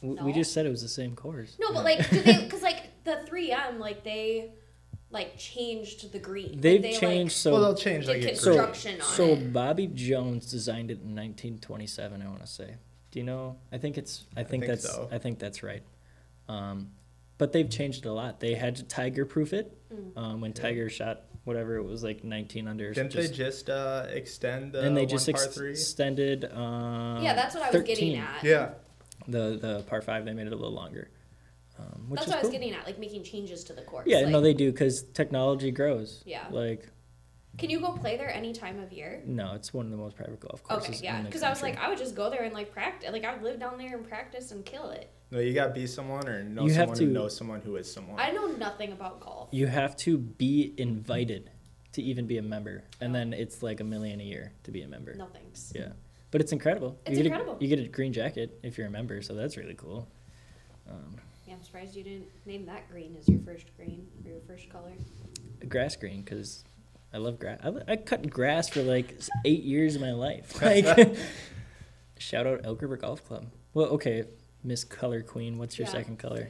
W- 0.00 0.22
We 0.24 0.30
No. 0.30 0.36
just 0.38 0.52
said 0.52 0.64
it 0.64 0.70
was 0.70 0.82
the 0.82 0.88
same 0.88 1.16
course. 1.16 1.56
No, 1.60 1.72
but 1.72 1.84
like, 1.84 2.08
do 2.10 2.20
they? 2.22 2.38
Because 2.44 2.62
like 2.62 3.04
the 3.04 3.18
3M, 3.28 3.78
like 3.80 4.04
they, 4.04 4.52
like 5.10 5.36
changed 5.38 6.12
the 6.12 6.18
green. 6.18 6.60
They've 6.60 6.82
they, 6.82 6.92
changed 6.92 7.34
so 7.34 7.52
well, 7.52 7.62
they'll 7.62 7.74
change 7.74 8.06
the 8.06 8.12
like 8.14 8.22
a 8.22 8.36
so, 8.36 8.54
construction 8.54 8.94
on 8.94 9.00
it. 9.00 9.02
so 9.04 9.24
it. 9.28 9.52
Bobby 9.52 9.86
Jones 9.86 10.50
designed 10.50 10.90
it 10.90 11.00
in 11.00 11.14
1927. 11.14 12.22
I 12.22 12.26
want 12.26 12.40
to 12.40 12.46
say. 12.46 12.74
Do 13.10 13.18
you 13.18 13.24
know? 13.24 13.56
I 13.72 13.78
think 13.78 13.96
it's. 13.96 14.26
I 14.36 14.42
think, 14.44 14.64
think 14.64 14.66
that's. 14.66 14.84
so. 14.84 15.08
I 15.10 15.18
think 15.18 15.38
that's 15.38 15.62
right. 15.62 15.82
Um, 16.48 16.90
but 17.38 17.52
they've 17.52 17.68
changed 17.68 18.04
it 18.04 18.08
a 18.08 18.12
lot. 18.12 18.40
They 18.40 18.54
had 18.54 18.76
to 18.76 18.82
tiger 18.82 19.24
proof 19.24 19.52
it 19.52 19.74
Mm. 19.92 20.18
um, 20.18 20.40
when 20.42 20.52
Tiger 20.52 20.90
shot 20.90 21.22
whatever 21.44 21.76
it 21.76 21.82
was 21.82 22.04
like 22.04 22.22
19 22.22 22.68
under. 22.68 22.92
Didn't 22.92 23.10
just, 23.10 23.30
they 23.30 23.34
just 23.34 23.70
uh, 23.70 24.06
extend 24.10 24.72
the 24.72 24.82
and 24.82 24.94
they 24.94 25.02
one 25.02 25.08
just 25.08 25.30
par 25.32 25.42
ex- 25.42 25.54
three? 25.54 25.70
extended. 25.70 26.44
Um, 26.44 27.22
yeah, 27.22 27.34
that's 27.34 27.54
what 27.54 27.64
I 27.64 27.66
was 27.68 27.76
13. 27.76 27.86
getting 27.86 28.16
at. 28.16 28.44
Yeah. 28.44 28.70
The 29.26 29.58
the 29.60 29.84
par 29.86 30.02
five 30.02 30.24
they 30.24 30.34
made 30.34 30.46
it 30.46 30.52
a 30.52 30.56
little 30.56 30.74
longer. 30.74 31.08
Um, 31.78 32.06
which 32.08 32.18
That's 32.18 32.28
is 32.28 32.34
what 32.34 32.38
I 32.40 32.42
was 32.42 32.50
getting 32.50 32.72
at, 32.74 32.84
like 32.86 32.98
making 32.98 33.22
changes 33.22 33.62
to 33.64 33.72
the 33.72 33.82
course. 33.82 34.04
Yeah, 34.06 34.20
like, 34.20 34.28
no, 34.28 34.40
they 34.40 34.54
do 34.54 34.72
because 34.72 35.02
technology 35.14 35.70
grows. 35.70 36.22
Yeah. 36.26 36.44
Like, 36.50 36.88
Can 37.56 37.70
you 37.70 37.78
go 37.80 37.92
play 37.92 38.16
there 38.16 38.32
any 38.34 38.52
time 38.52 38.80
of 38.80 38.92
year? 38.92 39.22
no, 39.26 39.54
it's 39.54 39.72
one 39.72 39.84
of 39.86 39.90
the 39.92 39.96
most 39.96 40.16
private 40.16 40.40
golf 40.40 40.62
courses. 40.62 40.96
Okay, 40.96 41.04
yeah. 41.04 41.22
Because 41.22 41.42
I 41.42 41.50
was 41.50 41.62
like, 41.62 41.78
I 41.78 41.88
would 41.88 41.98
just 41.98 42.14
go 42.16 42.30
there 42.30 42.42
and 42.42 42.52
like 42.52 42.72
practice. 42.72 43.10
Like 43.12 43.24
I 43.24 43.32
would 43.34 43.42
live 43.42 43.60
down 43.60 43.78
there 43.78 43.96
and 43.96 44.08
practice 44.08 44.50
and 44.50 44.64
kill 44.64 44.90
it. 44.90 45.10
No, 45.30 45.38
you 45.40 45.52
gotta 45.52 45.72
be 45.72 45.86
someone 45.86 46.26
or 46.26 46.42
know 46.42 46.64
You 46.64 46.70
someone 46.70 46.96
to- 46.96 47.04
who 47.04 47.10
knows 47.12 47.36
someone 47.36 47.60
who 47.60 47.76
is 47.76 47.92
someone. 47.92 48.18
I 48.18 48.30
know 48.32 48.46
nothing 48.46 48.92
about 48.92 49.20
golf. 49.20 49.48
you 49.52 49.66
have 49.66 49.94
to 49.98 50.18
be 50.18 50.72
invited 50.78 51.50
to 51.92 52.02
even 52.02 52.26
be 52.26 52.38
a 52.38 52.42
member, 52.42 52.84
and 53.00 53.14
then 53.14 53.32
it's 53.32 53.62
like 53.62 53.80
a 53.80 53.84
million 53.84 54.20
a 54.20 54.24
year 54.24 54.52
to 54.64 54.70
be 54.70 54.82
a 54.82 54.88
member. 54.88 55.14
No 55.14 55.26
thanks. 55.26 55.72
Yeah, 55.74 55.92
but 56.30 56.40
it's 56.40 56.52
incredible. 56.52 56.98
It's 57.06 57.10
you 57.10 57.24
get 57.24 57.26
incredible. 57.26 57.56
A, 57.58 57.62
you 57.62 57.68
get 57.68 57.78
a 57.78 57.88
green 57.88 58.12
jacket 58.12 58.58
if 58.62 58.78
you're 58.78 58.86
a 58.86 58.90
member, 58.90 59.20
so 59.22 59.34
that's 59.34 59.56
really 59.56 59.74
cool. 59.74 60.08
Um, 60.88 61.16
Yeah, 61.16 61.20
I'm 61.58 61.64
surprised 61.64 61.96
you 61.96 62.04
didn't 62.04 62.28
name 62.46 62.66
that 62.66 62.88
green 62.88 63.16
as 63.18 63.28
your 63.28 63.40
first 63.40 63.74
green 63.76 64.06
or 64.24 64.30
your 64.30 64.40
first 64.46 64.68
color. 64.70 64.92
grass 65.68 65.96
green 65.96 66.22
because 66.22 66.62
I 67.12 67.16
love 67.16 67.40
grass. 67.40 67.58
I, 67.64 67.72
I 67.92 67.96
cut 67.96 68.30
grass 68.30 68.68
for 68.68 68.80
like 68.82 69.18
eight 69.44 69.64
years 69.64 69.96
of 69.96 70.00
my 70.00 70.12
life. 70.12 70.54
Like, 70.62 71.16
shout 72.18 72.46
out 72.46 72.60
Elk 72.62 72.80
River 72.80 72.96
Golf 72.96 73.24
Club. 73.24 73.46
Well, 73.74 73.86
okay, 73.86 74.22
Miss 74.62 74.84
Color 74.84 75.22
Queen. 75.22 75.58
What's 75.58 75.76
your 75.76 75.86
Yeah. 75.88 75.92
second 75.94 76.20
color? 76.20 76.48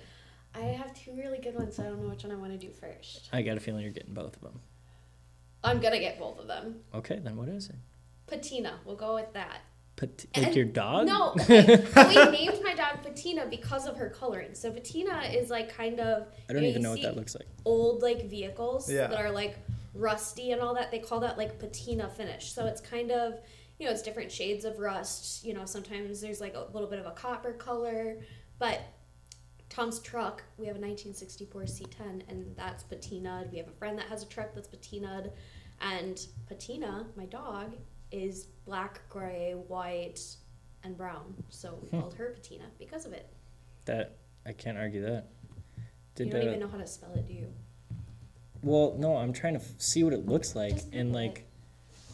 I 0.55 0.61
have 0.61 0.93
two 0.93 1.15
really 1.17 1.39
good 1.39 1.55
ones, 1.55 1.77
so 1.77 1.85
I 1.85 1.87
don't 1.87 2.03
know 2.03 2.11
which 2.11 2.25
one 2.25 2.33
I 2.33 2.37
want 2.37 2.53
to 2.53 2.59
do 2.59 2.71
first. 2.71 3.31
I 3.33 3.41
got 3.41 3.57
a 3.57 3.61
feeling 3.61 3.85
you're 3.85 3.93
getting 3.93 4.13
both 4.13 4.37
of 4.37 4.43
them. 4.43 4.61
I'm 5.65 5.81
gonna 5.81 6.01
get 6.01 6.19
both 6.19 6.39
of 6.39 6.49
them. 6.49 6.81
Okay, 6.95 7.19
then 7.19 7.37
what 7.39 7.49
is 7.49 7.71
it? 7.71 7.77
Patina, 8.27 8.79
we'll 8.85 8.95
go 8.97 9.15
with 9.15 9.33
that. 9.33 9.61
Pat- 9.99 10.25
like 10.37 10.47
And- 10.47 10.57
your 10.57 10.65
dog? 10.65 11.07
No, 11.07 11.33
okay. 11.41 11.85
we 12.09 12.31
named 12.31 12.61
my 12.63 12.75
dog 12.75 13.03
Patina 13.03 13.47
because 13.47 13.87
of 13.87 13.97
her 13.97 14.09
coloring. 14.09 14.55
So 14.55 14.71
Patina 14.71 15.23
is 15.33 15.51
like 15.51 15.75
kind 15.75 15.99
of 16.01 16.29
I 16.49 16.53
don't 16.53 16.63
you 16.63 16.69
even 16.71 16.83
know 16.83 16.91
what 16.93 17.03
that 17.03 17.17
looks 17.17 17.35
like. 17.35 17.47
Old 17.65 18.01
like 18.03 18.31
vehicles 18.31 18.91
Yeah. 18.91 19.09
that 19.09 19.21
are 19.21 19.31
like 19.31 19.59
rusty 19.95 20.53
and 20.53 20.61
all 20.61 20.75
that. 20.75 20.91
They 20.91 21.01
call 21.01 21.21
that 21.21 21.37
like 21.37 21.59
patina 21.59 22.09
finish. 22.09 22.53
So 22.53 22.67
it's 22.67 22.81
kind 22.81 23.11
of 23.11 23.41
you 23.79 23.87
know 23.87 23.93
it's 23.93 24.03
different 24.03 24.31
shades 24.31 24.65
of 24.65 24.79
rust. 24.79 25.45
You 25.45 25.55
know 25.55 25.65
sometimes 25.65 26.21
there's 26.21 26.41
like 26.41 26.55
a 26.55 26.67
little 26.73 26.89
bit 26.89 26.99
of 27.01 27.07
a 27.07 27.13
copper 27.13 27.53
color, 27.55 28.19
but 28.59 28.81
Tom's 29.69 29.99
truck, 30.01 30.43
we 30.57 30.67
have 30.67 30.77
a 30.77 30.81
1964 30.81 31.63
C10, 31.65 32.23
and 32.31 32.57
that's 32.57 32.85
patinaed. 32.85 33.51
We 33.53 33.59
have 33.59 33.69
a 33.69 33.73
friend 33.73 33.99
that 33.99 34.07
has 34.07 34.23
a 34.23 34.27
truck 34.27 34.55
that's 34.55 34.67
patinaed, 34.69 35.31
and 35.83 36.19
Patina, 36.49 37.07
my 37.17 37.27
dog, 37.27 37.77
is 38.11 38.47
black, 38.69 39.01
gray, 39.09 39.53
white, 39.67 40.21
and 40.85 40.95
brown. 40.97 41.35
So 41.49 41.79
we 41.83 41.89
Hmm. 41.89 42.01
called 42.01 42.15
her 42.15 42.31
Patina 42.35 42.65
because 42.79 43.07
of 43.07 43.13
it. 43.15 43.27
That 43.87 44.17
I 44.45 44.53
can't 44.53 44.77
argue 44.77 45.01
that. 45.03 45.25
you 46.19 46.25
Did 46.27 46.31
don't 46.31 46.43
uh, 46.43 46.45
even 46.49 46.61
know 46.61 46.69
how 46.69 46.77
to 46.77 46.87
spell 46.87 47.13
it, 47.15 47.27
do 47.27 47.33
you? 47.33 47.47
well, 48.63 48.95
no, 48.99 49.17
I'm 49.17 49.33
trying 49.33 49.55
to 49.55 49.61
f- 49.61 49.73
see 49.79 50.03
what 50.05 50.13
it 50.13 50.27
looks 50.27 50.55
like 50.55 50.75
Just 50.75 50.87
and 50.93 51.09
Google 51.13 51.21
like. 51.23 51.45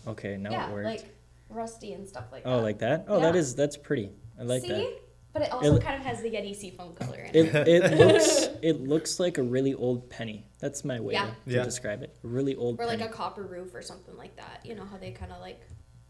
Okay, 0.07 0.37
now 0.37 0.51
yeah, 0.51 0.69
it 0.69 0.73
worked. 0.73 0.87
like 0.87 1.15
rusty 1.49 1.93
and 1.95 2.07
stuff 2.07 2.27
like 2.31 2.45
that. 2.45 2.51
oh, 2.51 2.61
like 2.61 2.79
that? 2.81 3.07
Oh, 3.09 3.19
that 3.21 3.35
Yeah. 3.35 3.41
is 3.41 3.55
that's 3.57 3.77
pretty. 3.77 4.11
I 4.39 4.43
like 4.45 4.63
See? 4.63 4.69
that. 4.69 5.01
But 5.33 5.43
it 5.43 5.53
also 5.53 5.75
It- 5.77 5.83
kind 5.83 5.97
of 5.97 6.03
has 6.07 6.23
the 6.23 6.31
Yeti 6.31 6.55
seafoam 6.55 6.95
color 6.95 7.19
in 7.19 7.35
it. 7.35 7.55
It 7.55 7.83
it 7.83 7.99
looks 7.99 8.49
it 8.63 8.81
looks 8.83 9.19
like 9.19 9.39
a 9.39 9.43
really 9.43 9.75
old 9.75 10.09
penny. 10.11 10.47
That's 10.61 10.85
my 10.85 11.01
way 11.01 11.15
Yeah. 11.15 11.27
to, 11.45 11.51
to 11.51 11.57
Yeah. 11.57 11.65
describe 11.65 12.03
it. 12.03 12.15
A 12.23 12.27
really 12.29 12.55
old 12.55 12.79
or 12.79 12.87
like 12.87 13.01
a 13.01 13.09
copper 13.09 13.43
roof 13.43 13.75
or 13.75 13.83
something 13.83 14.17
like 14.17 14.37
that. 14.37 14.61
You 14.65 14.75
know 14.77 14.85
how 14.85 14.97
they 14.99 15.11
kind 15.11 15.33
of 15.33 15.41
like. 15.41 15.61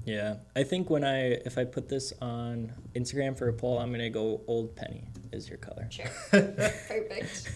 Yeah, 0.05 0.37
I 0.55 0.63
think 0.63 0.91
when 0.91 1.05
I 1.05 1.33
if 1.33 1.59
I 1.59 1.65
put 1.65 1.89
this 1.89 2.13
on 2.21 2.73
Instagram 2.95 3.37
for 3.37 3.49
a 3.49 3.53
poll, 3.53 3.79
I'm 3.79 3.91
gonna 3.91 4.11
go 4.11 4.41
old 4.47 4.75
penny 4.77 5.05
is 5.33 5.49
your 5.49 5.59
color. 5.59 5.89
Sure. 5.91 6.07
Perfect. 6.31 7.49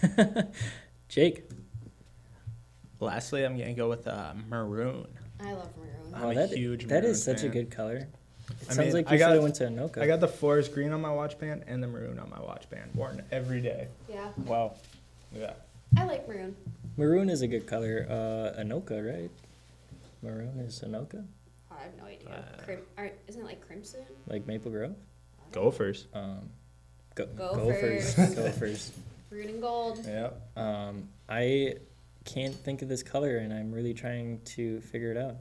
Jake, 1.09 1.45
Lastly, 3.01 3.45
I'm 3.45 3.57
gonna 3.57 3.75
go 3.75 3.89
with 3.89 4.09
uh, 4.09 4.33
maroon. 4.49 5.07
I 5.41 5.53
love 5.53 5.71
maroon. 5.77 6.15
I'm 6.15 6.25
oh, 6.25 6.31
a 6.31 6.35
that 6.35 6.51
huge 6.51 6.87
that 6.89 7.03
maroon 7.03 7.13
is 7.13 7.23
such 7.23 7.45
a 7.45 7.49
good 7.49 7.71
color. 7.71 8.09
It 8.51 8.57
I 8.71 8.73
sounds 8.73 8.79
mean, 8.79 8.93
like 8.95 9.09
I 9.09 9.13
you 9.13 9.19
should 9.19 9.25
got- 9.25 9.33
have 9.35 9.43
went 9.43 9.55
to 9.57 9.65
Anoka. 9.67 10.03
I 10.03 10.07
got 10.07 10.21
the 10.21 10.27
forest 10.29 10.73
green 10.75 10.93
on 10.93 11.01
my 11.01 11.13
watch 11.13 11.39
band 11.39 11.65
and 11.69 11.83
the 11.83 11.87
maroon 11.87 12.19
on 12.19 12.29
my 12.31 12.41
watch 12.41 12.69
band, 12.71 12.91
worn 12.95 13.23
every 13.31 13.61
day. 13.61 13.89
Yeah, 14.09 14.29
Wow. 14.47 14.75
Yeah. 15.37 15.53
I 15.97 16.05
like 16.05 16.27
maroon. 16.27 16.57
Maroon 16.97 17.31
is 17.31 17.43
a 17.43 17.47
good 17.47 17.67
color. 17.67 18.07
Uh, 18.09 18.61
Anoka, 18.61 19.07
right? 19.07 19.31
Maroon 20.23 20.59
is 20.59 20.81
Anoka, 20.85 21.25
I 21.79 21.83
have 21.85 21.97
no 21.97 22.05
idea. 22.05 22.29
Uh, 22.59 22.63
Crim- 22.65 22.87
are, 22.97 23.11
isn't 23.27 23.41
it 23.41 23.45
like 23.45 23.65
crimson? 23.67 24.01
like 24.27 24.47
Maple 24.47 24.71
Grove. 24.71 24.97
Gophers. 25.53 26.07
Um, 26.13 26.51
go, 27.15 27.27
Gophers. 27.27 28.15
Gophers. 28.15 28.35
Gophers. 28.35 28.93
Maroon 29.31 29.49
and 29.49 29.63
gold. 29.63 30.01
Yeah. 30.07 30.31
Um, 30.57 31.09
I 31.29 31.75
can't 32.25 32.55
think 32.55 32.83
of 32.83 32.89
this 32.89 33.03
color, 33.03 33.37
and 33.39 33.53
I'm 33.53 33.73
really 33.73 33.95
trying 33.95 34.41
to 34.57 34.81
figure 34.81 35.13
it 35.13 35.17
out. 35.19 35.37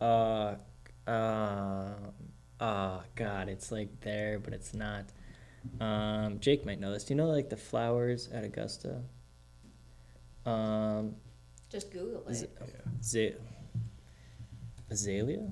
Uh, 0.00 1.10
uh, 1.10 1.92
oh 2.60 3.02
God, 3.14 3.48
it's 3.48 3.70
like 3.72 4.00
there, 4.00 4.38
but 4.38 4.52
it's 4.52 4.74
not. 4.74 5.04
Um, 5.80 6.40
Jake 6.40 6.64
might 6.64 6.80
know 6.80 6.92
this. 6.92 7.04
Do 7.04 7.14
you 7.14 7.18
know 7.18 7.26
like 7.28 7.48
the 7.50 7.56
flowers 7.56 8.28
at 8.32 8.44
Augusta? 8.44 9.02
Um, 10.46 11.16
Just 11.70 11.90
Google 11.92 12.24
is 12.28 12.42
it. 12.42 12.56
it 12.60 13.04
Z- 13.04 13.34
azalea? 14.90 15.46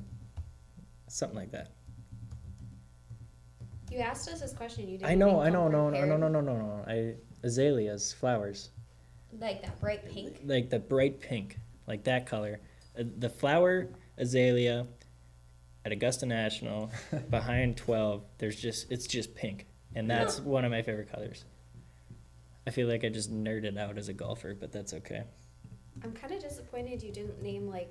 Something 1.08 1.38
like 1.38 1.52
that. 1.52 1.72
You 3.90 3.98
asked 4.00 4.28
us 4.28 4.40
this 4.40 4.52
question. 4.52 4.88
You 4.88 4.98
didn't. 4.98 5.10
I 5.10 5.14
know, 5.14 5.40
I 5.40 5.48
know, 5.48 5.62
come 5.64 5.72
no, 5.72 5.90
no, 5.90 6.04
no, 6.04 6.16
no, 6.16 6.28
no, 6.28 6.40
no, 6.40 6.56
no. 6.56 6.84
I 6.86 7.14
azaleas, 7.42 8.12
flowers. 8.12 8.70
Like 9.38 9.62
that 9.62 9.80
bright 9.80 10.08
pink. 10.10 10.40
like 10.44 10.70
the 10.70 10.78
bright 10.78 11.20
pink, 11.20 11.58
like 11.86 12.04
that 12.04 12.26
color. 12.26 12.60
Uh, 12.98 13.04
the 13.18 13.28
flower 13.28 13.88
azalea 14.16 14.86
at 15.84 15.92
Augusta 15.92 16.26
National 16.26 16.90
behind 17.30 17.76
12, 17.76 18.22
there's 18.38 18.60
just 18.60 18.90
it's 18.90 19.06
just 19.06 19.34
pink. 19.34 19.66
And 19.94 20.10
that's 20.10 20.38
one 20.40 20.64
of 20.64 20.70
my 20.70 20.82
favorite 20.82 21.10
colors. 21.10 21.44
I 22.66 22.70
feel 22.70 22.88
like 22.88 23.04
I 23.04 23.08
just 23.08 23.32
nerded 23.32 23.78
out 23.78 23.96
as 23.96 24.08
a 24.10 24.12
golfer, 24.12 24.54
but 24.54 24.70
that's 24.70 24.92
okay. 24.92 25.22
I'm 26.04 26.12
kind 26.12 26.32
of 26.34 26.40
disappointed 26.42 27.02
you 27.02 27.10
didn't 27.10 27.42
name 27.42 27.68
like 27.68 27.90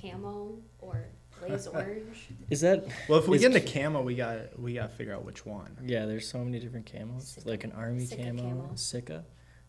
camo 0.00 0.58
or 0.78 1.06
blaze 1.40 1.66
orange. 1.72 2.28
Is 2.50 2.60
that 2.62 2.86
Well, 3.08 3.18
if 3.18 3.28
we 3.28 3.36
Is- 3.36 3.42
get 3.42 3.54
into 3.54 3.66
camo, 3.72 4.02
we 4.02 4.14
got 4.14 4.58
we 4.58 4.74
got 4.74 4.90
to 4.90 4.96
figure 4.96 5.14
out 5.14 5.24
which 5.24 5.44
one. 5.46 5.76
Yeah, 5.84 6.06
there's 6.06 6.28
so 6.28 6.38
many 6.38 6.58
different 6.58 6.86
camos. 6.86 7.22
Sitka- 7.34 7.48
Like 7.48 7.64
an 7.64 7.72
army 7.72 8.04
Sitka 8.06 8.24
camo, 8.24 8.42
camo. 8.42 8.70
Sitka. 8.74 9.24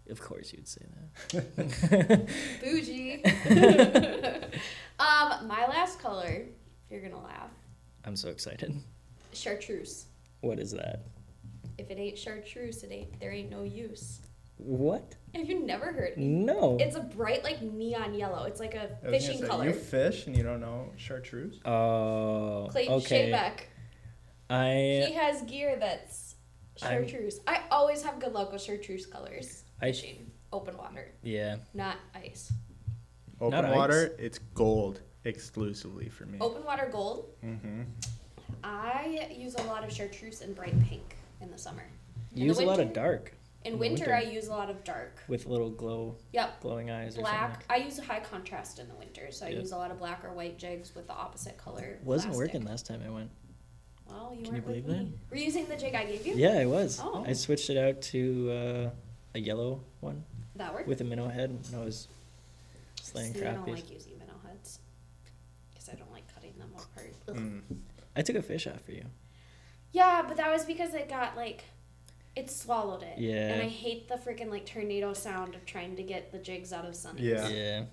Of 0.10 0.22
course 0.22 0.54
you'd 0.54 0.68
say 0.68 0.86
that. 1.32 2.28
Bougie. 2.64 3.22
um, 5.00 5.48
my 5.48 5.66
last 5.68 6.00
color. 6.00 6.46
You're 6.90 7.02
gonna 7.02 7.22
laugh. 7.22 7.50
I'm 8.06 8.16
so 8.16 8.30
excited. 8.30 8.74
Chartreuse. 9.34 10.06
What 10.42 10.60
is 10.60 10.72
that? 10.72 11.02
If 11.78 11.92
it 11.92 11.98
ain't 12.00 12.18
chartreuse, 12.18 12.84
it 12.84 12.92
ain't 12.92 13.20
there 13.20 13.32
ain't 13.32 13.50
no 13.52 13.64
use. 13.64 14.22
What? 14.58 15.16
Have 15.36 15.50
you 15.50 15.64
never 15.66 15.92
heard? 15.92 16.18
No. 16.18 16.78
It's 16.80 16.96
a 16.96 17.00
bright 17.02 17.44
like 17.44 17.62
neon 17.62 18.14
yellow. 18.16 18.44
It's 18.46 18.60
like 18.60 18.74
a 18.76 18.82
I 18.82 18.84
was 18.86 18.92
gonna 19.04 19.20
fishing 19.20 19.40
say, 19.40 19.48
color. 19.48 19.66
You 19.66 19.74
fish 19.74 20.26
and 20.28 20.36
you 20.36 20.44
don't 20.44 20.60
know 20.60 20.92
chartreuse? 20.98 21.60
Oh. 21.64 22.68
Clayton 22.72 22.94
okay. 22.96 23.32
Shabeck. 23.32 23.60
I 24.50 25.06
He 25.08 25.14
has 25.14 25.42
gear 25.44 25.78
that's 25.80 26.36
I'm- 26.82 27.08
chartreuse. 27.08 27.40
I 27.48 27.62
always 27.72 28.02
have 28.04 28.20
good 28.20 28.34
luck 28.34 28.52
with 28.52 28.62
chartreuse 28.62 29.06
colors. 29.06 29.64
I- 29.82 29.88
Fishing. 29.88 30.32
Open 30.54 30.78
water, 30.78 31.12
yeah. 31.24 31.58
not 31.74 31.98
ice. 32.16 32.54
Open 33.42 33.62
Not 33.62 33.76
water, 33.76 34.16
it's 34.18 34.40
gold 34.40 35.02
exclusively 35.26 36.08
for 36.08 36.26
me. 36.26 36.38
Open 36.40 36.64
water 36.64 36.88
gold. 36.90 37.32
Mm-hmm. 37.46 37.82
I 38.64 39.28
use 39.38 39.56
a 39.56 39.64
lot 39.64 39.84
of 39.84 39.92
chartreuse 39.92 40.42
and 40.42 40.56
bright 40.56 40.74
pink 40.88 41.18
in 41.42 41.52
the 41.52 41.58
summer. 41.58 41.84
In 42.34 42.44
Use 42.44 42.58
the 42.60 42.64
a 42.64 42.66
lot 42.66 42.80
of 42.80 42.94
dark 42.94 43.34
In 43.68 43.74
In 43.74 43.80
winter, 43.80 44.06
winter. 44.06 44.16
I 44.16 44.22
use 44.22 44.48
a 44.48 44.52
lot 44.52 44.70
of 44.70 44.82
dark. 44.86 45.20
with 45.28 45.46
little 45.46 45.70
glow, 45.70 46.16
Yep. 46.32 46.62
glowing 46.62 46.90
eyes 46.90 47.18
or 47.18 47.22
Black. 47.22 47.52
something. 47.52 47.66
I 47.70 47.76
use 47.86 48.00
a 48.00 48.04
high 48.04 48.22
contrast 48.22 48.80
in 48.80 48.88
the 48.88 48.96
winter, 48.96 49.30
so 49.32 49.46
I 49.46 49.50
Yep. 49.50 49.60
use 49.60 49.72
a 49.74 49.78
lot 49.78 49.92
of 49.92 50.00
black 50.00 50.24
or 50.24 50.32
white 50.32 50.58
jigs 50.58 50.96
with 50.96 51.08
the 51.08 51.14
opposite 51.14 51.58
color. 51.58 52.00
Wasn't 52.04 52.32
plastic. 52.34 52.54
working 52.56 52.66
last 52.68 52.86
time 52.86 53.02
I 53.06 53.10
went. 53.10 53.30
Well, 54.08 54.34
you 54.38 54.46
Can 54.46 54.56
you 54.56 54.62
believe 54.62 54.86
me. 54.88 55.12
Were 55.30 55.36
you 55.36 55.44
using 55.46 55.68
the 55.68 55.76
jig 55.76 55.94
I 55.96 56.06
gave 56.06 56.26
you? 56.26 56.36
Yeah, 56.36 56.54
I 56.60 56.66
was. 56.66 57.02
Oh. 57.04 57.26
I 57.28 57.34
switched 57.34 57.70
it 57.70 57.78
out 57.78 58.02
to 58.04 58.52
uh, 58.52 58.90
a 59.36 59.40
yellow 59.40 59.82
one 60.00 60.24
That 60.56 60.74
worked. 60.74 60.88
with 60.88 61.02
a 61.02 61.04
minnow 61.04 61.28
head, 61.28 61.50
and 61.50 61.76
I 61.76 61.84
was 61.84 62.08
slaying 63.02 63.34
See, 63.34 63.44
I 63.46 63.52
don't 63.54 63.68
like 63.68 63.92
using 63.92 64.18
minnow 64.18 64.40
heads 64.48 64.80
because 65.74 65.90
I 65.90 65.96
don't 65.96 66.12
like 66.14 66.34
cutting 66.34 66.54
them 66.58 66.72
apart. 66.74 67.14
Mm. 67.28 67.62
I 68.16 68.22
took 68.22 68.38
a 68.38 68.42
fish 68.42 68.66
off 68.66 68.80
for 68.82 68.94
you. 68.94 69.04
Yeah, 69.92 70.24
but 70.26 70.38
that 70.38 70.50
was 70.52 70.64
because 70.64 70.94
it 70.94 71.10
got 71.10 71.36
like, 71.36 71.66
it 72.38 72.52
swallowed 72.52 73.04
it. 73.04 73.18
Yeah. 73.18 73.54
And 73.54 73.62
I 73.62 73.68
hate 73.68 74.08
the 74.08 74.16
freaking 74.16 74.50
like 74.50 74.66
tornado 74.66 75.14
sound 75.14 75.56
of 75.56 75.66
trying 75.66 75.96
to 75.96 76.04
get 76.04 76.32
the 76.32 76.38
jigs 76.38 76.72
out 76.72 76.86
of 76.86 76.94
sunnies. 76.94 77.20
Yeah. 77.20 77.48
Yeah. 77.50 77.84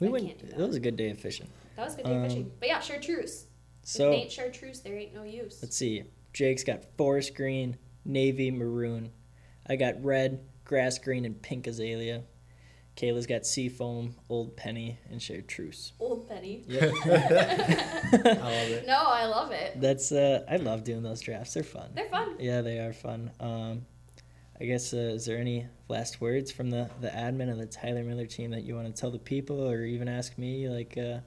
We 0.00 0.08
I 0.08 0.10
went. 0.10 0.26
can't 0.26 0.38
do 0.38 0.46
It 0.46 0.58
that. 0.58 0.66
was 0.66 0.76
a 0.76 0.80
good 0.80 0.96
day 0.96 1.10
of 1.10 1.18
fishing. 1.18 1.48
That 1.76 1.86
was 1.86 1.94
a 1.94 1.96
good 1.98 2.04
day 2.06 2.16
Um, 2.16 2.22
fishing. 2.24 2.52
But 2.60 2.68
yeah, 2.68 2.80
chartreuse. 2.80 3.46
So 3.82 4.10
if 4.10 4.14
it 4.14 4.20
ain't 4.22 4.32
chartreuse, 4.32 4.80
there 4.80 4.96
ain't 4.96 5.14
no 5.14 5.22
use. 5.22 5.58
let's 5.62 5.76
see. 5.76 6.04
Jake's 6.32 6.64
got 6.64 6.84
forest 6.96 7.34
green, 7.34 7.76
navy, 8.04 8.50
maroon. 8.50 9.10
I 9.66 9.76
got 9.76 10.02
red, 10.04 10.40
grass 10.64 10.98
green, 10.98 11.24
and 11.24 11.40
pink 11.40 11.66
azalea. 11.66 12.22
Kaela's 12.96 13.26
got 13.26 13.44
seafoam, 13.44 14.14
old 14.28 14.56
penny, 14.56 14.98
and 15.10 15.20
chartreuse. 15.20 15.92
Old 15.98 16.28
Penny. 16.28 16.64
Yep. 16.68 16.92
I 17.04 18.38
love 18.40 18.70
it. 18.70 18.86
No, 18.86 19.02
I 19.06 19.26
love 19.26 19.50
it. 19.50 19.80
That's 19.80 20.12
uh, 20.12 20.44
I 20.48 20.56
love 20.56 20.84
doing 20.84 21.02
those 21.02 21.20
drafts. 21.20 21.54
They're 21.54 21.64
fun. 21.64 21.90
They're 21.94 22.08
fun. 22.08 22.36
Yeah, 22.38 22.60
they 22.60 22.78
are 22.78 22.92
fun. 22.92 23.32
Um, 23.40 23.86
I 24.60 24.64
guess 24.64 24.94
uh, 24.94 24.96
is 24.96 25.26
there 25.26 25.38
any 25.38 25.66
last 25.88 26.20
words 26.20 26.52
from 26.52 26.70
the 26.70 26.88
the 27.00 27.08
admin 27.08 27.50
of 27.50 27.58
the 27.58 27.66
Tyler 27.66 28.04
Miller 28.04 28.26
team 28.26 28.52
that 28.52 28.62
you 28.62 28.76
want 28.76 28.86
to 28.86 29.00
tell 29.00 29.10
the 29.10 29.18
people, 29.18 29.68
or 29.68 29.84
even 29.84 30.08
ask 30.08 30.38
me? 30.38 30.68
Like 30.68 30.96
uh, 30.96 31.18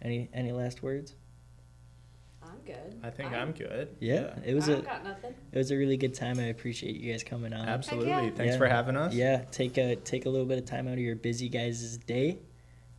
any 0.00 0.28
any 0.32 0.52
last 0.52 0.84
words? 0.84 1.14
I'm 2.68 2.74
good. 2.74 3.00
I 3.02 3.10
think 3.10 3.32
I'm 3.32 3.52
good. 3.52 3.96
Yeah, 4.00 4.34
it 4.44 4.54
was 4.54 4.68
I 4.68 4.72
a 4.72 4.82
got 4.82 5.04
nothing. 5.04 5.34
it 5.52 5.58
was 5.58 5.70
a 5.70 5.76
really 5.76 5.96
good 5.96 6.14
time. 6.14 6.38
I 6.38 6.44
appreciate 6.44 6.96
you 6.96 7.12
guys 7.12 7.22
coming 7.22 7.52
on. 7.52 7.68
Absolutely. 7.68 8.08
yeah. 8.08 8.30
Thanks 8.30 8.54
Yeah. 8.54 8.58
for 8.58 8.66
having 8.66 8.96
us. 8.96 9.14
Yeah, 9.14 9.44
take 9.50 9.76
a 9.78 9.96
take 9.96 10.26
a 10.26 10.28
little 10.30 10.46
bit 10.46 10.58
of 10.58 10.64
time 10.64 10.86
out 10.88 10.94
of 10.94 10.98
your 11.00 11.16
busy 11.16 11.48
guys' 11.48 11.98
day 11.98 12.38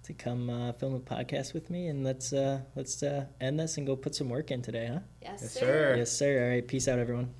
to 0.03 0.13
come 0.13 0.49
uh, 0.49 0.71
film 0.73 0.93
a 0.95 0.99
podcast 0.99 1.53
with 1.53 1.69
me, 1.69 1.87
and 1.87 2.03
let's 2.03 2.31
uh, 2.33 2.61
let's 2.75 3.03
uh, 3.03 3.25
end 3.41 3.59
this 3.59 3.77
and 3.77 3.85
go 3.85 3.95
put 3.95 4.15
some 4.15 4.29
work 4.29 4.51
in 4.51 4.61
today, 4.61 4.87
huh? 4.91 4.99
Yes, 5.21 5.39
Yes, 5.41 5.51
sir. 5.51 5.59
sir. 5.59 5.95
Yes, 5.97 6.11
sir. 6.11 6.43
All 6.43 6.49
right, 6.49 6.67
peace 6.67 6.87
out, 6.87 6.99
everyone. 6.99 7.33